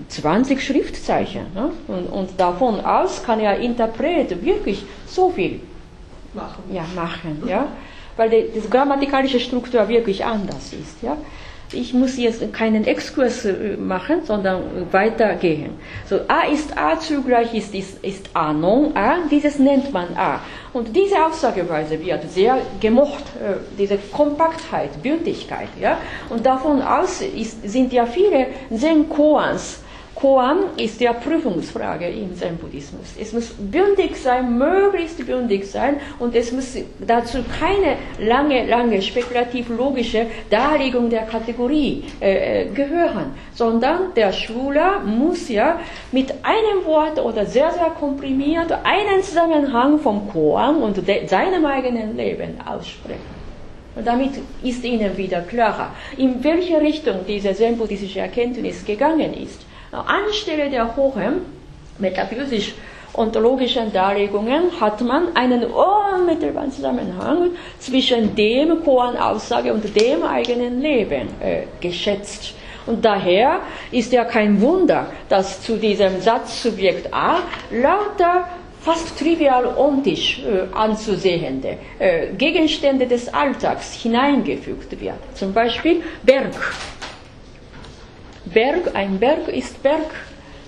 20 0.08 0.62
Schriftzeichen. 0.62 1.46
Ne? 1.54 1.72
Und, 1.88 2.08
und 2.08 2.30
davon 2.40 2.84
aus 2.84 3.24
kann 3.24 3.40
ja 3.40 3.54
Interpret 3.54 4.44
wirklich 4.44 4.84
so 5.06 5.30
viel 5.30 5.62
machen. 6.34 6.64
Ja, 6.72 6.86
machen, 6.96 7.44
ja. 7.48 7.68
Weil 8.16 8.30
die, 8.30 8.60
die 8.60 8.70
grammatikalische 8.70 9.40
Struktur 9.40 9.88
wirklich 9.88 10.26
anders 10.26 10.74
ist, 10.74 11.02
ja. 11.02 11.18
Ich 11.74 11.94
muss 11.94 12.18
jetzt 12.18 12.54
keinen 12.54 12.86
Exkurs 12.86 13.44
äh, 13.44 13.76
machen, 13.76 14.24
sondern 14.24 14.62
weitergehen. 14.92 15.72
So, 16.10 16.22
A 16.28 16.48
ist 16.52 16.78
A, 16.78 16.98
zugleich 16.98 17.54
ist, 17.54 17.76
ist, 17.76 18.04
ist 18.04 18.30
A 18.34 18.54
non 18.54 18.96
A, 18.96 19.18
dieses 19.30 19.60
nennt 19.60 19.92
man 19.92 20.16
A. 20.16 20.40
Und 20.72 20.96
diese 20.96 21.16
Aussageweise 21.26 22.02
wird 22.02 22.32
sehr 22.32 22.60
gemocht, 22.80 23.26
äh, 23.42 23.56
diese 23.78 23.98
Kompaktheit, 23.98 25.02
Bündigkeit, 25.04 25.70
ja. 25.80 25.98
Und 26.30 26.46
davon 26.46 26.82
aus 26.82 27.22
ist, 27.22 27.70
sind 27.70 27.92
ja 27.92 28.06
viele 28.06 28.48
Zen-Koans, 28.74 29.82
Koan 30.20 30.58
ist 30.78 31.00
ja 31.00 31.14
Prüfungsfrage 31.14 32.08
im 32.08 32.36
Zen-Buddhismus. 32.36 33.14
Es 33.22 33.34
muss 33.34 33.54
bündig 33.58 34.18
sein, 34.18 34.58
möglichst 34.58 35.24
bündig 35.26 35.70
sein 35.70 35.98
und 36.18 36.36
es 36.36 36.52
muss 36.52 36.76
dazu 37.06 37.40
keine 37.60 37.98
lange, 38.20 38.66
lange 38.66 39.00
spekulativ-logische 39.00 40.26
Darlegung 40.50 41.12
der 41.12 41.24
Kategorie 41.28 42.04
äh, 42.20 42.64
äh, 42.64 42.66
gehören, 42.70 43.34
sondern 43.54 44.14
der 44.16 44.32
Schüler 44.32 45.02
muss 45.02 45.50
ja 45.50 45.80
mit 46.12 46.32
einem 46.44 46.84
Wort 46.86 47.20
oder 47.20 47.46
sehr, 47.46 47.72
sehr 47.72 47.92
komprimiert 47.92 48.72
einen 48.72 49.22
Zusammenhang 49.22 50.00
vom 50.00 50.30
Koan 50.30 50.78
und 50.78 51.00
seinem 51.28 51.66
eigenen 51.66 52.18
Leben 52.18 52.56
aussprechen. 52.66 53.38
Und 53.96 54.06
damit 54.06 54.32
ist 54.64 54.84
Ihnen 54.84 55.16
wieder 55.16 55.42
klarer, 55.42 55.92
in 56.18 56.44
welche 56.44 56.80
Richtung 56.82 57.20
diese 57.28 57.54
zen-buddhistische 57.54 58.20
Erkenntnis 58.20 58.86
gegangen 58.86 59.34
ist. 59.34 59.67
Anstelle 59.92 60.70
der 60.70 60.96
hohen 60.96 61.42
metaphysisch-ontologischen 62.00 63.92
Darlegungen 63.92 64.80
hat 64.80 65.02
man 65.02 65.36
einen 65.36 65.66
unmittelbaren 65.66 66.72
Zusammenhang 66.72 67.52
zwischen 67.80 68.36
dem 68.36 68.84
Koan-Aussage 68.84 69.74
und 69.74 69.84
dem 69.96 70.24
eigenen 70.24 70.82
Leben 70.82 71.30
äh, 71.42 71.64
geschätzt. 71.82 72.54
Und 72.86 73.04
daher 73.04 73.60
ist 73.92 74.14
ja 74.14 74.24
kein 74.24 74.62
Wunder, 74.62 75.08
dass 75.28 75.62
zu 75.62 75.78
diesem 75.78 76.22
Satzsubjekt 76.22 77.14
A 77.14 77.40
lauter 77.70 78.48
fast 78.82 79.20
trivial 79.20 79.66
ontisch 79.78 80.40
äh, 80.40 80.74
anzusehende 80.74 81.78
äh, 82.00 82.28
Gegenstände 82.38 83.06
des 83.06 83.34
Alltags 83.34 83.94
hineingefügt 83.94 85.00
wird. 85.02 85.18
Zum 85.34 85.54
Beispiel 85.54 86.02
Berg. 86.24 86.54
Berg, 88.54 88.92
ein 88.94 89.20
Berg 89.20 89.48
ist 89.48 89.82
Berg, 89.84 90.12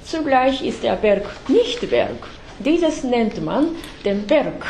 zugleich 0.03 0.65
ist 0.65 0.84
der 0.84 0.95
Berg 0.95 1.23
nicht 1.47 1.89
Berg. 1.89 2.27
Dieses 2.59 3.03
nennt 3.03 3.43
man 3.43 3.75
den 4.03 4.25
Berg. 4.27 4.65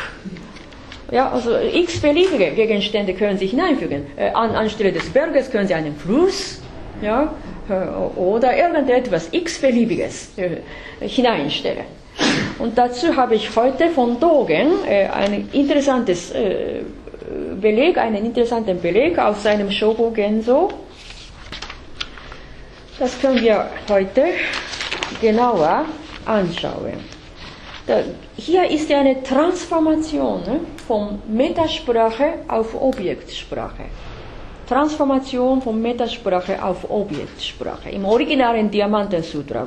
Ja, 1.10 1.28
also 1.30 1.56
x 1.58 2.00
beliebige 2.00 2.52
Gegenstände 2.52 3.14
können 3.14 3.36
sich 3.36 3.50
hineinfügen. 3.50 4.06
Äh, 4.16 4.30
an, 4.30 4.54
anstelle 4.54 4.92
des 4.92 5.10
Berges 5.10 5.50
können 5.50 5.66
Sie 5.66 5.74
einen 5.74 5.96
Fluss 5.96 6.62
ja, 7.02 7.34
äh, 7.68 8.18
oder 8.18 8.56
irgendetwas 8.56 9.28
x 9.32 9.60
beliebiges 9.60 10.30
äh, 10.38 10.58
hineinstellen. 11.06 11.84
Und 12.60 12.78
dazu 12.78 13.16
habe 13.16 13.34
ich 13.34 13.56
heute 13.56 13.88
von 13.88 14.20
Dogen 14.20 14.72
ein 14.84 15.48
interessantes 15.52 16.34
Beleg, 17.58 17.96
einen 17.96 18.26
interessanten 18.26 18.78
Beleg 18.78 19.18
aus 19.18 19.42
seinem 19.42 19.70
Shogo 19.70 20.10
Genso 20.10 20.68
das 23.00 23.18
können 23.18 23.42
wir 23.42 23.66
heute 23.88 24.24
genauer 25.20 25.86
anschauen. 26.26 27.00
hier 28.36 28.70
ist 28.70 28.92
eine 28.92 29.22
Transformation 29.22 30.42
ne, 30.42 30.60
von 30.86 31.20
Metasprache 31.26 32.44
auf 32.46 32.74
Objektsprache. 32.80 33.86
Transformation 34.68 35.60
von 35.62 35.80
Metasprache 35.80 36.62
auf 36.62 36.88
Objektsprache. 36.88 37.88
Im 37.90 38.04
originalen 38.04 38.70
Diamanten 38.70 39.22
Sutra 39.22 39.66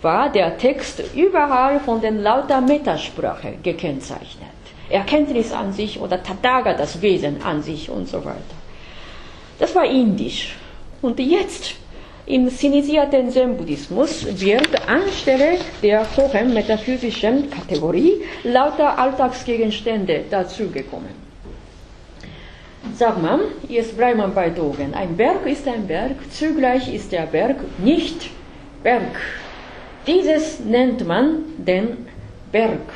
war 0.00 0.30
der 0.30 0.56
Text 0.56 1.02
überall 1.14 1.80
von 1.80 2.00
den 2.00 2.22
lauter 2.22 2.60
Metasprache 2.60 3.58
gekennzeichnet. 3.62 4.54
Erkenntnis 4.88 5.52
an 5.52 5.72
sich 5.72 6.00
oder 6.00 6.22
Tadaga, 6.22 6.72
das 6.72 7.02
Wesen 7.02 7.42
an 7.42 7.62
sich 7.62 7.90
und 7.90 8.08
so 8.08 8.24
weiter. 8.24 8.56
Das 9.58 9.74
war 9.74 9.84
indisch. 9.84 10.54
Und 11.02 11.18
jetzt 11.18 11.74
im 12.26 12.48
sinisierten 12.48 13.30
Zen-Buddhismus 13.30 14.26
wird 14.40 14.88
anstelle 14.88 15.58
der 15.82 16.06
hohen 16.16 16.54
metaphysischen 16.54 17.50
Kategorie 17.50 18.22
lauter 18.44 18.98
Alltagsgegenstände 18.98 20.24
dazugekommen. 20.30 21.24
Sag 22.96 23.20
man, 23.20 23.40
jetzt 23.68 23.96
bleibt 23.96 24.18
man 24.18 24.34
bei 24.34 24.50
Dogen. 24.50 24.94
Ein 24.94 25.16
Berg 25.16 25.46
ist 25.46 25.66
ein 25.66 25.86
Berg, 25.86 26.16
zugleich 26.30 26.92
ist 26.92 27.12
der 27.12 27.26
Berg 27.26 27.56
nicht 27.78 28.30
Berg. 28.82 29.20
Dieses 30.06 30.60
nennt 30.60 31.06
man 31.06 31.44
den 31.58 32.06
Berg. 32.52 32.92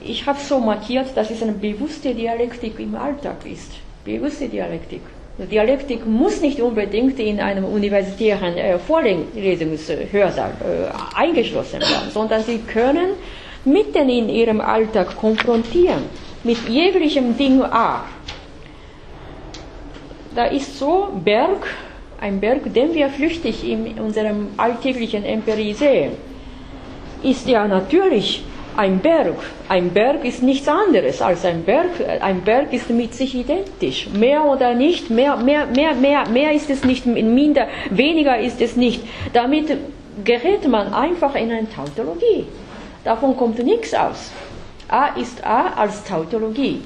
Ich 0.00 0.26
habe 0.26 0.38
so 0.40 0.58
markiert, 0.58 1.16
dass 1.16 1.30
es 1.30 1.42
eine 1.42 1.52
bewusste 1.52 2.14
Dialektik 2.14 2.78
im 2.80 2.94
Alltag 2.96 3.44
ist. 3.44 3.72
Bewusste 4.04 4.48
Dialektik. 4.48 5.02
Dialektik 5.50 6.06
muss 6.06 6.40
nicht 6.40 6.60
unbedingt 6.60 7.18
in 7.18 7.40
einem 7.40 7.64
universitären 7.64 8.56
äh, 8.56 8.78
Vorlesungshörsaal 8.78 10.50
äh, 10.60 11.16
eingeschlossen 11.20 11.80
werden, 11.80 12.10
sondern 12.12 12.42
sie 12.42 12.58
können 12.58 13.10
mitten 13.64 14.08
in 14.08 14.28
ihrem 14.28 14.60
Alltag 14.60 15.16
konfrontieren 15.16 16.04
mit 16.44 16.68
jeglichem 16.68 17.36
Ding 17.36 17.62
A. 17.62 18.04
Da 20.34 20.46
ist 20.46 20.78
so 20.78 21.08
Berg, 21.24 21.66
ein 22.20 22.40
Berg, 22.40 22.72
den 22.72 22.94
wir 22.94 23.08
flüchtig 23.10 23.68
in 23.68 23.98
unserem 24.00 24.48
alltäglichen 24.56 25.24
Empirie 25.24 25.74
sehen, 25.74 26.12
ist 27.22 27.46
ja 27.48 27.68
natürlich 27.68 28.42
ein 28.76 28.98
Berg. 29.00 29.36
Ein 29.68 29.90
Berg 29.90 30.24
ist 30.24 30.42
nichts 30.42 30.68
anderes 30.68 31.20
als 31.20 31.44
ein 31.44 31.64
Berg. 31.64 31.90
Ein 32.20 32.42
Berg 32.42 32.72
ist 32.72 32.90
mit 32.90 33.14
sich 33.14 33.34
identisch. 33.34 34.08
Mehr 34.12 34.44
oder 34.44 34.74
nicht, 34.74 35.10
mehr, 35.10 35.36
mehr, 35.36 35.66
mehr, 35.66 35.94
mehr, 35.94 36.28
mehr 36.28 36.52
ist 36.52 36.70
es 36.70 36.84
nicht, 36.84 37.06
minder, 37.06 37.68
weniger 37.90 38.38
ist 38.38 38.60
es 38.60 38.76
nicht. 38.76 39.02
Damit 39.32 39.76
gerät 40.24 40.66
man 40.68 40.92
einfach 40.92 41.34
in 41.34 41.50
eine 41.50 41.68
Tautologie. 41.70 42.46
Davon 43.04 43.36
kommt 43.36 43.58
nichts 43.62 43.94
aus. 43.94 44.30
A 44.88 45.06
ist 45.18 45.44
A 45.44 45.72
als 45.76 46.04
Tautologie. 46.04 46.82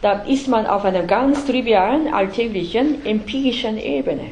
Da 0.00 0.22
ist 0.22 0.48
man 0.48 0.66
auf 0.66 0.84
einer 0.84 1.02
ganz 1.02 1.44
trivialen, 1.44 2.12
alltäglichen, 2.12 3.04
empirischen 3.04 3.76
Ebene. 3.76 4.30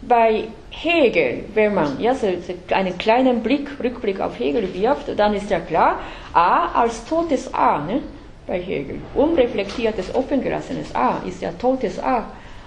Bei 0.00 0.44
Hegel, 0.70 1.44
wenn 1.54 1.74
man 1.74 2.00
ja, 2.00 2.14
einen 2.70 2.96
kleinen 2.96 3.42
Blick, 3.42 3.68
Rückblick 3.82 4.20
auf 4.20 4.38
Hegel 4.38 4.72
wirft, 4.72 5.18
dann 5.18 5.34
ist 5.34 5.50
ja 5.50 5.60
klar, 5.60 6.00
A 6.32 6.80
als 6.80 7.04
totes 7.04 7.52
A 7.52 7.78
ne, 7.78 8.00
bei 8.46 8.60
Hegel. 8.60 9.00
Unreflektiertes, 9.14 10.14
offengelassenes 10.14 10.94
A 10.94 11.22
ist 11.26 11.42
ja 11.42 11.50
totes 11.52 12.02
A. 12.02 12.26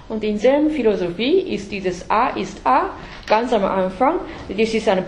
Und 0.09 0.23
in 0.23 0.37
seiner 0.37 0.69
Philosophie 0.69 1.39
ist 1.39 1.71
dieses 1.71 2.09
A 2.09 2.29
ist 2.29 2.59
A 2.65 2.89
ganz 3.25 3.53
am 3.53 3.63
Anfang, 3.63 4.19
das 4.49 4.73
ist 4.73 4.89
ein 4.89 5.05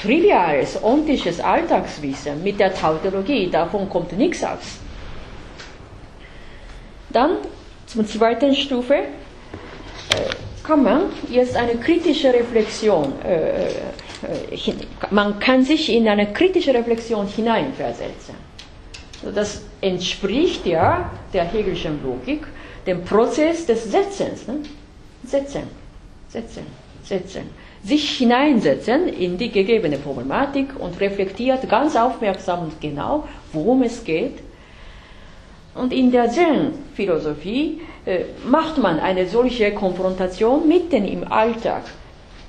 triviales, 0.00 0.82
ontisches 0.82 1.38
Alltagswissen 1.38 2.42
mit 2.42 2.58
der 2.58 2.74
Tautologie, 2.74 3.50
davon 3.50 3.88
kommt 3.90 4.12
nichts 4.16 4.42
aus. 4.42 4.78
Dann 7.10 7.36
zur 7.86 8.06
zweiten 8.06 8.54
Stufe. 8.54 8.94
Äh, 8.94 10.47
kann 10.68 10.82
man 10.82 11.04
jetzt 11.30 11.56
eine 11.56 11.76
kritische 11.76 12.28
Reflexion, 12.28 13.14
äh, 13.24 13.68
äh, 13.68 13.72
man 15.10 15.38
kann 15.38 15.64
sich 15.64 15.90
in 15.90 16.06
eine 16.06 16.30
kritische 16.30 16.74
Reflexion 16.74 17.26
hineinversetzen. 17.26 18.34
Das 19.34 19.62
entspricht 19.80 20.66
ja 20.66 21.10
der 21.32 21.44
Hegelischen 21.44 22.00
Logik, 22.04 22.46
dem 22.86 23.02
Prozess 23.02 23.64
des 23.64 23.90
Setzens. 23.90 24.46
Ne? 24.46 24.56
Setzen, 25.24 25.62
setzen, 26.28 26.66
setzen. 27.02 27.44
Sich 27.82 28.18
hineinsetzen 28.18 29.08
in 29.08 29.38
die 29.38 29.50
gegebene 29.50 29.96
Problematik 29.96 30.78
und 30.78 31.00
reflektiert 31.00 31.66
ganz 31.68 31.96
aufmerksam 31.96 32.64
und 32.64 32.80
genau, 32.80 33.26
worum 33.54 33.82
es 33.84 34.04
geht. 34.04 34.38
Und 35.74 35.92
in 35.92 36.10
der 36.10 36.28
Zen-Philosophie 36.28 37.80
macht 38.44 38.78
man 38.78 39.00
eine 39.00 39.26
solche 39.26 39.72
Konfrontation 39.72 40.66
mitten 40.66 41.06
im 41.06 41.30
Alltag. 41.30 41.82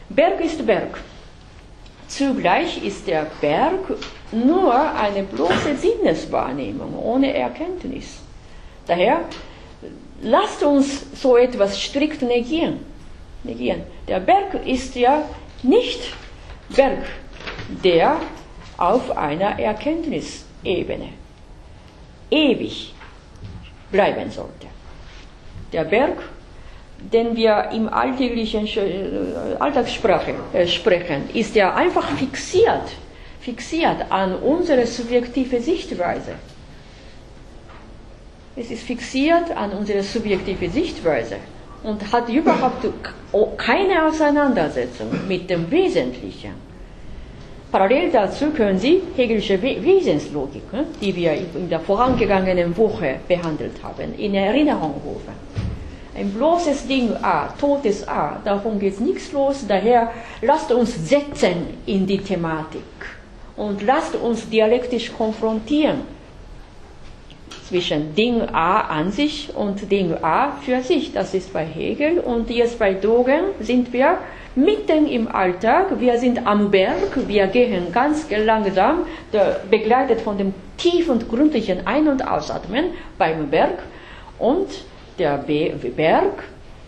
Berg 0.09 0.39
ist 0.41 0.65
Berg. 0.65 0.99
Zugleich 2.07 2.83
ist 2.83 3.07
der 3.07 3.27
Berg 3.41 3.97
nur 4.31 4.73
eine 4.73 5.23
bloße 5.23 5.75
Sinneswahrnehmung 5.75 6.97
ohne 6.97 7.33
Erkenntnis. 7.33 8.19
Daher 8.87 9.25
lasst 10.21 10.63
uns 10.63 11.05
so 11.21 11.37
etwas 11.37 11.79
strikt 11.79 12.21
negieren. 12.21 12.79
negieren. 13.43 13.83
Der 14.07 14.19
Berg 14.19 14.65
ist 14.65 14.95
ja 14.95 15.23
nicht 15.61 16.13
Berg, 16.69 17.05
der 17.83 18.17
auf 18.77 19.15
einer 19.15 19.59
Erkenntnisebene 19.59 21.09
ewig 22.31 22.93
bleiben 23.91 24.31
sollte. 24.31 24.67
Der 25.71 25.83
Berg, 25.83 26.17
den 27.13 27.35
wir 27.35 27.69
im 27.73 27.87
alltäglichen 27.87 28.65
äh, 28.65 29.55
Alltagssprache 29.59 30.33
äh, 30.53 30.67
sprechen, 30.67 31.29
ist 31.33 31.55
ja 31.55 31.73
einfach 31.73 32.09
fixiert, 32.17 32.91
fixiert 33.39 34.11
an 34.11 34.35
unsere 34.35 34.85
subjektive 34.85 35.61
Sichtweise. 35.61 36.33
Es 38.55 38.71
ist 38.71 38.83
fixiert 38.83 39.55
an 39.55 39.71
unsere 39.71 40.03
subjektive 40.03 40.69
Sichtweise 40.69 41.37
und 41.83 42.11
hat 42.11 42.27
überhaupt 42.27 42.85
keine 43.57 44.05
Auseinandersetzung 44.05 45.07
mit 45.27 45.49
dem 45.49 45.69
Wesentlichen. 45.71 46.69
Parallel 47.71 48.09
dazu 48.11 48.49
können 48.49 48.79
Sie 48.79 49.01
Hegelische 49.15 49.61
Wesenslogik, 49.61 50.73
ne, 50.73 50.85
die 50.99 51.15
wir 51.15 51.33
in 51.33 51.69
der 51.69 51.79
vorangegangenen 51.79 52.75
Woche 52.75 53.19
behandelt 53.27 53.81
haben, 53.83 54.13
in 54.17 54.33
Erinnerung 54.33 54.95
rufen. 55.05 55.48
Ein 56.19 56.31
bloßes 56.33 56.85
Ding 56.85 57.15
A, 57.21 57.47
totes 57.57 58.05
A, 58.05 58.41
davon 58.43 58.77
geht 58.77 58.99
nichts 58.99 59.31
los, 59.31 59.63
daher 59.65 60.11
lasst 60.41 60.69
uns 60.69 60.93
setzen 61.07 61.77
in 61.85 62.05
die 62.05 62.17
Thematik 62.17 62.81
und 63.55 63.81
lasst 63.83 64.15
uns 64.15 64.49
dialektisch 64.49 65.13
konfrontieren 65.17 66.01
zwischen 67.69 68.13
Ding 68.15 68.41
A 68.51 68.81
an 68.81 69.11
sich 69.13 69.49
und 69.55 69.89
Ding 69.89 70.13
A 70.21 70.51
für 70.61 70.81
sich. 70.81 71.13
Das 71.13 71.33
ist 71.33 71.53
bei 71.53 71.63
Hegel. 71.63 72.19
Und 72.19 72.49
jetzt 72.49 72.79
bei 72.79 72.93
Dogen 72.95 73.43
sind 73.61 73.93
wir 73.93 74.17
mitten 74.55 75.07
im 75.07 75.27
Alltag, 75.33 75.99
wir 76.01 76.17
sind 76.17 76.45
am 76.45 76.69
Berg, 76.69 77.27
wir 77.27 77.47
gehen 77.47 77.93
ganz 77.93 78.25
langsam, 78.29 79.05
begleitet 79.69 80.19
von 80.19 80.37
dem 80.37 80.53
tief 80.77 81.07
und 81.09 81.29
gründlichen 81.29 81.87
Ein- 81.87 82.07
und 82.09 82.27
Ausatmen 82.27 82.85
beim 83.17 83.49
Berg. 83.49 83.83
Und 84.37 84.67
der 85.19 85.37
Berg 85.37 86.43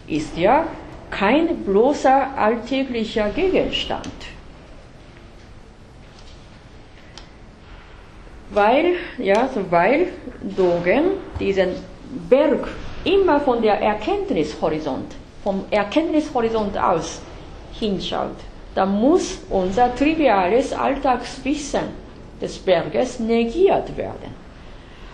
ist 0.07 0.37
ja 0.37 0.65
kein 1.09 1.63
bloßer 1.63 2.29
alltäglicher 2.37 3.29
Gegenstand. 3.29 4.07
Weil, 8.49 8.95
ja, 9.17 9.49
weil 9.69 10.07
Dogen 10.41 11.03
diesen 11.39 11.69
Berg 12.29 12.67
immer 13.03 13.39
von 13.39 13.61
der 13.61 13.79
Erkenntnishorizont, 13.79 15.13
vom 15.43 15.63
Erkenntnishorizont 15.71 16.77
aus 16.77 17.21
hinschaut, 17.79 18.35
dann 18.75 18.91
muss 18.99 19.39
unser 19.49 19.93
triviales 19.95 20.73
Alltagswissen 20.73 22.01
des 22.41 22.57
Berges 22.57 23.19
negiert 23.19 23.95
werden. 23.97 24.41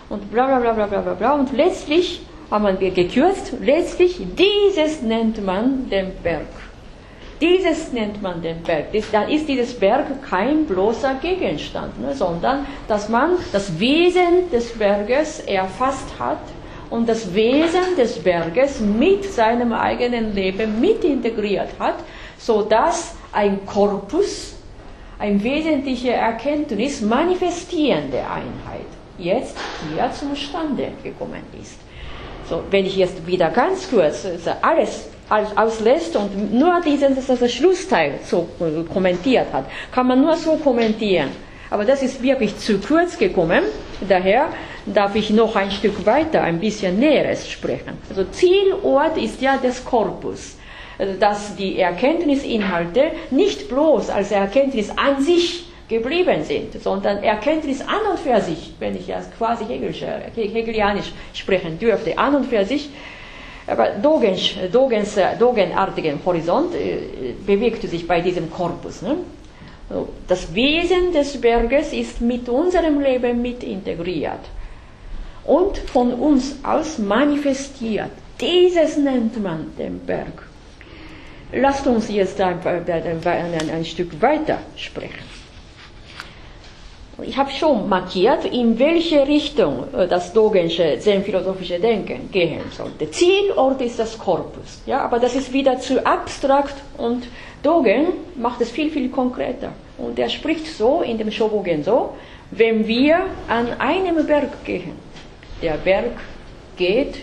Und 0.08 0.30
bla 0.32 0.46
bla 0.46 0.72
bla 0.72 0.86
bla 0.86 1.00
bla 1.00 1.14
bla. 1.14 1.32
Und 1.34 1.52
letztlich 1.52 2.22
haben 2.50 2.80
wir 2.80 2.90
gekürzt, 2.90 3.52
letztlich 3.60 4.18
dieses 4.36 5.02
nennt 5.02 5.44
man 5.44 5.88
den 5.90 6.12
Berg. 6.22 6.46
Dieses 7.40 7.92
nennt 7.92 8.20
man 8.20 8.42
den 8.42 8.62
Berg. 8.62 8.86
Dann 9.12 9.28
ist 9.28 9.48
dieses 9.48 9.74
Berg 9.74 10.06
kein 10.28 10.64
bloßer 10.66 11.14
Gegenstand, 11.22 12.00
ne, 12.00 12.14
sondern 12.14 12.66
dass 12.88 13.08
man 13.08 13.32
das 13.52 13.78
Wesen 13.78 14.50
des 14.52 14.76
Berges 14.76 15.40
erfasst 15.40 16.18
hat 16.18 16.40
und 16.90 17.08
das 17.08 17.32
Wesen 17.34 17.96
des 17.96 18.18
Berges 18.18 18.80
mit 18.80 19.24
seinem 19.24 19.72
eigenen 19.72 20.34
Leben 20.34 20.80
mit 20.80 21.04
integriert 21.04 21.70
hat 21.78 21.96
sodass 22.38 23.16
ein 23.32 23.66
Korpus, 23.66 24.54
eine 25.18 25.42
wesentliche 25.42 26.12
Erkenntnis 26.12 27.00
manifestierende 27.00 28.20
Einheit 28.20 28.86
jetzt 29.18 29.56
hier 29.88 30.10
zum 30.12 30.34
Stande 30.36 30.92
gekommen 31.02 31.42
ist. 31.60 31.78
So, 32.48 32.62
wenn 32.70 32.86
ich 32.86 32.96
jetzt 32.96 33.26
wieder 33.26 33.50
ganz 33.50 33.90
kurz 33.90 34.26
alles, 34.62 35.08
alles 35.28 35.56
auslässt 35.56 36.16
und 36.16 36.54
nur 36.54 36.80
diesen 36.80 37.14
das 37.14 37.52
Schlussteil 37.52 38.20
so 38.24 38.48
kommentiert 38.92 39.52
hat, 39.52 39.66
kann 39.92 40.06
man 40.06 40.20
nur 40.20 40.36
so 40.36 40.56
kommentieren. 40.56 41.28
Aber 41.70 41.84
das 41.84 42.02
ist 42.02 42.22
wirklich 42.22 42.56
zu 42.58 42.78
kurz 42.78 43.18
gekommen. 43.18 43.64
Daher 44.08 44.48
darf 44.86 45.14
ich 45.14 45.28
noch 45.30 45.54
ein 45.56 45.70
Stück 45.70 46.06
weiter, 46.06 46.42
ein 46.42 46.58
bisschen 46.58 46.98
Näheres 46.98 47.48
sprechen. 47.50 47.98
Also 48.08 48.24
Zielort 48.24 49.18
ist 49.18 49.42
ja 49.42 49.58
das 49.62 49.84
Korpus 49.84 50.56
dass 51.20 51.54
die 51.56 51.78
Erkenntnisinhalte 51.78 53.12
nicht 53.30 53.68
bloß 53.68 54.10
als 54.10 54.32
Erkenntnis 54.32 54.90
an 54.90 55.22
sich 55.22 55.67
geblieben 55.88 56.44
sind, 56.44 56.80
sondern 56.82 57.22
Erkenntnis 57.22 57.80
an 57.80 58.10
und 58.10 58.18
für 58.18 58.40
sich, 58.40 58.74
wenn 58.78 58.96
ich 58.96 59.06
ja 59.08 59.20
quasi 59.36 59.64
hegelianisch 59.64 61.12
sprechen 61.34 61.78
dürfte, 61.78 62.16
an 62.18 62.34
und 62.34 62.46
für 62.46 62.64
sich, 62.64 62.90
aber 63.66 63.90
Dogens, 64.02 64.54
Dogens, 64.72 65.16
Dogenartigen 65.38 66.18
Horizont 66.24 66.74
äh, 66.74 67.34
bewegte 67.46 67.86
sich 67.86 68.06
bei 68.06 68.20
diesem 68.20 68.50
Korpus. 68.50 69.02
Ne? 69.02 69.16
Das 70.26 70.54
Wesen 70.54 71.12
des 71.12 71.38
Berges 71.40 71.92
ist 71.92 72.20
mit 72.20 72.48
unserem 72.48 73.00
Leben 73.00 73.40
mit 73.40 73.62
integriert 73.62 74.40
und 75.44 75.78
von 75.78 76.12
uns 76.14 76.56
aus 76.62 76.98
manifestiert. 76.98 78.10
Dieses 78.40 78.96
nennt 78.98 79.42
man 79.42 79.72
den 79.78 79.98
Berg. 80.00 80.46
Lasst 81.52 81.86
uns 81.86 82.10
jetzt 82.10 82.40
ein, 82.40 82.58
ein, 82.66 83.70
ein 83.70 83.84
Stück 83.84 84.20
weiter 84.20 84.58
sprechen. 84.76 85.27
Ich 87.22 87.36
habe 87.36 87.50
schon 87.50 87.88
markiert, 87.88 88.44
in 88.44 88.78
welche 88.78 89.26
Richtung 89.26 89.92
äh, 89.92 90.06
das 90.06 90.32
Dogensche 90.32 90.98
zen-philosophische 91.00 91.80
Denken 91.80 92.30
gehen 92.30 92.60
sollte. 92.70 93.10
Zielort 93.10 93.80
ist 93.80 93.98
das 93.98 94.16
Korpus, 94.16 94.82
ja, 94.86 95.00
aber 95.00 95.18
das 95.18 95.34
ist 95.34 95.52
wieder 95.52 95.80
zu 95.80 96.04
abstrakt 96.06 96.76
und 96.96 97.26
Dogen 97.62 98.06
macht 98.36 98.60
es 98.60 98.70
viel, 98.70 98.90
viel 98.90 99.08
konkreter. 99.08 99.72
Und 99.98 100.16
er 100.18 100.28
spricht 100.28 100.68
so 100.68 101.02
in 101.02 101.18
dem 101.18 101.32
Shobogen 101.32 101.82
so, 101.82 102.10
wenn 102.52 102.86
wir 102.86 103.18
an 103.48 103.66
einem 103.80 104.24
Berg 104.24 104.64
gehen, 104.64 104.92
der 105.60 105.74
Berg 105.74 106.12
geht 106.76 107.16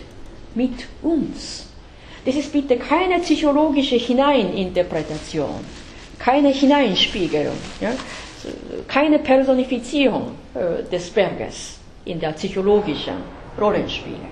mit 0.54 0.86
uns. 1.02 1.68
Das 2.26 2.34
ist 2.36 2.52
bitte 2.52 2.76
keine 2.76 3.20
psychologische 3.20 3.96
Hineininterpretation, 3.96 5.64
keine 6.18 6.48
Hineinspiegelung, 6.48 7.56
ja? 7.80 7.92
Keine 8.88 9.18
Personifizierung 9.18 10.32
äh, 10.54 10.82
des 10.90 11.10
Berges 11.10 11.78
in 12.04 12.20
der 12.20 12.32
psychologischen 12.32 13.16
Rollenspiele. 13.60 14.28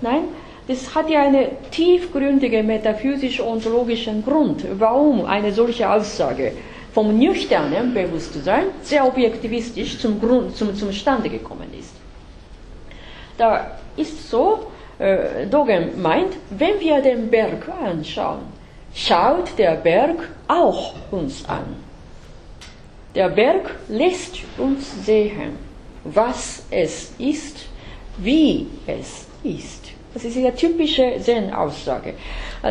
Nein, 0.00 0.24
das 0.66 0.94
hat 0.94 1.10
ja 1.10 1.22
einen 1.22 1.46
tiefgründigen 1.70 2.66
metaphysisch-ontologischen 2.66 4.24
Grund, 4.24 4.64
warum 4.78 5.26
eine 5.26 5.52
solche 5.52 5.90
Aussage 5.90 6.52
vom 6.92 7.18
nüchternen 7.18 7.92
Bewusstsein 7.92 8.66
sehr 8.82 9.04
objektivistisch 9.06 9.98
zum, 9.98 10.20
Grund, 10.20 10.56
zum, 10.56 10.74
zum 10.74 10.92
Stande 10.92 11.28
gekommen 11.28 11.68
ist. 11.78 11.94
Da 13.36 13.78
ist 13.96 14.30
so, 14.30 14.66
äh, 14.98 15.46
Dogen 15.46 16.00
meint, 16.00 16.34
wenn 16.50 16.78
wir 16.80 17.02
den 17.02 17.28
Berg 17.28 17.68
anschauen, 17.84 18.40
schaut 18.94 19.58
der 19.58 19.72
Berg 19.72 20.28
auch 20.46 20.94
uns 21.10 21.44
an. 21.48 21.83
Der 23.14 23.28
Berg 23.28 23.70
lässt 23.88 24.40
uns 24.58 25.04
sehen, 25.04 25.56
was 26.04 26.64
es 26.70 27.12
ist, 27.18 27.66
wie 28.18 28.66
es 28.86 29.26
ist. 29.44 29.84
Das 30.12 30.24
ist 30.24 30.36
eine 30.36 30.54
typische 30.54 31.14
Zen-Aussage. 31.20 32.14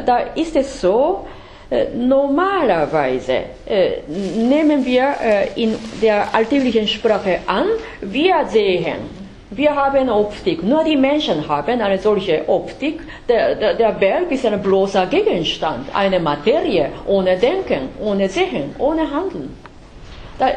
Da 0.06 0.18
ist 0.36 0.56
es 0.56 0.82
so, 0.82 1.26
äh, 1.70 1.86
normalerweise 1.96 3.44
äh, 3.66 4.02
nehmen 4.08 4.86
wir 4.86 5.16
äh, 5.22 5.62
in 5.62 5.76
der 6.02 6.34
alltäglichen 6.34 6.88
Sprache 6.88 7.40
an, 7.48 7.66
wir 8.02 8.46
sehen 8.48 9.24
wir 9.56 9.76
haben 9.76 10.10
Optik, 10.10 10.64
nur 10.64 10.84
die 10.84 10.98
Menschen 10.98 11.48
haben 11.48 11.80
eine 11.80 12.00
solche 12.00 12.44
Optik. 12.48 13.02
Der, 13.30 13.54
der, 13.54 13.76
der 13.76 13.92
Berg 13.92 14.32
ist 14.32 14.46
ein 14.48 14.60
bloßer 14.60 15.06
Gegenstand, 15.06 15.88
eine 15.94 16.20
Materie 16.20 16.90
ohne 17.06 17.38
Denken, 17.38 17.90
ohne 18.02 18.28
Sehen, 18.30 18.74
ohne 18.80 19.10
Handeln. 19.12 19.56
Da 20.40 20.52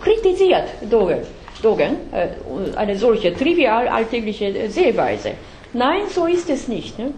kritisiert 0.00 0.68
Dogen, 0.90 1.20
Dogen 1.62 1.96
äh, 2.12 2.76
eine 2.76 2.96
solche 2.96 3.34
trivial 3.34 3.88
alltägliche 3.88 4.68
Sehweise. 4.68 5.32
Nein, 5.72 6.02
so 6.08 6.26
ist 6.26 6.50
es 6.50 6.68
nicht. 6.68 6.98
Ne? 6.98 7.12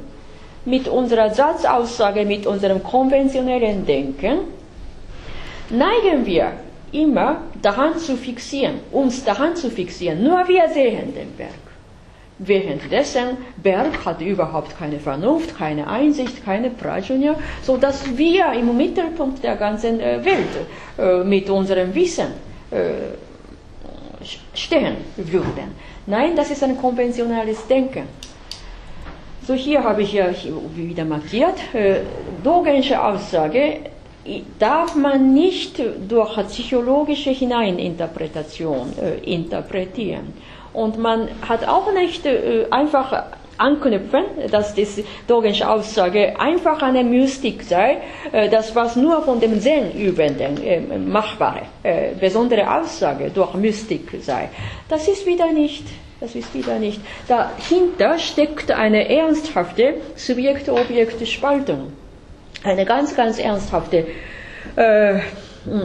Mit 0.64 0.88
unserer 0.88 1.30
Satzaussage, 1.30 2.24
mit 2.24 2.46
unserem 2.46 2.82
konventionellen 2.82 3.84
Denken 3.86 4.40
neigen 5.70 6.24
wir 6.24 6.52
immer 6.92 7.42
daran 7.60 7.98
zu 7.98 8.16
fixieren, 8.16 8.80
uns 8.92 9.24
daran 9.24 9.56
zu 9.56 9.70
fixieren. 9.70 10.22
Nur 10.22 10.46
wir 10.46 10.68
sehen 10.68 11.14
den 11.14 11.32
Berg. 11.36 11.63
Währenddessen 12.38 13.36
Berg 13.62 14.04
hat 14.04 14.20
überhaupt 14.20 14.76
keine 14.76 14.98
Vernunft, 14.98 15.56
keine 15.56 15.86
Einsicht, 15.86 16.44
keine 16.44 16.70
Prajna, 16.70 17.36
so 17.62 17.76
dass 17.76 18.16
wir 18.16 18.52
im 18.54 18.76
Mittelpunkt 18.76 19.44
der 19.44 19.54
ganzen 19.54 20.00
äh, 20.00 20.24
Welt 20.24 20.48
äh, 20.98 21.22
mit 21.22 21.48
unserem 21.48 21.94
Wissen 21.94 22.26
äh, 22.72 23.14
stehen 24.52 24.96
würden. 25.16 25.76
Nein, 26.06 26.34
das 26.34 26.50
ist 26.50 26.64
ein 26.64 26.76
konventionelles 26.76 27.68
Denken. 27.68 28.08
So, 29.46 29.54
hier 29.54 29.84
habe 29.84 30.02
ich 30.02 30.14
ja 30.14 30.26
wieder 30.74 31.04
markiert, 31.04 31.58
Dogensche 32.42 33.02
Aussage 33.02 33.80
darf 34.58 34.94
man 34.94 35.34
nicht 35.34 35.78
durch 36.08 36.34
psychologische 36.48 37.30
Hineininterpretation 37.30 38.94
interpretieren. 39.22 40.32
Und 40.74 40.98
man 40.98 41.28
hat 41.48 41.66
auch 41.66 41.92
nicht 41.94 42.26
äh, 42.26 42.66
einfach 42.70 43.24
anknüpfen, 43.56 44.24
dass 44.50 44.74
die 44.74 44.86
Dogensche 45.28 45.70
Aussage 45.70 46.38
einfach 46.38 46.82
eine 46.82 47.04
Mystik 47.04 47.62
sei, 47.62 47.98
äh, 48.32 48.48
das 48.50 48.74
was 48.74 48.96
nur 48.96 49.22
von 49.22 49.40
dem 49.40 49.60
Zen-Übenden 49.60 50.62
äh, 50.62 50.80
machbare, 50.98 51.62
besondere 52.20 52.68
Aussage 52.80 53.30
durch 53.30 53.54
Mystik 53.54 54.08
sei. 54.20 54.48
Das 54.88 55.06
ist 55.08 55.24
wieder 55.26 55.52
nicht. 55.52 55.84
Das 56.20 56.34
ist 56.34 56.54
wieder 56.54 56.78
nicht. 56.78 57.00
Dahinter 57.28 58.18
steckt 58.18 58.70
eine 58.70 59.08
ernsthafte 59.08 59.94
Subjekt-Objekt-Spaltung. 60.16 61.92
Eine 62.64 62.84
ganz, 62.86 63.14
ganz 63.14 63.38
ernsthafte 63.38 64.06
äh, 64.76 65.20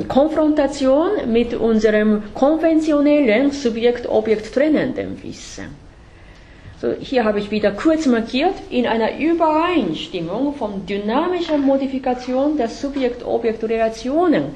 Konfrontation 0.08 1.32
mit 1.32 1.54
unserem 1.54 2.24
konventionellen 2.34 3.52
Subjekt-Objekt 3.52 4.54
trennenden 4.54 5.22
Wissen. 5.24 5.68
So, 6.82 6.94
hier 7.00 7.24
habe 7.26 7.40
ich 7.40 7.52
wieder 7.52 7.72
kurz 7.72 8.06
markiert, 8.06 8.54
in 8.70 8.88
einer 8.88 9.18
Übereinstimmung 9.18 10.54
von 10.56 10.86
dynamischer 10.86 11.58
Modifikation 11.58 12.58
der 12.58 12.70
Subjekt-Objekt-Relationen 12.70 14.56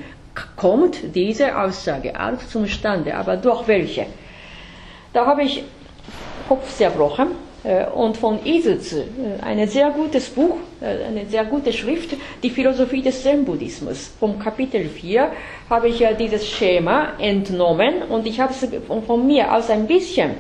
kommt 0.56 1.16
diese 1.16 1.58
Aussageart 1.58 2.42
zum 2.50 2.68
Stande. 2.68 3.16
Aber 3.16 3.38
durch 3.38 3.68
welche? 3.68 4.06
Da 5.14 5.26
habe 5.26 5.44
ich 5.44 5.64
Kopf 6.48 6.76
zerbrochen 6.76 7.28
und 7.96 8.18
von 8.18 8.46
Isitz, 8.46 8.94
äh, 8.94 9.06
ein 9.42 9.66
sehr 9.68 9.90
gutes 9.92 10.30
Buch, 10.30 10.58
äh, 10.82 11.06
eine 11.06 11.26
sehr 11.26 11.46
gute 11.46 11.72
Schrift, 11.72 12.16
die 12.42 12.50
Philosophie 12.50 13.02
des 13.02 13.24
Zen-Buddhismus. 13.24 14.12
Vom 14.20 14.38
Kapitel 14.38 14.90
4 14.90 15.32
habe 15.70 15.88
ich 15.88 16.00
ja 16.00 16.12
dieses 16.12 16.50
Schema 16.50 17.14
entnommen 17.20 18.04
und 18.10 18.28
ich 18.28 18.40
habe 18.40 18.52
es 18.54 18.68
von 19.08 19.26
mir 19.26 19.54
aus 19.54 19.70
ein 19.70 19.88
bisschen 19.88 20.32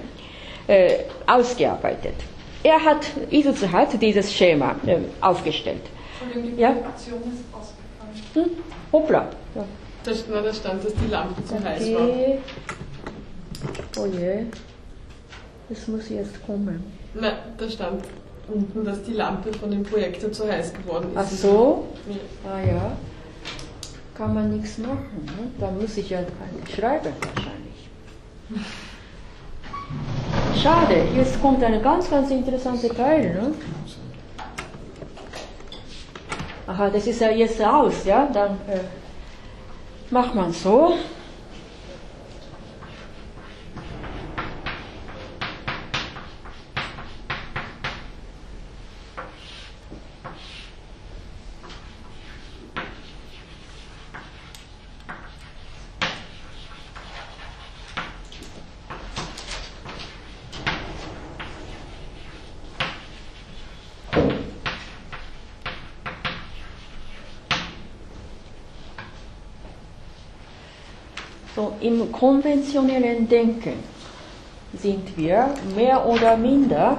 äh, 0.68 0.96
ausgearbeitet. 1.26 2.16
Er 2.62 2.84
hat, 2.84 3.06
Isuzu 3.30 3.72
hat 3.72 4.02
dieses 4.02 4.34
Schema 4.34 4.76
äh, 4.86 4.98
aufgestellt. 5.22 5.82
Entschuldigung, 6.22 6.58
die 6.58 6.62
ja? 6.62 6.72
Ist 6.72 6.80
ausgefallen. 7.54 7.74
Hm? 8.34 8.50
Hoppla. 8.92 9.30
Ja. 9.56 9.66
Da 10.04 10.14
stand, 10.54 10.84
dass 10.84 10.94
die 10.96 11.10
Lampe 11.10 11.44
zu 11.46 11.56
okay. 11.56 11.64
heiß 11.64 11.94
war. 11.94 12.10
Oh 13.98 14.08
je. 14.08 14.46
Das 15.70 15.88
muss 15.88 16.10
jetzt 16.10 16.46
kommen. 16.46 17.03
Nein, 17.14 17.34
da 17.57 17.70
stand 17.70 18.03
unten, 18.47 18.84
dass 18.84 19.03
die 19.03 19.14
Lampe 19.14 19.53
von 19.53 19.70
dem 19.72 19.84
Projektor 19.84 20.32
zu 20.32 20.47
heiß 20.47 20.74
geworden 20.74 21.09
ist. 21.11 21.18
Ach 21.18 21.28
so? 21.28 21.88
Ja. 22.07 22.51
Ah 22.51 22.59
ja. 22.59 22.91
Kann 24.16 24.34
man 24.34 24.57
nichts 24.57 24.78
machen. 24.78 25.26
Ne? 25.26 25.51
Da 25.59 25.72
muss 25.72 25.97
ich 25.97 26.09
ja 26.09 26.20
schreiben 26.76 27.14
wahrscheinlich. 27.20 27.89
Schade, 30.61 31.03
jetzt 31.16 31.41
kommt 31.41 31.64
ein 31.64 31.82
ganz, 31.82 32.09
ganz 32.09 32.30
interessanter 32.32 32.89
Teil. 32.89 33.34
Ne? 33.34 33.53
Aha, 36.68 36.89
das 36.89 37.07
ist 37.07 37.20
ja 37.20 37.30
jetzt 37.30 37.61
aus, 37.61 38.05
ja? 38.05 38.30
Dann 38.32 38.51
äh, 38.68 38.80
macht 40.09 40.34
man 40.34 40.51
so. 40.53 40.93
Im 71.82 72.12
konventionellen 72.12 73.28
Denken 73.28 73.74
sind 74.82 75.16
wir 75.18 75.54
mehr 75.76 76.06
oder 76.06 76.36
minder 76.36 76.97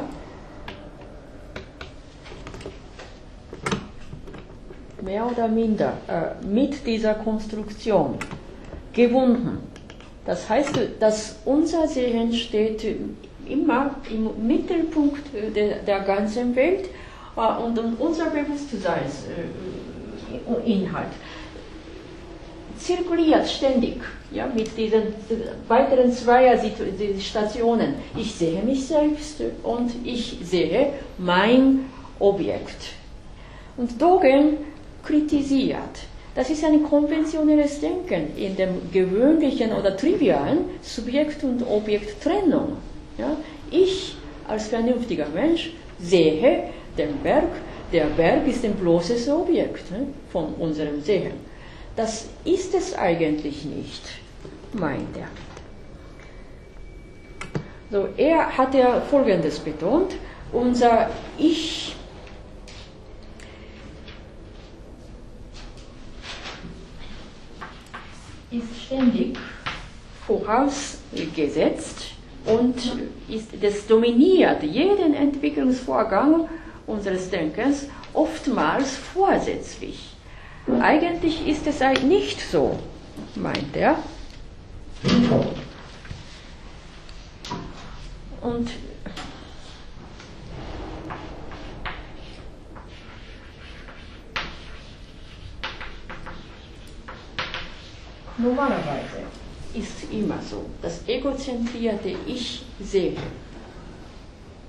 mehr 5.02 5.26
oder 5.30 5.48
minder 5.48 5.92
äh, 6.08 6.44
mit 6.46 6.86
dieser 6.86 7.14
Konstruktion 7.14 8.14
gebunden. 8.92 9.58
Das 10.24 10.48
heißt, 10.48 10.78
dass 10.98 11.36
unser 11.44 11.86
Sehen 11.86 12.32
steht 12.32 12.82
immer 13.46 13.94
im 14.10 14.30
Mittelpunkt 14.46 15.26
der, 15.54 15.80
der 15.80 16.00
ganzen 16.00 16.56
Welt 16.56 16.86
äh, 17.36 17.62
und 17.62 17.78
unser 17.98 18.30
Bewusstseinsinhalt 18.30 21.12
zirkuliert 22.84 23.48
ständig 23.48 23.96
ja, 24.30 24.46
mit 24.46 24.76
diesen 24.76 25.02
weiteren 25.68 26.12
zwei 26.12 26.58
Stationen. 27.18 27.94
Ich 28.16 28.34
sehe 28.34 28.62
mich 28.62 28.86
selbst 28.86 29.42
und 29.62 29.90
ich 30.04 30.36
sehe 30.42 30.92
mein 31.18 31.86
Objekt. 32.18 32.92
Und 33.76 34.00
Dogen 34.00 34.58
kritisiert, 35.02 35.96
das 36.34 36.50
ist 36.50 36.64
ein 36.64 36.82
konventionelles 36.82 37.80
Denken 37.80 38.36
in 38.36 38.56
dem 38.56 38.90
gewöhnlichen 38.92 39.72
oder 39.72 39.96
trivialen 39.96 40.64
Subjekt- 40.82 41.42
und 41.44 41.62
Objekttrennung. 41.62 42.76
Ja, 43.18 43.36
ich 43.70 44.16
als 44.46 44.66
vernünftiger 44.68 45.26
Mensch 45.32 45.72
sehe 46.00 46.64
den 46.98 47.16
Berg, 47.22 47.50
der 47.92 48.06
Berg 48.06 48.46
ist 48.46 48.64
ein 48.64 48.74
bloßes 48.74 49.28
Objekt 49.28 49.90
ne, 49.90 50.06
von 50.30 50.54
unserem 50.58 51.00
Sehen. 51.00 51.53
Das 51.96 52.28
ist 52.44 52.74
es 52.74 52.94
eigentlich 52.94 53.64
nicht, 53.64 54.02
meint 54.72 55.16
er. 55.16 55.28
So, 57.90 58.08
er 58.16 58.56
hat 58.56 58.74
ja 58.74 59.00
Folgendes 59.02 59.60
betont, 59.60 60.16
unser 60.52 61.10
Ich 61.38 61.94
ist 68.50 68.84
ständig 68.86 69.36
vorausgesetzt 70.26 72.14
und 72.46 72.74
ist, 73.28 73.50
das 73.60 73.86
dominiert 73.86 74.62
jeden 74.62 75.14
Entwicklungsvorgang 75.14 76.48
unseres 76.86 77.30
Denkens 77.30 77.88
oftmals 78.12 78.96
vorsätzlich. 78.96 80.13
Eigentlich 80.80 81.46
ist 81.46 81.66
es 81.66 81.80
nicht 82.02 82.40
so, 82.40 82.78
meint 83.34 83.76
er. 83.76 83.96
Und 88.40 88.70
normalerweise 98.38 99.22
ist 99.74 100.12
immer 100.12 100.38
so, 100.42 100.64
das 100.80 101.06
egozentrierte 101.06 102.14
Ich 102.26 102.64
sehe. 102.80 103.16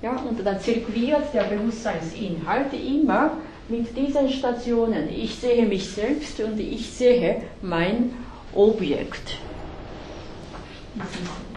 Ja, 0.01 0.17
und 0.17 0.45
dann 0.45 0.59
zirkuliert 0.59 1.33
der 1.33 1.43
Bewusstseinsinhalt 1.43 2.73
immer 2.73 3.37
mit 3.68 3.97
diesen 3.97 4.30
Stationen, 4.30 5.09
ich 5.09 5.36
sehe 5.36 5.66
mich 5.66 5.89
selbst 5.89 6.39
und 6.39 6.59
ich 6.59 6.88
sehe 6.89 7.41
mein 7.61 8.13
Objekt. 8.53 9.38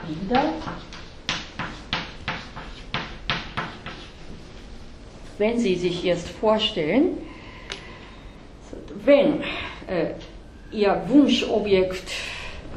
Wieder. 0.09 0.53
Wenn 5.37 5.59
Sie 5.59 5.77
sich 5.77 6.03
jetzt 6.03 6.29
vorstellen, 6.29 7.19
wenn 9.05 9.43
äh, 9.87 10.15
Ihr 10.73 11.03
Wunschobjekt 11.07 12.11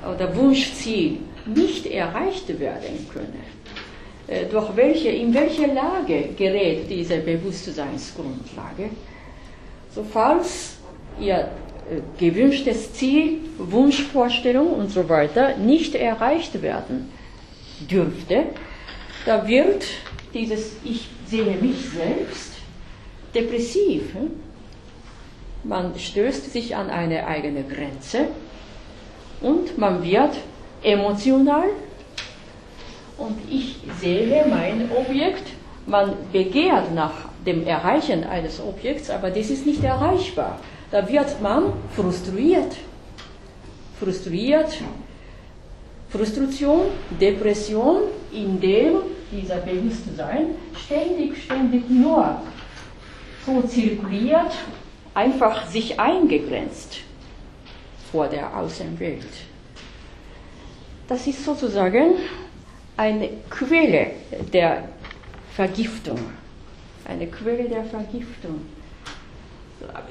oder 0.04 0.36
Wunschziel 0.36 1.18
nicht 1.46 1.88
erreicht 1.88 2.48
werden 2.60 3.08
könne, 3.12 3.44
äh, 4.28 4.46
durch 4.46 4.76
welche, 4.76 5.10
in 5.10 5.34
welche 5.34 5.68
Lage 5.68 6.30
gerät 6.38 6.90
diese 6.90 7.18
Bewusstseinsgrundlage? 7.18 8.92
So 9.94 10.04
falls 10.04 10.78
Ihr 11.20 11.36
äh, 11.90 12.02
gewünschtes 12.18 12.94
Ziel, 12.94 13.40
Wunschvorstellung 13.58 14.74
und 14.74 14.90
so 14.90 15.10
weiter 15.10 15.58
nicht 15.58 15.94
erreicht 15.96 16.62
werden, 16.62 17.12
dürfte, 17.90 18.46
da 19.26 19.48
wird 19.48 19.86
dieses 20.34 20.78
Ich 20.84 21.10
sehe 21.26 21.58
mich 21.58 21.90
selbst 21.90 22.54
depressiv. 23.36 24.04
Man 25.64 25.98
stößt 25.98 26.52
sich 26.52 26.76
an 26.76 26.90
eine 26.90 27.28
eigene 27.28 27.64
Grenze 27.64 28.30
und 29.42 29.78
man 29.78 30.04
wird 30.04 30.36
emotional 30.82 31.70
und 33.18 33.38
ich 33.50 33.76
sehe 34.00 34.46
mein 34.48 34.90
Objekt, 34.92 35.44
man 35.86 36.14
begehrt 36.32 36.94
nach 36.96 37.31
dem 37.46 37.66
Erreichen 37.66 38.24
eines 38.24 38.60
Objekts, 38.60 39.10
aber 39.10 39.30
das 39.30 39.50
ist 39.50 39.66
nicht 39.66 39.84
erreichbar. 39.84 40.60
Da 40.92 41.08
wird 41.08 41.42
man 41.42 41.74
frustriert. 41.96 42.76
Frustriert, 44.00 44.78
Frustration, 46.10 46.88
Depression, 47.20 48.02
indem 48.34 48.98
dieser 49.32 49.58
Bewusstsein 49.58 50.48
ständig, 50.76 51.44
ständig 51.44 51.90
nur 51.90 52.42
so 53.46 53.62
zirkuliert, 53.62 54.52
einfach 55.14 55.68
sich 55.68 56.00
eingegrenzt 56.00 57.00
vor 58.12 58.28
der 58.28 58.56
Außenwelt. 58.58 59.26
Das 61.08 61.28
ist 61.28 61.44
sozusagen 61.46 62.16
eine 62.98 63.30
Quelle 63.50 64.12
der 64.54 64.90
Vergiftung. 65.56 66.20
Eine 67.12 67.28
Quelle 67.28 67.68
der 67.68 67.84
Vergiftung. 67.84 68.62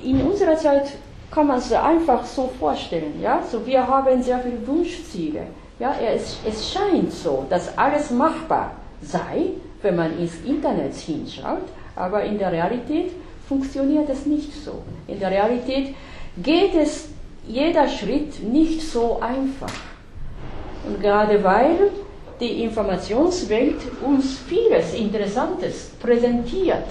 In 0.02 0.20
unserer 0.20 0.56
Zeit 0.56 0.92
kann 1.30 1.46
man 1.46 1.58
es 1.58 1.72
einfach 1.72 2.24
so 2.24 2.50
vorstellen. 2.58 3.20
Ja? 3.22 3.42
So, 3.50 3.66
wir 3.66 3.86
haben 3.86 4.22
sehr 4.22 4.40
viele 4.40 4.66
Wunschziele. 4.66 5.44
Ja, 5.78 5.94
es, 6.14 6.38
es 6.46 6.72
scheint 6.72 7.10
so, 7.12 7.46
dass 7.48 7.78
alles 7.78 8.10
machbar 8.10 8.72
sei, 9.00 9.52
wenn 9.80 9.96
man 9.96 10.18
ins 10.18 10.34
Internet 10.44 10.94
hinschaut, 10.94 11.62
aber 11.96 12.22
in 12.24 12.36
der 12.36 12.52
Realität 12.52 13.12
funktioniert 13.48 14.08
es 14.10 14.26
nicht 14.26 14.52
so. 14.52 14.82
In 15.06 15.18
der 15.18 15.30
Realität 15.30 15.94
geht 16.42 16.74
es 16.74 17.08
jeder 17.46 17.88
Schritt 17.88 18.42
nicht 18.42 18.82
so 18.82 19.20
einfach. 19.20 19.72
Und 20.86 21.00
gerade 21.00 21.42
weil 21.42 21.90
die 22.40 22.64
Informationswelt 22.64 23.76
uns 24.02 24.38
vieles 24.48 24.94
Interessantes 24.94 25.92
präsentiert, 26.00 26.86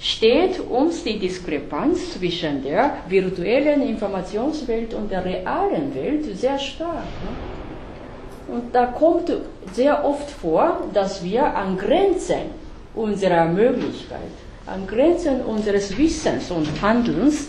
steht 0.00 0.58
uns 0.60 1.04
die 1.04 1.18
Diskrepanz 1.18 2.14
zwischen 2.14 2.62
der 2.62 2.94
virtuellen 3.08 3.82
Informationswelt 3.82 4.94
und 4.94 5.10
der 5.10 5.24
realen 5.24 5.94
Welt 5.94 6.24
sehr 6.38 6.58
stark. 6.58 7.04
Ne? 7.04 8.54
Und 8.54 8.74
da 8.74 8.86
kommt 8.86 9.30
sehr 9.72 10.04
oft 10.04 10.30
vor, 10.30 10.88
dass 10.92 11.22
wir 11.22 11.44
an 11.54 11.76
Grenzen 11.76 12.50
unserer 12.94 13.44
Möglichkeit, 13.44 14.32
an 14.66 14.86
Grenzen 14.86 15.42
unseres 15.42 15.96
Wissens 15.96 16.50
und 16.50 16.66
Handelns 16.82 17.48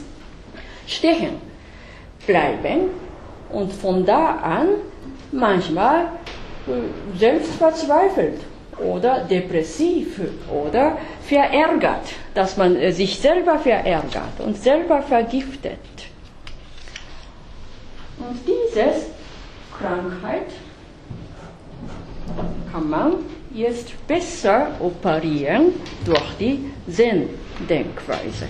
stehen 0.85 1.35
bleiben 2.27 2.89
und 3.51 3.71
von 3.71 4.05
da 4.05 4.35
an 4.35 4.67
manchmal 5.31 6.07
selbst 7.17 7.53
verzweifelt 7.55 8.41
oder 8.77 9.21
depressiv 9.21 10.19
oder 10.49 10.97
verärgert, 11.23 12.13
dass 12.33 12.57
man 12.57 12.75
äh, 12.75 12.91
sich 12.91 13.19
selber 13.19 13.59
verärgert 13.59 14.39
und 14.39 14.57
selber 14.57 15.01
vergiftet. 15.01 15.79
Und 18.17 18.39
diese 18.45 18.91
Krankheit 19.77 20.47
kann 22.71 22.89
man 22.89 23.13
jetzt 23.53 24.07
besser 24.07 24.67
operieren 24.79 25.73
durch 26.05 26.31
die 26.39 26.71
Zen-Denkweise. 26.89 28.47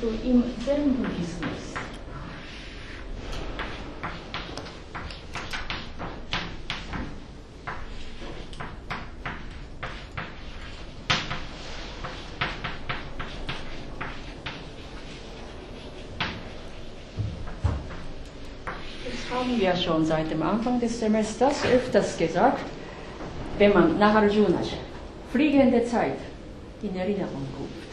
So 0.00 0.08
im 0.24 0.44
Zen-Buddhismus. 0.64 1.74
Haben 19.30 19.60
wir 19.60 19.76
schon 19.76 20.04
seit 20.04 20.30
dem 20.30 20.42
Anfang 20.42 20.80
des 20.80 20.98
Semesters 20.98 21.64
öfters 21.64 22.16
gesagt, 22.16 22.64
wenn 23.58 23.72
man 23.72 23.98
nach 23.98 24.14
Arjuna 24.14 24.58
fliegende 25.32 25.84
Zeit 25.84 26.18
in 26.82 26.96
Erinnerung 26.96 27.46
ruft. 27.58 27.88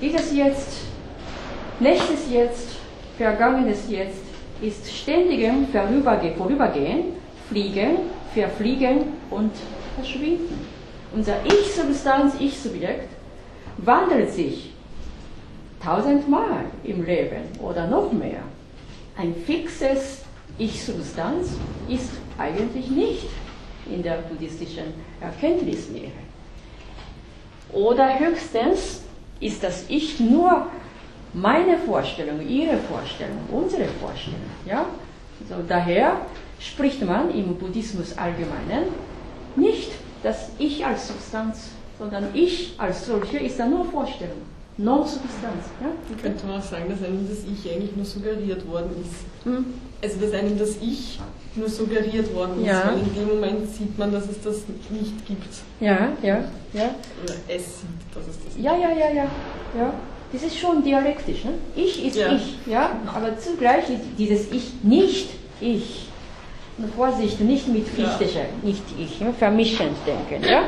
Dieses 0.00 0.34
jetzt 0.34 0.80
Nächstes 1.80 2.30
Jetzt, 2.30 2.68
vergangenes 3.18 3.90
Jetzt 3.90 4.22
ist 4.62 4.92
ständigem 4.92 5.66
Vorüberge 5.66 6.32
Vorübergehen, 6.36 7.14
Fliegen, 7.48 7.96
Verfliegen 8.32 9.14
und 9.28 9.50
Verschwinden. 9.96 10.66
Unser 11.12 11.34
Ich-Substanz, 11.44 12.34
Ich-Subjekt 12.38 13.08
wandelt 13.78 14.32
sich 14.32 14.72
tausendmal 15.82 16.66
im 16.84 17.04
Leben 17.04 17.42
oder 17.60 17.88
noch 17.88 18.12
mehr. 18.12 18.42
Ein 19.16 19.34
fixes 19.34 20.22
Ich-Substanz 20.58 21.56
ist 21.88 22.12
eigentlich 22.38 22.88
nicht 22.88 23.26
in 23.90 24.00
der 24.00 24.18
buddhistischen 24.18 24.94
Erkenntnislehre. 25.20 26.12
Oder 27.72 28.16
höchstens 28.20 29.02
ist 29.40 29.64
das 29.64 29.84
Ich 29.88 30.20
nur 30.20 30.68
meine 31.34 31.76
Vorstellung, 31.78 32.40
Ihre 32.46 32.76
Vorstellung, 32.78 33.38
unsere 33.50 33.84
Vorstellung. 34.00 34.40
Ja? 34.66 34.86
So, 35.48 35.56
daher 35.68 36.20
spricht 36.60 37.04
man 37.04 37.34
im 37.34 37.56
Buddhismus 37.56 38.16
allgemeinen 38.16 38.84
nicht 39.56 39.90
das 40.22 40.50
Ich 40.58 40.84
als 40.84 41.08
Substanz, 41.08 41.70
sondern 41.98 42.28
Ich 42.32 42.74
als 42.78 43.06
solche 43.06 43.38
ist 43.38 43.58
dann 43.58 43.70
nur 43.70 43.84
Vorstellung, 43.84 44.38
Non-Substanz. 44.76 45.66
Ja? 45.80 46.16
Könnte 46.20 46.46
man 46.46 46.60
auch 46.60 46.64
sagen, 46.64 46.88
dass 46.88 47.02
einem 47.02 47.28
das 47.28 47.38
Ich 47.44 47.70
eigentlich 47.70 47.94
nur 47.94 48.04
suggeriert 48.04 48.66
worden 48.68 48.90
ist. 49.00 49.44
Hm? 49.44 49.66
Also 50.02 50.20
dass 50.20 50.32
einem 50.32 50.58
das 50.58 50.76
Ich 50.80 51.20
nur 51.56 51.68
suggeriert 51.68 52.34
worden 52.34 52.60
ist, 52.60 52.66
ja. 52.66 52.86
weil 52.86 52.98
in 52.98 53.14
dem 53.14 53.28
Moment 53.28 53.68
sieht 53.68 53.96
man, 53.96 54.10
dass 54.10 54.28
es 54.28 54.40
das 54.42 54.62
nicht 54.90 55.26
gibt. 55.26 55.54
Ja, 55.80 56.12
ja, 56.22 56.44
ja. 56.72 56.94
Oder 57.22 57.34
es 57.46 57.80
sieht, 57.80 58.14
dass 58.14 58.26
es 58.26 58.44
das 58.44 58.54
gibt. 58.54 58.64
Ja, 58.64 58.76
ja, 58.76 58.90
ja, 58.90 59.10
ja. 59.10 59.26
ja 59.76 59.94
das 60.34 60.42
ist 60.42 60.58
schon 60.58 60.82
dialektisch. 60.82 61.44
Ne? 61.44 61.52
Ich 61.76 62.04
ist 62.04 62.16
ja. 62.16 62.32
ich, 62.32 62.58
ja, 62.66 62.90
aber 63.14 63.38
zugleich 63.38 63.88
ist 63.88 64.02
dieses 64.18 64.50
Ich 64.50 64.72
nicht 64.82 65.28
ich. 65.60 66.08
Und 66.76 66.92
Vorsicht, 66.92 67.40
nicht 67.40 67.68
mit 67.68 67.86
Fichtischer, 67.86 68.40
ja. 68.40 68.68
nicht 68.68 68.82
ich, 68.98 69.20
ne? 69.20 69.32
vermischend 69.32 69.96
denken. 70.04 70.44
Ja? 70.44 70.62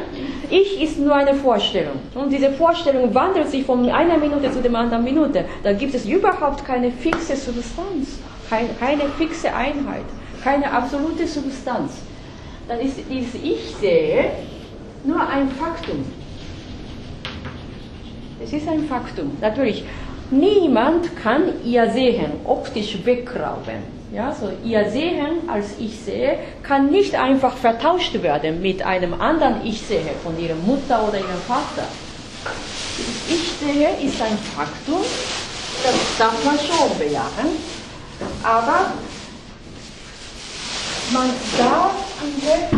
Ich 0.48 0.80
ist 0.80 1.00
nur 1.00 1.12
eine 1.12 1.34
Vorstellung. 1.34 1.96
Und 2.14 2.32
diese 2.32 2.52
Vorstellung 2.52 3.12
wandelt 3.12 3.50
sich 3.50 3.64
von 3.64 3.90
einer 3.90 4.16
Minute 4.16 4.52
zu 4.52 4.62
der 4.62 4.72
anderen 4.72 5.02
Minute. 5.02 5.44
Da 5.64 5.72
gibt 5.72 5.96
es 5.96 6.06
überhaupt 6.06 6.64
keine 6.64 6.92
fixe 6.92 7.34
Substanz, 7.34 8.20
keine, 8.48 8.68
keine 8.78 9.02
fixe 9.18 9.52
Einheit, 9.52 10.04
keine 10.44 10.70
absolute 10.70 11.26
Substanz. 11.26 11.94
Dann 12.68 12.78
ist 12.78 12.98
dieses 13.10 13.34
Ich 13.42 13.74
sehe 13.80 14.26
nur 15.02 15.20
ein 15.20 15.50
Faktum. 15.50 16.04
Es 18.42 18.52
ist 18.52 18.68
ein 18.68 18.86
Faktum. 18.86 19.36
Natürlich, 19.40 19.84
niemand 20.30 21.16
kann 21.22 21.64
ihr 21.64 21.90
Sehen 21.90 22.32
optisch 22.44 22.98
wegrauben. 23.04 23.96
Ja, 24.12 24.32
so 24.32 24.50
ihr 24.64 24.88
Sehen 24.90 25.48
als 25.48 25.78
Ich 25.78 25.98
sehe 25.98 26.38
kann 26.62 26.90
nicht 26.90 27.14
einfach 27.14 27.56
vertauscht 27.56 28.22
werden 28.22 28.62
mit 28.62 28.82
einem 28.82 29.20
anderen 29.20 29.64
Ich 29.64 29.82
sehe 29.82 30.12
von 30.22 30.38
ihrer 30.38 30.54
Mutter 30.54 31.08
oder 31.08 31.18
ihrem 31.18 31.40
Vater. 31.46 31.88
Ich 33.28 33.52
sehe 33.58 33.88
ist 34.06 34.20
ein 34.22 34.38
Faktum, 34.56 35.02
das 35.82 35.94
darf 36.18 36.44
man 36.44 36.56
schon 36.56 36.98
bejahen, 36.98 37.56
aber 38.42 38.92
man 41.12 41.30
darf 41.58 41.92
diese 42.22 42.76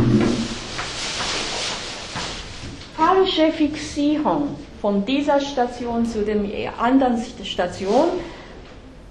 falsche 2.97 3.53
Fixierung 3.53 4.57
von 4.81 5.05
dieser 5.05 5.41
Station 5.41 6.07
zu 6.07 6.25
der 6.25 6.79
anderen 6.79 7.19
Station 7.45 8.09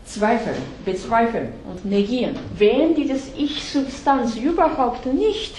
zweifeln, 0.06 0.62
bezweifeln 0.86 1.50
und 1.70 1.86
negieren. 1.86 2.36
Wenn 2.58 2.96
dieses 2.96 3.32
Ich-Substanz 3.38 4.38
überhaupt 4.38 5.06
nicht, 5.06 5.56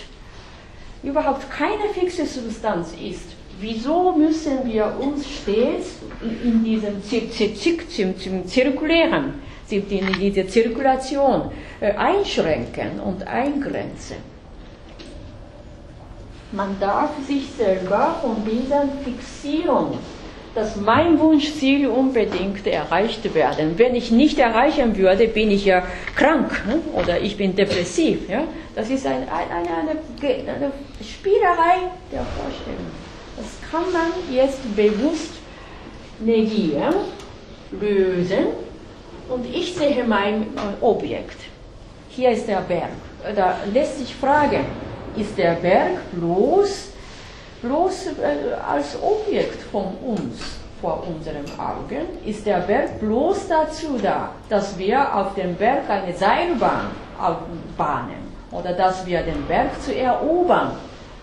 überhaupt 1.03 1.51
keine 1.51 1.89
fixe 1.93 2.27
Substanz 2.27 2.93
ist, 2.93 3.27
wieso 3.61 4.13
müssen 4.13 4.65
wir 4.65 4.95
uns 4.99 5.27
stets 5.29 5.97
in 6.43 6.65
diesem 6.65 7.03
Zirkulären, 8.47 9.35
in 9.71 10.19
diese 10.19 10.47
Zirkulation 10.47 11.51
äh, 11.81 11.93
einschränken 11.93 13.01
und 13.01 13.27
eingrenzen? 13.27 14.17
Man 16.53 16.77
darf 16.81 17.11
sich 17.27 17.51
selber 17.57 18.17
von 18.23 18.37
dieser 18.45 18.85
Fixierung, 19.05 19.99
dass 20.55 20.77
mein 20.77 21.19
Wunschziel 21.19 21.89
unbedingt 21.89 22.67
erreicht 22.67 23.35
werden. 23.35 23.75
Wenn 23.77 23.95
ich 23.95 24.11
nicht 24.11 24.39
erreichen 24.39 24.97
würde, 24.97 25.29
bin 25.29 25.51
ich 25.51 25.67
ja 25.67 25.83
krank 26.17 26.65
ne? 26.67 26.81
oder 26.95 27.21
ich 27.21 27.37
bin 27.37 27.55
depressiv. 27.55 28.29
Ja? 28.31 28.45
Das 28.75 28.89
ist 28.89 29.07
ein, 29.07 29.29
ein, 29.29 29.51
eine, 29.51 29.91
eine, 29.91 30.53
eine 30.53 30.73
Spielerei 31.03 31.91
der 32.11 32.23
Vorstellung. 32.23 32.87
Das 33.37 33.71
kann 33.71 33.93
man 33.93 34.35
jetzt 34.35 34.75
bewusst 34.75 35.35
negieren, 36.19 36.95
lösen 37.71 38.47
und 39.29 39.45
ich 39.55 39.75
sehe 39.75 40.03
mein 40.05 40.47
Objekt. 40.81 41.41
Hier 42.09 42.31
ist 42.31 42.49
der 42.49 42.63
Berg. 42.63 42.91
Da 43.37 43.59
lässt 43.73 43.99
sich 43.99 44.15
fragen, 44.15 44.65
ist 45.19 45.37
der 45.37 45.53
Berg 45.53 46.11
bloß, 46.13 46.91
bloß 47.63 48.07
äh, 48.07 48.55
als 48.55 48.97
Objekt 49.03 49.63
von 49.73 49.87
uns 50.05 50.41
vor 50.81 51.05
unseren 51.07 51.45
Augen? 51.59 52.07
Ist 52.25 52.47
der 52.47 52.59
Berg 52.59 53.01
bloß 53.01 53.49
dazu 53.49 53.99
da, 54.03 54.31
dass 54.49 54.79
wir 54.79 55.15
auf 55.15 55.35
dem 55.35 55.55
Berg 55.55 55.89
eine 55.89 56.15
Seilbahn 56.15 56.91
bahnen 57.77 58.33
oder 58.51 58.73
dass 58.73 59.05
wir 59.05 59.23
den 59.23 59.45
Berg 59.47 59.81
zu 59.83 59.95
erobern 59.95 60.73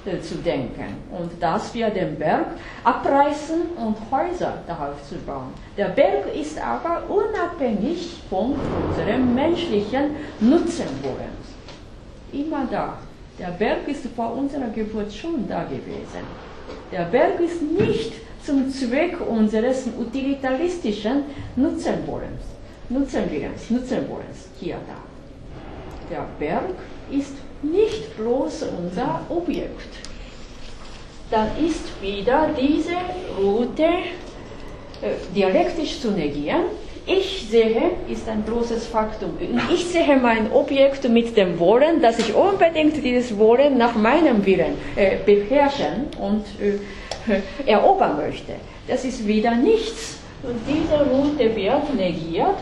äh, 0.05 0.19
zu 0.19 0.35
denken 0.35 0.97
und 1.17 1.31
dass 1.41 1.73
wir 1.73 1.89
den 1.89 2.17
Berg 2.17 2.47
abreißen 2.83 3.61
und 3.77 3.97
Häuser 4.11 4.53
darauf 4.67 5.01
zu 5.07 5.15
bauen. 5.25 5.53
Der 5.77 5.85
Berg 5.85 6.35
ist 6.35 6.59
aber 6.61 7.03
unabhängig 7.09 8.21
von 8.29 8.55
unserem 8.89 9.33
menschlichen 9.33 10.15
Nutzenwollens. 10.39 11.45
Immer 12.31 12.67
da. 12.69 12.97
Der 13.37 13.47
Berg 13.47 13.87
ist 13.87 14.05
vor 14.15 14.33
unserer 14.33 14.69
Geburt 14.69 15.11
schon 15.13 15.47
da 15.47 15.63
gewesen. 15.63 16.23
Der 16.91 17.03
Berg 17.03 17.39
ist 17.41 17.61
nicht 17.61 18.13
zum 18.45 18.69
Zweck 18.71 19.17
unseres 19.19 19.87
utilitaristischen 19.99 21.23
Nutzenwollens, 21.55 22.43
Nutzenwillens, 22.89 23.69
Nutzenwollens 23.69 24.47
hier 24.59 24.77
da. 24.87 24.95
Der 26.09 26.25
Berg 26.39 26.75
ist 27.11 27.35
nicht 27.61 28.15
bloß 28.15 28.67
unser 28.77 29.21
Objekt. 29.27 29.97
Dann 31.29 31.49
ist 31.57 32.01
wieder 32.01 32.49
diese 32.57 32.95
Route 33.37 33.83
äh, 35.01 35.15
dialektisch 35.35 35.99
zu 35.99 36.11
negieren 36.11 36.65
ich 37.07 37.47
sehe, 37.49 37.91
ist 38.09 38.27
ein 38.27 38.43
großes 38.45 38.87
Faktum. 38.87 39.31
Ich 39.71 39.85
sehe 39.85 40.17
mein 40.17 40.51
Objekt 40.51 41.07
mit 41.07 41.37
dem 41.37 41.59
Wollen, 41.59 42.01
dass 42.01 42.17
ich 42.19 42.33
unbedingt 42.33 43.03
dieses 43.03 43.37
Wollen 43.37 43.77
nach 43.77 43.95
meinem 43.95 44.45
Willen 44.45 44.77
äh, 44.95 45.17
beherrschen 45.23 46.07
und 46.19 46.45
äh, 46.59 47.39
erobern 47.69 48.17
möchte. 48.17 48.53
Das 48.87 49.05
ist 49.05 49.27
wieder 49.27 49.55
nichts. 49.55 50.17
Und 50.43 50.59
diese 50.67 51.03
Route 51.05 51.55
wird 51.55 51.95
negiert. 51.95 52.57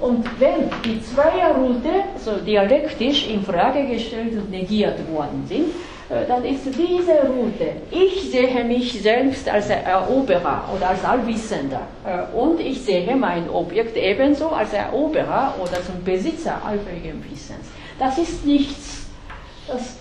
Und 0.00 0.26
wenn 0.38 0.70
die 0.84 1.02
Zweierroute 1.02 2.04
so 2.22 2.32
dialektisch 2.36 3.28
in 3.28 3.42
Frage 3.42 3.86
gestellt 3.86 4.32
und 4.32 4.50
negiert 4.50 4.98
worden 5.10 5.44
sind, 5.48 5.66
dann 6.08 6.44
ist 6.44 6.64
diese 6.66 7.26
Route, 7.26 7.72
ich 7.90 8.30
sehe 8.30 8.62
mich 8.64 9.02
selbst 9.02 9.48
als 9.48 9.70
Eroberer 9.70 10.68
oder 10.74 10.90
als 10.90 11.04
Allwissender 11.04 11.82
äh, 12.04 12.36
und 12.36 12.60
ich 12.60 12.82
sehe 12.82 13.16
mein 13.16 13.50
Objekt 13.50 13.96
ebenso 13.96 14.50
als 14.50 14.72
Eroberer 14.72 15.54
oder 15.60 15.82
zum 15.84 16.04
Besitzer 16.04 16.60
allfälligen 16.64 17.24
Wissens. 17.24 17.66
Das 17.98 18.18
ist 18.18 18.44
nichts. 18.44 19.06
Das 19.66 19.96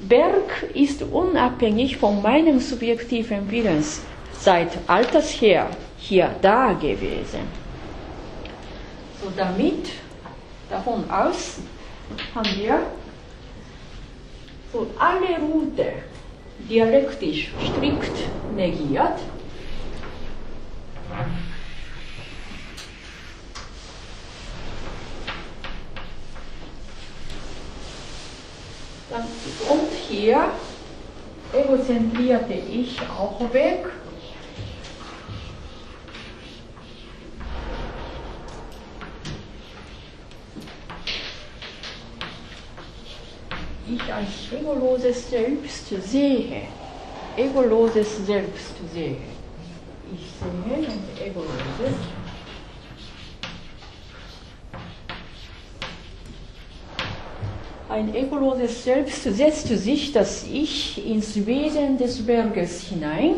Berg 0.00 0.70
ist 0.74 1.02
unabhängig 1.02 1.96
von 1.96 2.22
meinem 2.22 2.60
subjektiven 2.60 3.50
Willens 3.50 4.02
seit 4.38 4.68
alters 4.86 5.30
her 5.30 5.66
hier 5.98 6.30
da 6.40 6.72
gewesen. 6.72 7.40
So 9.20 9.32
damit, 9.36 9.88
davon 10.70 11.10
aus, 11.10 11.58
haben 12.32 12.50
wir 12.58 12.78
so 14.76 14.86
alle 14.98 15.38
Route 15.40 15.86
dialektisch 16.68 17.50
strikt 17.64 18.16
negiert, 18.54 19.18
und 29.70 29.92
hier 30.08 30.50
egozentrierte 31.54 32.52
Ich 32.52 33.00
auch 33.18 33.40
weg 33.52 33.86
ich 43.88 44.12
als 44.12 44.52
egoloses 44.52 45.30
Selbst 45.30 45.88
sehe, 45.88 46.62
egoloses 47.36 48.26
Selbst 48.26 48.74
sehe. 48.92 49.16
Ich 50.12 50.28
sehe 50.40 50.76
ein 50.76 51.28
egoloses. 51.28 51.96
Ein 57.88 58.14
egoloses 58.14 58.82
Selbst 58.82 59.22
setzt 59.22 59.68
sich 59.68 60.12
das 60.12 60.44
Ich 60.52 61.06
ins 61.06 61.46
Wesen 61.46 61.96
des 61.96 62.24
Berges 62.26 62.82
hinein 62.82 63.36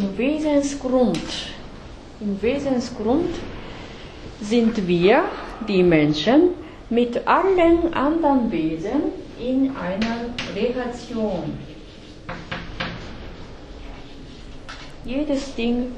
im 0.00 0.16
Wesensgrund, 0.16 1.18
im 2.20 2.40
Wesensgrund 2.40 3.34
sind 4.40 4.88
wir, 4.88 5.24
die 5.68 5.82
Menschen, 5.82 6.50
mit 6.88 7.26
allen 7.26 7.92
anderen 7.92 8.50
Wesen 8.50 9.12
in 9.38 9.76
einer 9.76 10.30
Relation. 10.56 11.58
Jedes 15.04 15.54
Ding 15.54 15.92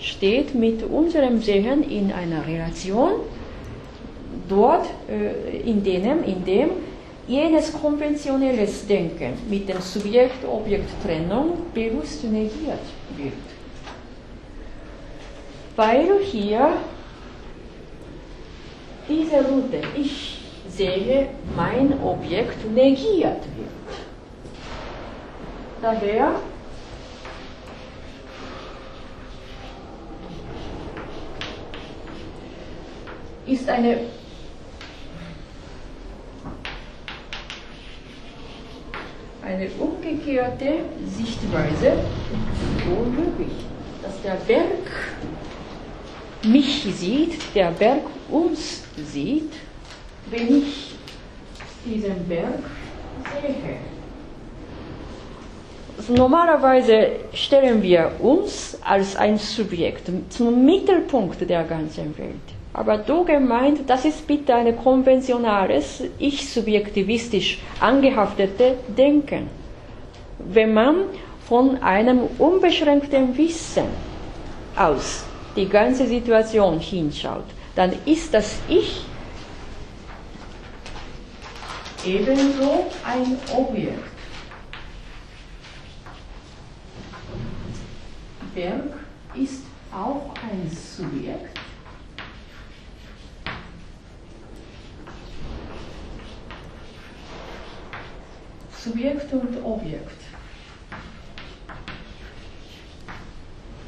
steht 0.00 0.54
mit 0.54 0.82
unserem 0.82 1.40
Sehen 1.40 1.82
in 1.88 2.12
einer 2.12 2.46
Relation, 2.46 3.12
dort, 4.48 4.86
äh, 5.08 5.58
in, 5.58 5.82
dem, 5.82 6.22
in 6.24 6.44
dem 6.44 6.70
jenes 7.28 7.72
konventionelles 7.72 8.86
Denken 8.86 9.34
mit 9.48 9.68
dem 9.68 9.80
Subjekt-Objekt-Trennung 9.80 11.66
bewusst 11.74 12.24
negiert 12.24 12.86
wird. 13.16 13.32
Weil 15.74 16.20
hier 16.24 16.72
diese 19.08 19.36
Route, 19.36 19.80
ich 19.96 20.40
sehe, 20.68 21.28
mein 21.54 22.00
Objekt 22.02 22.70
negiert 22.72 23.42
wird. 23.56 23.68
Daher 25.82 26.40
ist 33.46 33.68
eine 33.68 33.98
eine 39.46 39.68
umgekehrte 39.78 40.80
Sichtweise 41.06 41.92
unmöglich, 42.84 43.54
dass 44.02 44.20
der 44.22 44.34
Berg 44.46 44.90
mich 46.42 46.82
sieht, 46.82 47.54
der 47.54 47.70
Berg 47.70 48.02
uns 48.28 48.82
sieht, 48.96 49.52
wenn 50.30 50.62
ich 50.62 50.96
diesen 51.84 52.26
Berg 52.28 52.58
sehe. 53.40 53.76
Also 55.96 56.12
normalerweise 56.12 57.10
stellen 57.32 57.82
wir 57.82 58.12
uns 58.18 58.78
als 58.84 59.14
ein 59.16 59.38
Subjekt 59.38 60.10
zum 60.28 60.64
Mittelpunkt 60.64 61.48
der 61.48 61.64
ganzen 61.64 62.16
Welt. 62.18 62.55
Aber 62.76 62.98
du 62.98 63.24
gemeint, 63.24 63.88
das 63.88 64.04
ist 64.04 64.26
bitte 64.26 64.54
ein 64.54 64.76
konventionales, 64.76 66.02
ich-subjektivistisch 66.18 67.58
angehaftete 67.80 68.76
Denken. 68.88 69.48
Wenn 70.38 70.74
man 70.74 70.96
von 71.48 71.82
einem 71.82 72.20
unbeschränkten 72.36 73.34
Wissen 73.38 73.86
aus 74.76 75.24
die 75.56 75.66
ganze 75.66 76.06
Situation 76.06 76.78
hinschaut, 76.78 77.46
dann 77.74 77.94
ist 78.04 78.34
das 78.34 78.58
Ich 78.68 79.06
ebenso 82.04 82.84
ein 83.02 83.38
Objekt. 83.56 84.04
Berg 88.54 88.92
ist 89.34 89.62
auch 89.90 90.30
ein 90.42 90.70
Subjekt. 90.70 91.55
Subjekt 98.86 99.32
und 99.32 99.64
Objekt. 99.64 100.20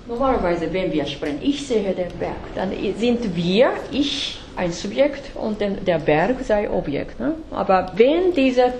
Normalerweise, 0.09 0.73
wenn 0.73 0.91
wir 0.91 1.07
sprechen, 1.07 1.39
ich 1.43 1.67
sehe 1.67 1.95
den 1.95 2.19
Berg, 2.19 2.43
dann 2.55 2.73
sind 2.97 3.37
wir, 3.37 3.73
ich, 3.93 4.41
ein 4.57 4.73
Subjekt 4.73 5.37
und 5.37 5.61
der 5.61 5.99
Berg 5.99 6.37
sei 6.43 6.69
Objekt. 6.69 7.21
Ne? 7.21 7.35
Aber 7.53 7.93
wenn 7.95 8.33
dieses 8.33 8.73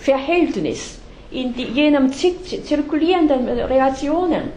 Verhältnis 0.00 0.98
in 1.30 1.54
die, 1.54 1.64
jenem 1.64 2.10
zirkulierenden 2.12 3.48
Reaktionen 3.48 4.50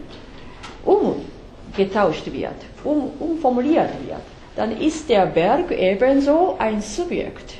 umgetauscht 0.84 2.26
wird, 2.32 2.60
um, 2.82 3.12
umformuliert 3.20 3.90
wird, 4.06 4.22
dann 4.56 4.76
ist 4.80 5.08
der 5.08 5.26
Berg 5.26 5.70
ebenso 5.70 6.56
ein 6.58 6.80
Subjekt, 6.80 7.54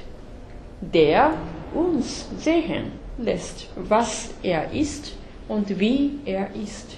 der 0.81 1.33
uns 1.77 2.27
sehen 2.39 2.93
lässt, 3.19 3.69
was 3.77 4.31
er 4.43 4.73
ist 4.73 5.13
und 5.49 5.79
wie 5.79 6.19
er 6.25 6.49
ist. 6.55 6.97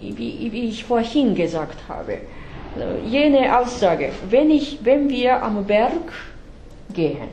Wie, 0.00 0.48
wie 0.52 0.68
ich 0.68 0.84
vorhin 0.84 1.34
gesagt 1.34 1.88
habe, 1.88 2.18
jene 3.08 3.58
Aussage, 3.58 4.12
wenn, 4.28 4.50
ich, 4.50 4.78
wenn 4.82 5.08
wir 5.08 5.42
am 5.42 5.64
Berg 5.64 6.12
gehen, 6.92 7.30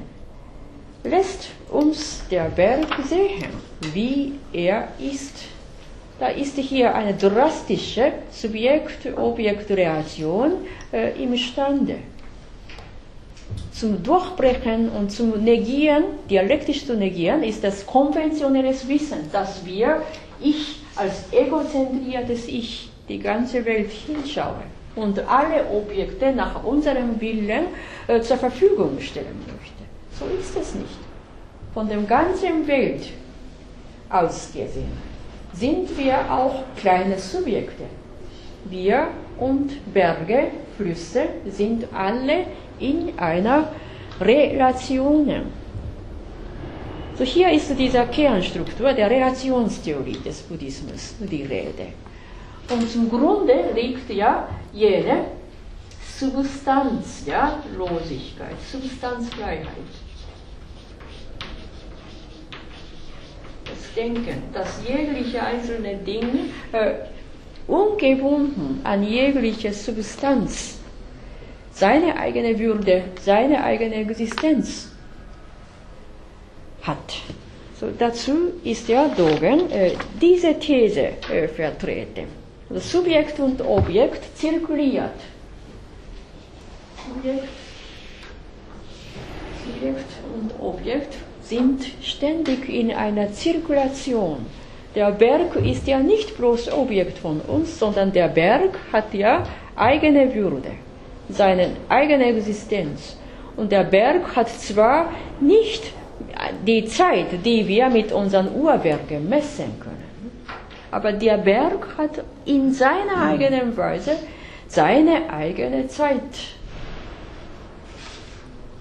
lässt 1.04 1.50
uns 1.70 2.24
der 2.32 2.46
Berg 2.46 2.88
sehen, 3.08 3.50
wie 3.94 4.36
er 4.54 4.88
ist. 5.00 5.44
Da 6.20 6.28
ist 6.28 6.56
hier 6.58 6.94
eine 6.96 7.16
drastische 7.16 8.14
Subjekt-Objekt-Reaktion 8.32 10.52
äh, 10.94 11.22
imstande 11.22 11.98
zum 13.74 14.04
Durchbrechen 14.04 14.90
und 14.90 15.12
zum 15.12 15.44
Negieren, 15.44 16.04
dialektisch 16.30 16.86
zu 16.86 16.96
negieren, 16.96 17.44
ist 17.44 17.64
das 17.64 17.86
konventionelles 17.86 18.88
Wissen, 18.88 19.30
dass 19.32 19.66
wir, 19.66 20.04
ich 20.40 20.82
als 20.96 21.32
egozentriertes 21.32 22.48
Ich, 22.48 22.92
die 23.10 23.20
ganze 23.20 23.66
Welt 23.66 23.90
hinschaue 23.90 24.64
und 24.96 25.20
alle 25.28 25.66
Objekte 25.72 26.32
nach 26.32 26.64
unserem 26.64 27.20
Willen 27.20 27.66
äh, 28.08 28.22
zur 28.22 28.38
Verfügung 28.38 29.00
stellen 29.00 29.40
möchte. 29.48 29.84
So 30.20 30.26
ist 30.40 30.56
es 30.56 30.76
nicht. 30.76 31.00
Von 31.74 31.90
der 31.90 31.98
ganzen 32.02 32.68
Welt 32.68 33.08
aus 34.10 34.50
gesehen 34.54 34.92
sind 35.54 35.98
wir 35.98 36.32
auch 36.32 36.64
kleine 36.76 37.18
Subjekte. 37.18 37.84
Wir 38.66 39.08
und 39.40 39.94
Berge, 39.94 40.52
Flüsse 40.78 41.26
sind 41.46 41.86
alle 41.94 42.46
in 42.80 43.18
einer 43.18 43.72
Relation. 44.20 45.28
So 47.16 47.24
hier 47.24 47.52
ist 47.52 47.78
diese 47.78 48.06
Kernstruktur 48.08 48.92
der 48.94 49.10
Relationstheorie 49.10 50.18
des 50.26 50.42
Buddhismus 50.42 51.16
die 51.20 51.44
Rede. 51.44 51.94
Und 52.70 52.90
zum 52.90 53.10
Grunde 53.10 53.54
liegt 53.76 54.10
ja 54.10 54.48
jene 54.72 55.26
Substanz, 56.18 57.24
ja, 57.26 57.62
Substanzfreiheit. 58.72 59.68
Das 63.66 63.94
Denken, 63.96 64.44
dass 64.54 64.82
jegliche 64.88 65.44
einzelne 65.44 65.98
Ding 65.98 66.52
äh, 66.72 66.94
ungebunden 67.68 68.82
an 68.84 69.04
jegliche 69.04 69.74
Substanz 69.74 70.80
seine 71.74 72.18
eigene 72.18 72.58
Würde, 72.60 73.04
seine 73.22 73.64
eigene 73.64 73.96
Existenz 73.96 74.90
hat. 76.82 77.16
So, 77.80 77.90
dazu 77.98 78.54
ist 78.64 78.88
ja 78.88 79.08
Dogen 79.08 79.72
äh, 79.72 79.92
diese 80.22 80.58
These 80.60 81.10
äh, 81.32 81.48
vertreten. 81.48 82.28
Also 82.70 83.00
Subjekt 83.00 83.40
und 83.40 83.62
Objekt 83.62 84.38
zirkuliert. 84.38 85.20
Subjekt, 87.08 87.48
Subjekt 89.66 90.12
und 90.36 90.52
Objekt 90.64 91.16
sind 91.42 91.84
ständig 92.02 92.70
in 92.70 92.92
einer 92.92 93.32
Zirkulation. 93.34 94.46
Der 94.96 95.12
Berg 95.12 95.56
ist 95.56 95.88
ja 95.88 96.00
nicht 96.00 96.38
bloß 96.38 96.72
Objekt 96.72 97.18
von 97.18 97.42
uns, 97.42 97.80
sondern 97.80 98.12
der 98.12 98.28
Berg 98.28 98.72
hat 98.92 99.14
ja 99.14 99.44
eigene 99.76 100.34
Würde 100.34 100.72
seine 101.30 101.72
eigene 101.90 102.26
Existenz. 102.26 103.18
Und 103.56 103.72
der 103.72 103.84
Berg 103.84 104.36
hat 104.36 104.50
zwar 104.50 105.12
nicht 105.40 105.84
die 106.66 106.86
Zeit, 106.86 107.28
die 107.46 107.68
wir 107.68 107.90
mit 107.90 108.12
unseren 108.12 108.54
Uhrwerken 108.56 109.30
messen 109.30 109.80
können, 109.80 110.32
aber 110.92 111.12
der 111.12 111.38
Berg 111.38 111.88
hat 111.98 112.24
in 112.46 112.72
seiner 112.72 113.22
eigenen 113.30 113.76
Weise 113.76 114.16
seine 114.68 115.30
eigene 115.32 115.88
Zeit. 115.88 116.22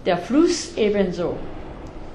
Der 0.05 0.16
Fluss 0.18 0.76
ebenso. 0.76 1.36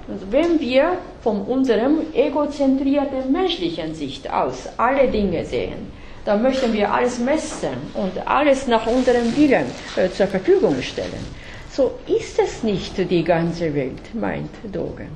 Also 0.09 0.31
wenn 0.31 0.59
wir 0.59 0.97
von 1.27 1.41
unserem 1.41 2.05
egozentrierten 2.13 3.33
menschlichen 3.33 3.93
Sicht 3.93 4.31
aus 4.31 4.69
alle 4.77 5.09
Dinge 5.09 5.43
sehen, 5.43 5.91
da 6.23 6.37
möchten 6.37 6.71
wir 6.71 6.89
alles 6.89 7.19
messen 7.19 7.75
und 7.95 8.25
alles 8.25 8.65
nach 8.67 8.87
unserem 8.87 9.35
Willen 9.35 9.65
äh, 9.97 10.09
zur 10.09 10.27
Verfügung 10.27 10.81
stellen. 10.81 11.25
So 11.69 11.91
ist 12.07 12.39
es 12.39 12.63
nicht 12.63 12.97
die 13.11 13.25
ganze 13.25 13.75
Welt, 13.75 14.05
meint 14.13 14.51
Dogen. 14.71 15.09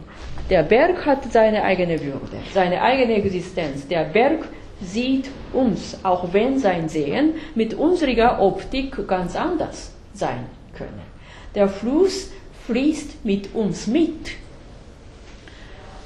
Der 0.50 0.64
Berg 0.64 1.06
hat 1.06 1.32
seine 1.32 1.64
eigene 1.64 1.98
Würde, 2.02 2.40
seine 2.54 2.82
eigene 2.82 3.16
Existenz. 3.16 3.88
Der 3.88 4.04
Berg 4.04 4.50
sieht 4.82 5.30
uns, 5.54 5.98
auch 6.04 6.34
wenn 6.34 6.60
sein 6.60 6.90
Sehen 6.90 7.36
mit 7.56 7.74
unserer 7.74 8.42
Optik 8.42 9.08
ganz 9.08 9.38
anders 9.38 9.94
sein 10.14 10.44
könne. 10.78 11.04
Der 11.56 11.70
Fluss 11.70 12.32
fließt 12.68 13.24
mit 13.24 13.56
uns 13.56 13.88
mit. 13.88 14.32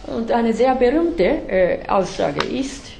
Und 0.07 0.31
eine 0.31 0.53
sehr 0.53 0.75
berühmte 0.75 1.23
äh, 1.23 1.87
Aussage 1.87 2.45
ist, 2.45 2.91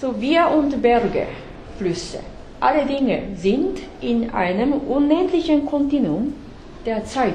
so 0.00 0.20
wir 0.20 0.48
und 0.48 0.80
Berge, 0.80 1.26
Flüsse, 1.76 2.20
alle 2.60 2.86
Dinge 2.86 3.22
sind 3.36 3.80
in 4.00 4.30
einem 4.30 4.72
unendlichen 4.72 5.66
Kontinuum 5.66 6.34
der 6.86 7.04
Zeit. 7.04 7.34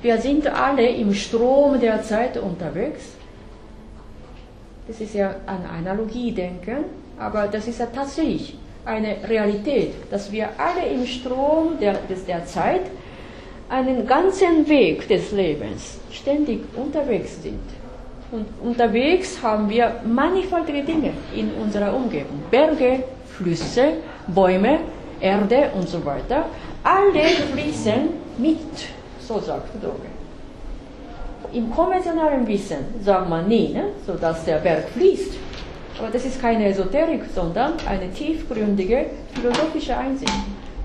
Wir 0.00 0.18
sind 0.18 0.46
alle 0.46 0.88
im 0.88 1.12
Strom 1.12 1.80
der 1.80 2.02
Zeit 2.02 2.36
unterwegs. 2.36 3.12
Das 4.86 5.00
ist 5.00 5.14
ja 5.14 5.34
an 5.46 5.64
Analogie 5.66 6.32
denken, 6.32 6.84
aber 7.18 7.48
das 7.48 7.68
ist 7.68 7.78
ja 7.80 7.86
tatsächlich 7.86 8.56
eine 8.84 9.16
Realität, 9.28 9.94
dass 10.10 10.32
wir 10.32 10.48
alle 10.56 10.88
im 10.88 11.06
Strom 11.06 11.78
der, 11.78 11.98
der 12.26 12.46
Zeit 12.46 12.82
einen 13.68 14.06
ganzen 14.06 14.66
Weg 14.66 15.06
des 15.08 15.32
Lebens 15.32 15.98
ständig 16.10 16.60
unterwegs 16.74 17.42
sind. 17.42 17.60
Und 18.30 18.46
unterwegs 18.62 19.42
haben 19.42 19.70
wir 19.70 20.00
mannigfaltige 20.06 20.82
Dinge 20.82 21.12
in 21.34 21.50
unserer 21.54 21.94
Umgebung. 21.94 22.42
Berge, 22.50 23.04
Flüsse, 23.26 23.94
Bäume, 24.26 24.80
Erde 25.18 25.70
und 25.74 25.88
so 25.88 26.04
weiter. 26.04 26.44
Alle 26.84 27.22
fließen 27.52 28.10
mit, 28.36 28.58
so 29.20 29.40
sagt 29.40 29.82
Doge. 29.82 30.08
Im 31.52 31.70
konventionellen 31.70 32.46
Wissen 32.46 32.78
sagt 33.02 33.30
man 33.30 33.48
nie, 33.48 33.70
ne, 33.72 33.84
so 34.06 34.12
der 34.12 34.58
Berg 34.58 34.90
fließt. 34.90 35.32
Aber 35.98 36.08
das 36.10 36.26
ist 36.26 36.40
keine 36.40 36.66
Esoterik, 36.66 37.22
sondern 37.34 37.72
eine 37.88 38.12
tiefgründige 38.12 39.06
philosophische 39.32 39.96
Einsicht, 39.96 40.32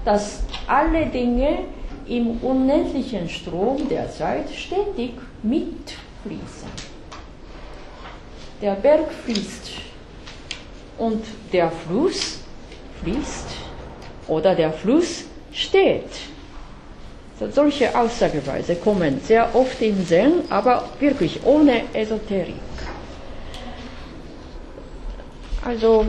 dass 0.06 0.44
alle 0.65 1.06
Dinge 1.07 1.60
im 2.07 2.38
unendlichen 2.41 3.28
Strom 3.28 3.88
der 3.90 4.10
Zeit 4.10 4.49
ständig 4.49 5.11
mitfließen 5.44 6.93
der 8.61 8.73
Berg 8.75 9.11
fließt 9.25 9.71
und 10.97 11.23
der 11.51 11.71
Fluss 11.71 12.39
fließt 13.01 13.47
oder 14.27 14.55
der 14.55 14.71
Fluss 14.71 15.25
steht. 15.51 16.09
So, 17.39 17.49
solche 17.49 17.97
Aussageweise 17.97 18.75
kommen 18.75 19.19
sehr 19.23 19.53
oft 19.55 19.81
in 19.81 20.05
Zen, 20.05 20.43
aber 20.49 20.89
wirklich 20.99 21.39
ohne 21.43 21.81
Esoterik. 21.93 22.53
Also 25.65 26.05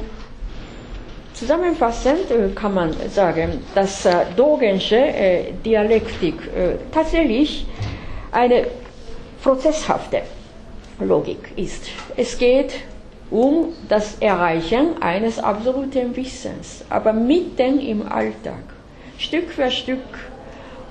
zusammenfassend 1.33 2.31
äh, 2.31 2.49
kann 2.55 2.75
man 2.75 2.93
sagen, 3.11 3.63
dass 3.75 4.05
äh, 4.05 4.27
Dogensche 4.37 4.97
äh, 4.97 5.53
Dialektik 5.65 6.35
tatsächlich 6.93 7.67
eine 8.33 8.67
prozesshafte 9.43 10.23
Logik 11.01 11.53
ist. 11.57 11.89
Es 12.17 12.39
geht 12.39 12.75
um 13.31 13.73
das 13.89 14.17
Erreichen 14.21 15.03
eines 15.03 15.39
absoluten 15.39 16.15
Wissens, 16.17 16.85
aber 16.91 17.13
mitten 17.13 17.81
im 17.81 18.07
Alltag, 18.07 18.63
Stück 19.19 19.51
für 19.51 19.71
Stück, 19.71 19.99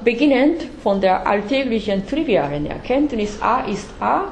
beginnend 0.03 0.63
von 0.81 0.99
der 0.99 1.25
alltäglichen 1.25 2.05
trivialen 2.05 2.65
Erkenntnis 2.65 3.41
A 3.41 3.61
ist 3.61 3.88
A, 3.99 4.25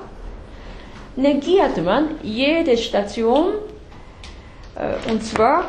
negiert 1.16 1.82
man 1.84 2.16
jede 2.22 2.78
Station, 2.78 3.54
äh, 4.76 5.10
und 5.12 5.24
zwar 5.24 5.66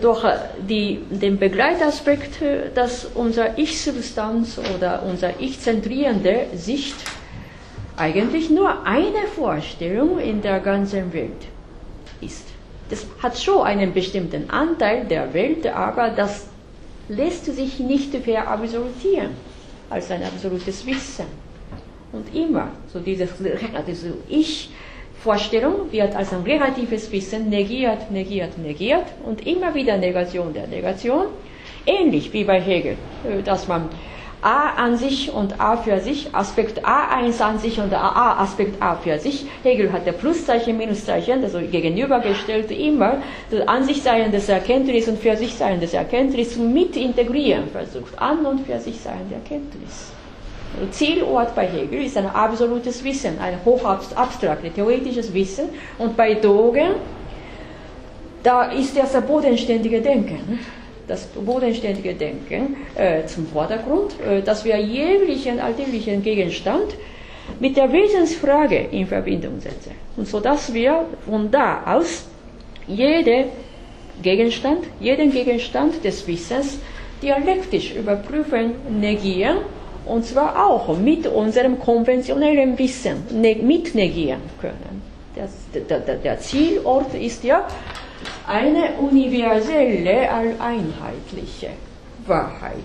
durch 0.00 0.24
die, 0.68 1.00
den 1.10 1.38
Begleitaspekt, 1.38 2.40
äh, 2.42 2.70
dass 2.74 3.06
unser 3.14 3.58
Ich-Substanz 3.58 4.60
oder 4.76 5.02
unser 5.02 5.40
Ich-zentrierende 5.40 6.46
Sicht 6.54 6.96
eigentlich 7.96 8.50
nur 8.50 8.86
eine 8.86 9.26
Vorstellung 9.34 10.18
in 10.18 10.42
der 10.42 10.60
ganzen 10.60 11.12
Welt 11.12 11.46
ist. 12.20 12.48
Das 12.90 13.06
hat 13.22 13.38
schon 13.38 13.62
einen 13.62 13.92
bestimmten 13.92 14.50
Anteil 14.50 15.04
der 15.04 15.32
Welt, 15.34 15.66
aber 15.66 16.10
das 16.10 16.46
lässt 17.08 17.46
sich 17.46 17.78
nicht 17.78 18.14
verabsolutieren 18.14 19.30
als 19.90 20.10
ein 20.10 20.22
absolutes 20.22 20.86
Wissen. 20.86 21.26
Und 22.12 22.34
immer 22.34 22.68
so 22.92 23.00
dieses, 23.00 23.30
diese 23.86 24.14
Ich-Vorstellung 24.28 25.90
wird 25.90 26.14
als 26.14 26.32
ein 26.32 26.42
relatives 26.42 27.10
Wissen 27.10 27.48
negiert, 27.48 28.10
negiert, 28.10 28.58
negiert 28.58 29.06
und 29.24 29.46
immer 29.46 29.74
wieder 29.74 29.96
Negation 29.96 30.52
der 30.52 30.66
Negation. 30.66 31.26
Ähnlich 31.86 32.32
wie 32.32 32.44
bei 32.44 32.60
Hegel, 32.60 32.96
äh, 33.24 33.42
dass 33.42 33.66
man 33.66 33.88
A 34.42 34.70
an 34.70 34.96
sich 34.96 35.32
und 35.32 35.60
A 35.60 35.76
für 35.76 36.00
sich, 36.00 36.34
Aspekt 36.34 36.84
A1 36.84 37.40
an 37.40 37.60
sich 37.60 37.78
und 37.78 37.94
A 37.94 38.40
Aspekt 38.40 38.82
A 38.82 38.96
für 38.96 39.16
sich. 39.20 39.46
Hegel 39.62 39.92
hat 39.92 40.04
der 40.04 40.12
Pluszeichen, 40.12 40.76
Minuszeichen, 40.76 41.44
also 41.44 41.60
gegenübergestellt 41.60 42.72
immer 42.72 43.18
das 43.52 43.68
an 43.68 43.84
sich 43.84 44.02
sein 44.02 44.32
des 44.32 44.48
Erkenntnis 44.48 45.06
und 45.06 45.20
für 45.20 45.36
sich 45.36 45.54
sein 45.54 45.78
des 45.78 45.94
Erkenntnis 45.94 46.56
mit 46.56 46.96
integrieren 46.96 47.68
versucht. 47.68 48.18
An 48.20 48.44
und 48.44 48.66
für 48.66 48.80
sich 48.80 49.00
sein 49.00 49.20
der 49.30 49.38
Erkenntnis. 49.38 50.10
Also 50.74 50.90
Zielort 50.90 51.54
bei 51.54 51.68
Hegel 51.68 52.04
ist 52.04 52.16
ein 52.16 52.26
absolutes 52.26 53.04
Wissen, 53.04 53.38
ein 53.40 53.58
hochabstraktes, 53.64 54.72
theoretisches 54.74 55.32
Wissen 55.32 55.68
und 55.98 56.16
bei 56.16 56.34
Dogen, 56.34 56.96
da 58.42 58.72
ist 58.72 58.96
das 58.96 59.12
bodenständige 59.24 60.00
Denken 60.00 60.58
das 61.08 61.26
bodenständige 61.26 62.14
Denken 62.14 62.76
äh, 62.94 63.24
zum 63.26 63.46
Vordergrund, 63.46 64.14
äh, 64.20 64.42
dass 64.42 64.64
wir 64.64 64.76
jeglichen 64.78 65.60
alltäglichen 65.60 66.22
Gegenstand 66.22 66.94
mit 67.60 67.76
der 67.76 67.92
Wesensfrage 67.92 68.76
in 68.90 69.06
Verbindung 69.06 69.60
setzen. 69.60 69.92
Und 70.16 70.28
so 70.28 70.40
dass 70.40 70.72
wir 70.72 71.06
von 71.26 71.50
da 71.50 71.82
aus 71.86 72.26
jede 72.86 73.46
Gegenstand, 74.22 74.84
jeden 75.00 75.32
Gegenstand 75.32 76.04
des 76.04 76.26
Wissens 76.26 76.78
dialektisch 77.22 77.94
überprüfen, 77.94 78.74
negieren 79.00 79.58
und 80.06 80.24
zwar 80.24 80.66
auch 80.68 80.96
mit 80.98 81.26
unserem 81.26 81.78
konventionellen 81.78 82.76
Wissen 82.78 83.22
ne 83.30 83.54
mit 83.56 83.94
negieren 83.94 84.40
können. 84.60 85.02
Das, 85.34 85.50
der, 85.74 86.00
der, 86.00 86.16
der 86.16 86.38
Zielort 86.40 87.14
ist 87.14 87.42
ja 87.44 87.66
eine 88.46 88.94
universelle, 89.00 90.30
einheitliche 90.60 91.70
Wahrheit, 92.26 92.76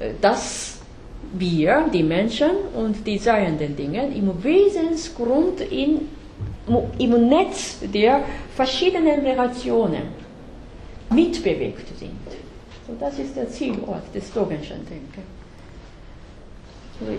äh, 0.00 0.10
dass 0.20 0.78
wir, 1.32 1.88
die 1.92 2.02
Menschen 2.02 2.50
und 2.74 3.06
die 3.06 3.18
seienden 3.18 3.76
Dinge, 3.76 4.08
im 4.14 4.42
Wesensgrund 4.42 5.60
in, 5.60 6.08
im 6.98 7.28
Netz 7.28 7.78
der 7.82 8.24
verschiedenen 8.54 9.20
Relationen 9.20 10.02
mitbewegt 11.10 11.88
sind. 11.98 12.12
So, 12.86 12.94
das 12.98 13.18
ist 13.18 13.36
der 13.36 13.48
Zielort 13.48 14.14
des 14.14 14.32
Dogenschen 14.32 14.86
Denkens. 14.86 15.35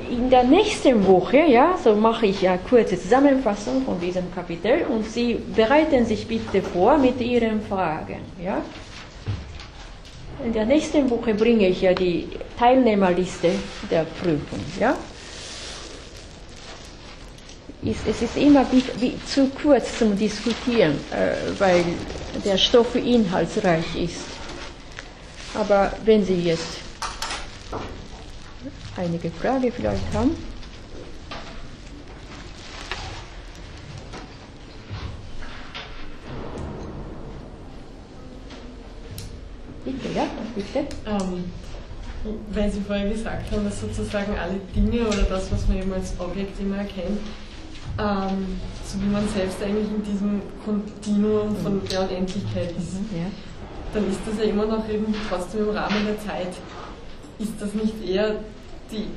In 0.09 0.31
der 0.31 0.43
nächsten 0.43 1.05
Woche, 1.05 1.37
ja, 1.37 1.77
so 1.83 1.93
mache 1.95 2.25
ich 2.25 2.41
ja 2.41 2.57
kurze 2.57 2.99
Zusammenfassung 2.99 3.83
von 3.85 3.99
diesem 3.99 4.33
Kapitel 4.33 4.85
und 4.89 5.05
Sie 5.05 5.37
bereiten 5.55 6.03
sich 6.03 6.27
bitte 6.27 6.63
vor 6.63 6.97
mit 6.97 7.21
Ihren 7.21 7.61
Fragen, 7.61 8.21
ja. 8.43 8.59
In 10.43 10.51
der 10.51 10.65
nächsten 10.65 11.07
Woche 11.11 11.35
bringe 11.35 11.67
ich 11.67 11.81
ja 11.81 11.93
die 11.93 12.27
Teilnehmerliste 12.57 13.51
der 13.91 14.05
Prüfung, 14.05 14.63
ja. 14.79 14.95
Es 17.83 18.21
ist 18.23 18.35
immer 18.35 18.65
zu 19.27 19.47
kurz 19.61 19.99
zum 19.99 20.17
Diskutieren, 20.17 20.95
äh, 21.11 21.59
weil 21.59 21.83
der 22.43 22.57
Stoff 22.57 22.95
inhaltsreich 22.95 23.95
ist. 23.95 24.25
Aber 25.53 25.93
wenn 26.03 26.25
Sie 26.25 26.41
jetzt 26.41 26.86
einige 28.97 29.29
Frage 29.31 29.71
vielleicht 29.71 30.13
haben. 30.13 30.31
Bitte, 39.85 40.09
ja, 40.13 40.25
bitte. 40.55 40.79
Ähm, 41.05 41.45
weil 42.51 42.71
Sie 42.71 42.81
vorher 42.81 43.09
gesagt 43.09 43.51
haben, 43.51 43.63
dass 43.63 43.79
sozusagen 43.79 44.33
alle 44.37 44.59
Dinge 44.75 45.07
oder 45.07 45.23
das, 45.23 45.51
was 45.51 45.67
man 45.67 45.77
eben 45.77 45.93
als 45.93 46.13
Objekt 46.19 46.59
immer 46.59 46.77
erkennt, 46.77 47.21
ähm, 47.99 48.59
so 48.85 49.01
wie 49.01 49.05
man 49.05 49.27
selbst 49.29 49.61
eigentlich 49.63 49.87
in 49.87 50.03
diesem 50.03 50.41
Kontinuum 50.65 51.55
von 51.55 51.81
der 51.89 52.01
Unendlichkeit 52.01 52.71
ist, 52.71 52.95
mhm, 52.95 53.17
ja. 53.17 53.31
dann 53.93 54.09
ist 54.09 54.19
das 54.25 54.43
ja 54.43 54.51
immer 54.51 54.65
noch 54.65 54.87
irgendwie 54.89 55.19
trotzdem 55.29 55.69
im 55.69 55.69
Rahmen 55.69 56.05
der 56.05 56.19
Zeit. 56.19 56.53
Ist 57.39 57.53
das 57.59 57.73
nicht 57.73 58.03
eher 58.05 58.35
die, 58.91 59.07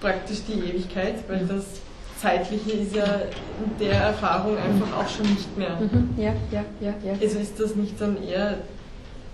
praktisch 0.00 0.38
die 0.48 0.60
Ewigkeit, 0.60 1.16
weil 1.28 1.44
mhm. 1.44 1.48
das 1.48 1.64
Zeitliche 2.18 2.72
ist 2.72 2.94
ja 2.94 3.04
in 3.04 3.78
der 3.78 3.94
Erfahrung 3.94 4.56
einfach 4.56 4.98
auch 4.98 5.08
schon 5.08 5.26
nicht 5.26 5.56
mehr. 5.56 5.76
Mhm. 5.80 6.14
Ja, 6.16 6.32
ja, 6.50 6.64
ja, 6.80 6.94
ja. 7.04 7.12
Also 7.20 7.38
ist 7.38 7.60
das 7.60 7.76
nicht 7.76 8.00
dann 8.00 8.22
eher 8.22 8.58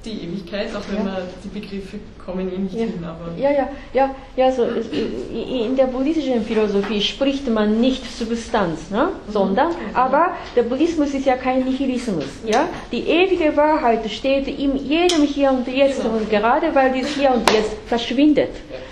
die 0.04 0.24
Ewigkeit, 0.24 0.74
auch 0.74 0.82
wenn 0.90 1.06
ja. 1.06 1.12
man 1.12 1.22
die 1.44 1.48
Begriffe 1.48 1.98
kommen 2.24 2.52
eh 2.52 2.58
nicht 2.58 2.74
ja. 2.74 2.80
hin. 2.80 3.04
Aber 3.04 3.38
ja, 3.38 3.50
ja, 3.50 3.68
ja, 3.92 4.14
ja 4.36 4.52
so, 4.52 4.64
in 4.64 5.76
der 5.76 5.86
buddhistischen 5.86 6.44
Philosophie 6.44 7.00
spricht 7.00 7.48
man 7.48 7.80
nicht 7.80 8.04
Substanz, 8.16 8.90
ne? 8.90 9.08
Mhm. 9.26 9.32
sondern, 9.32 9.68
mhm. 9.68 9.94
aber 9.94 10.34
der 10.56 10.62
Buddhismus 10.62 11.14
ist 11.14 11.26
ja 11.26 11.36
kein 11.36 11.64
Nihilismus. 11.64 12.24
Ja? 12.46 12.68
Die 12.90 13.02
ewige 13.02 13.56
Wahrheit 13.56 14.08
steht 14.10 14.48
in 14.48 14.76
jedem 14.76 15.22
Hier 15.22 15.50
und 15.50 15.66
Jetzt 15.68 16.02
genau. 16.02 16.16
und 16.16 16.30
gerade 16.30 16.74
weil 16.74 16.92
dieses 16.92 17.14
Hier 17.14 17.32
und 17.32 17.50
Jetzt 17.50 17.72
verschwindet. 17.86 18.50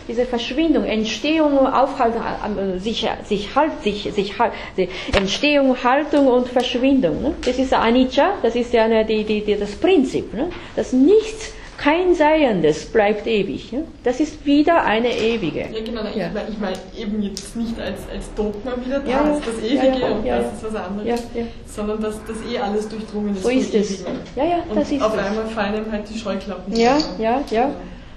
Diese 0.08 0.24
Verschwindung, 0.24 0.84
Entstehung, 0.84 1.66
Aufhalt, 1.66 2.14
äh, 2.14 2.78
sich, 2.78 3.08
sich, 3.24 3.54
halt, 3.54 3.82
sich, 3.82 4.10
sich, 4.12 4.38
halt, 4.38 4.52
Entstehung, 5.12 5.76
Haltung 5.82 6.26
und 6.26 6.48
Verschwindung. 6.48 7.22
Ne? 7.22 7.34
Das 7.44 7.58
ist 7.58 7.72
Anicca, 7.72 8.32
das 8.42 8.56
ist 8.56 8.72
ja 8.72 8.88
die, 9.04 9.24
die, 9.24 9.44
die, 9.44 9.56
das 9.56 9.72
Prinzip. 9.76 10.34
Ne? 10.34 10.48
Das 10.74 10.92
nichts, 11.00 11.52
kein 11.76 12.14
Seiendes 12.14 12.84
bleibt 12.84 13.26
ewig. 13.26 13.72
Ja? 13.72 13.80
Das 14.04 14.20
ist 14.20 14.44
wieder 14.44 14.84
eine 14.84 15.08
ewige. 15.16 15.60
Ja, 15.60 15.82
genau. 15.82 16.02
Ja. 16.14 16.30
Ich 16.48 16.58
meine 16.58 16.76
eben 16.96 17.22
jetzt 17.22 17.56
nicht 17.56 17.80
als, 17.80 18.00
als 18.12 18.32
Dogma 18.34 18.72
wieder 18.84 19.00
da, 19.00 19.10
ja, 19.10 19.40
das 19.44 19.64
Ewige 19.64 20.04
und 20.06 20.26
das 20.26 20.52
ist 20.52 20.64
was 20.64 20.74
anderes, 20.74 21.22
sondern 21.66 22.02
dass 22.02 22.20
das 22.26 22.36
eh 22.52 22.58
alles 22.58 22.88
durchdrungen 22.88 23.34
ist. 23.34 23.42
So 23.42 23.48
ist 23.48 23.74
es. 23.74 24.04
Ja, 24.36 24.44
ja, 24.44 24.58
das 24.68 24.76
und 24.90 24.96
ist 24.96 25.02
auf 25.02 25.14
es. 25.14 25.20
einmal 25.24 25.46
fallen 25.46 25.84
ihm 25.84 25.90
halt 25.90 26.04
die 26.12 26.18
Scheuklappen. 26.18 26.76
Ja, 26.76 26.98
ja, 27.18 27.42
ja. 27.50 27.70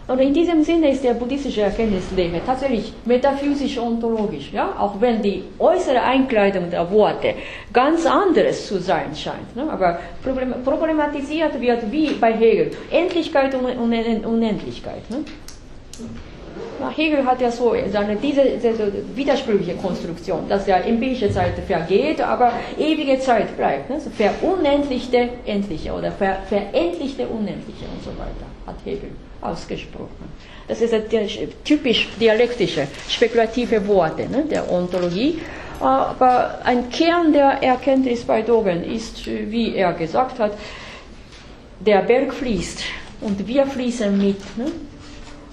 Und 0.05 0.19
in 0.19 0.33
diesem 0.33 0.63
Sinne 0.63 0.89
ist 0.91 1.03
der 1.03 1.13
buddhistische 1.13 1.61
Erkenntnislehre 1.61 2.41
tatsächlich 2.45 2.91
metaphysisch-ontologisch, 3.05 4.51
ja? 4.51 4.75
auch 4.77 4.99
wenn 4.99 5.21
die 5.21 5.43
äußere 5.57 6.01
Einkleidung 6.01 6.69
der 6.69 6.91
Worte 6.91 7.35
ganz 7.71 8.05
anderes 8.05 8.67
zu 8.67 8.79
sein 8.79 9.15
scheint. 9.15 9.55
Ne? 9.55 9.71
Aber 9.71 9.99
problematisiert 10.65 11.59
wird 11.59 11.89
wie 11.89 12.09
bei 12.15 12.33
Hegel 12.33 12.71
Endlichkeit 12.91 13.55
und 13.55 13.65
Unendlichkeit. 14.25 15.09
Ne? 15.09 15.19
Hegel 16.97 17.25
hat 17.25 17.39
ja 17.39 17.49
so 17.49 17.73
seine, 17.89 18.17
diese, 18.17 18.43
diese 18.61 18.91
widersprüchliche 19.15 19.75
Konstruktion, 19.75 20.49
dass 20.49 20.67
ja 20.67 20.77
empirische 20.79 21.31
Zeit 21.31 21.53
vergeht, 21.65 22.19
aber 22.19 22.51
ewige 22.77 23.19
Zeit 23.19 23.55
bleibt. 23.55 23.89
Ne? 23.89 24.01
So 24.01 24.09
verunendlichte 24.09 25.29
Endliche 25.45 25.93
oder 25.93 26.11
ver, 26.11 26.39
verendlichte 26.49 27.25
Unendliche 27.25 27.85
und 27.85 28.03
so 28.03 28.09
weiter, 28.19 28.47
hat 28.67 28.75
Hegel 28.83 29.11
ausgesprochen. 29.45 30.31
Das 30.67 30.81
ist 30.81 30.93
ein 30.93 31.03
typisch 31.63 32.09
dialektische, 32.19 32.87
spekulative 33.09 33.85
Worte 33.87 34.27
ne, 34.29 34.45
der 34.49 34.71
Ontologie. 34.71 35.41
Aber 35.79 36.59
ein 36.63 36.89
Kern 36.89 37.33
der 37.33 37.61
Erkenntnis 37.61 38.23
bei 38.23 38.41
Dogen 38.41 38.83
ist, 38.83 39.25
wie 39.25 39.75
er 39.75 39.91
gesagt 39.93 40.39
hat, 40.39 40.53
der 41.79 42.01
Berg 42.03 42.33
fließt 42.33 42.83
und 43.21 43.45
wir 43.45 43.65
fließen 43.65 44.17
mit. 44.17 44.57
Ne? 44.57 44.71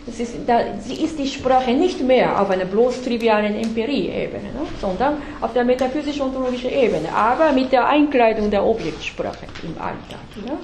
Das 0.07 0.19
ist, 0.21 0.35
da 0.47 0.61
ist 0.61 1.19
die 1.19 1.27
Sprache 1.27 1.73
nicht 1.73 2.01
mehr 2.01 2.41
auf 2.41 2.51
einer 2.51 2.65
bloß 2.65 3.03
trivialen 3.03 3.55
Empirie-Ebene, 3.55 4.45
ne? 4.45 4.67
sondern 4.81 5.15
auf 5.41 5.53
der 5.53 5.65
metaphysisch-ontologischen 5.65 6.71
Ebene, 6.71 7.13
aber 7.15 7.53
mit 7.53 7.71
der 7.73 7.87
Einkleidung 7.87 8.51
der 8.51 8.65
Objektsprache 8.65 9.47
im 9.63 9.81
Alltag. 9.81 10.21
Ja? 10.47 10.57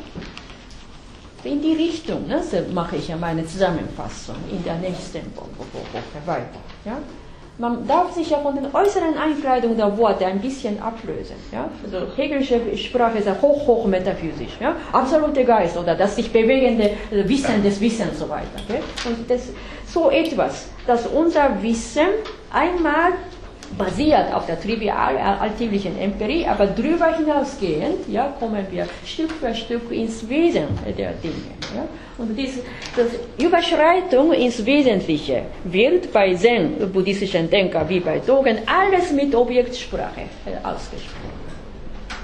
In 1.45 1.63
die 1.63 1.75
Richtung 1.75 2.27
ne? 2.27 2.43
so 2.43 2.57
mache 2.73 2.97
ich 2.97 3.09
ja 3.09 3.17
meine 3.17 3.47
Zusammenfassung 3.47 4.37
in 4.51 4.63
der 4.65 4.77
nächsten 4.77 5.35
Woche 5.37 6.27
weiter. 6.27 6.59
Ja? 6.85 6.99
man 7.59 7.87
darf 7.87 8.13
sich 8.13 8.31
ja 8.31 8.39
von 8.39 8.55
den 8.55 8.67
äußeren 8.73 9.17
Einkleidungen 9.17 9.77
der 9.77 9.97
Worte 9.97 10.27
ein 10.27 10.41
bisschen 10.41 10.81
ablösen. 10.81 11.37
Ja? 11.53 11.69
Also 11.83 12.07
Hegelische 12.15 12.61
Sprache 12.77 13.19
ist 13.19 13.27
ja 13.27 13.37
hoch, 13.41 13.67
hoch 13.67 13.87
metaphysisch. 13.87 14.59
Ja? 14.61 14.77
Absolute 14.93 15.45
Geist 15.45 15.77
oder 15.77 15.95
das 15.95 16.17
sich 16.17 16.31
bewegende 16.31 16.91
Wissen 17.11 17.63
des 17.63 17.81
Wissens 17.81 18.11
und 18.11 18.19
so 18.19 18.29
weiter. 18.29 18.61
Okay? 18.69 18.81
Und 19.07 19.31
das, 19.31 19.49
so 19.87 20.11
etwas, 20.11 20.69
dass 20.87 21.07
unser 21.07 21.63
Wissen 21.63 22.09
einmal 22.53 23.13
basiert 23.77 24.33
auf 24.33 24.47
der 24.47 24.61
trivial 24.61 25.17
alltäglichen 25.17 25.99
Empirie, 25.99 26.47
aber 26.47 26.67
darüber 26.67 27.17
hinausgehend 27.17 28.09
ja, 28.09 28.35
kommen 28.39 28.67
wir 28.71 28.87
Stück 29.05 29.33
für 29.33 29.55
Stück 29.55 29.91
ins 29.91 30.29
Wesen 30.29 30.67
der 30.87 31.13
Dinge. 31.13 31.53
Ja. 31.75 31.87
Und 32.19 32.37
diese 32.37 32.61
Überschreitung 33.39 34.33
ins 34.33 34.65
Wesentliche 34.65 35.43
wird 35.65 36.13
bei 36.13 36.35
Zen-buddhistischen 36.35 37.51
Denkern 37.51 37.89
wie 37.89 38.01
bei 38.01 38.19
Dogen 38.21 38.59
alles 38.67 39.13
mit 39.13 39.35
Objektsprache 39.35 40.23
ausgesprochen. 40.63 41.37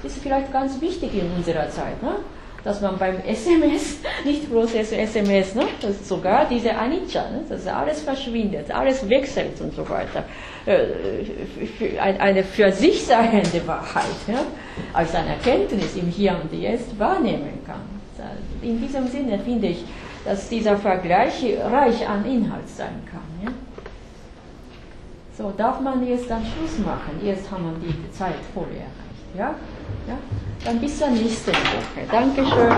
Das 0.01 0.11
ist 0.13 0.23
vielleicht 0.23 0.51
ganz 0.51 0.79
wichtig 0.81 1.11
in 1.13 1.31
unserer 1.37 1.69
Zeit. 1.69 2.01
Ne? 2.01 2.15
Dass 2.63 2.81
man 2.81 2.97
beim 2.97 3.19
SMS, 3.25 3.97
nicht 4.25 4.49
bloß 4.49 4.73
SMS, 4.73 5.55
ne, 5.55 5.63
sogar 6.03 6.45
diese 6.45 6.75
Anicca, 6.75 7.29
ne, 7.29 7.43
dass 7.47 7.67
alles 7.67 8.01
verschwindet, 8.01 8.71
alles 8.71 9.07
wechselt 9.09 9.59
und 9.59 9.75
so 9.75 9.87
weiter, 9.89 10.23
äh, 10.65 11.99
eine 11.99 12.43
für 12.43 12.71
sich 12.71 13.05
seiende 13.05 13.65
Wahrheit 13.67 14.05
ja, 14.27 14.39
als 14.93 15.13
eine 15.13 15.29
Erkenntnis 15.29 15.95
im 15.95 16.07
Hier 16.07 16.39
und 16.41 16.53
Jetzt 16.57 16.97
wahrnehmen 16.97 17.59
kann. 17.65 17.81
In 18.61 18.79
diesem 18.79 19.07
Sinne 19.07 19.37
finde 19.39 19.67
ich, 19.67 19.83
dass 20.23 20.47
dieser 20.47 20.77
Vergleich 20.77 21.43
reich 21.69 22.07
an 22.07 22.25
Inhalt 22.25 22.69
sein 22.69 23.01
kann. 23.11 23.19
Ja. 23.43 23.51
So, 25.37 25.51
darf 25.57 25.81
man 25.81 26.07
jetzt 26.07 26.29
dann 26.29 26.43
Schluss 26.45 26.77
machen? 26.85 27.19
Jetzt 27.21 27.51
haben 27.51 27.63
wir 27.65 27.91
die 27.91 28.11
Zeit 28.11 28.35
voll 28.53 28.67
erreicht. 28.71 29.37
Ja? 29.37 29.55
Ja? 30.07 30.17
Dann 30.65 30.79
bis 30.79 30.97
zur 30.97 31.09
nächsten 31.09 31.51
Woche. 31.51 32.07
Dankeschön. 32.09 32.71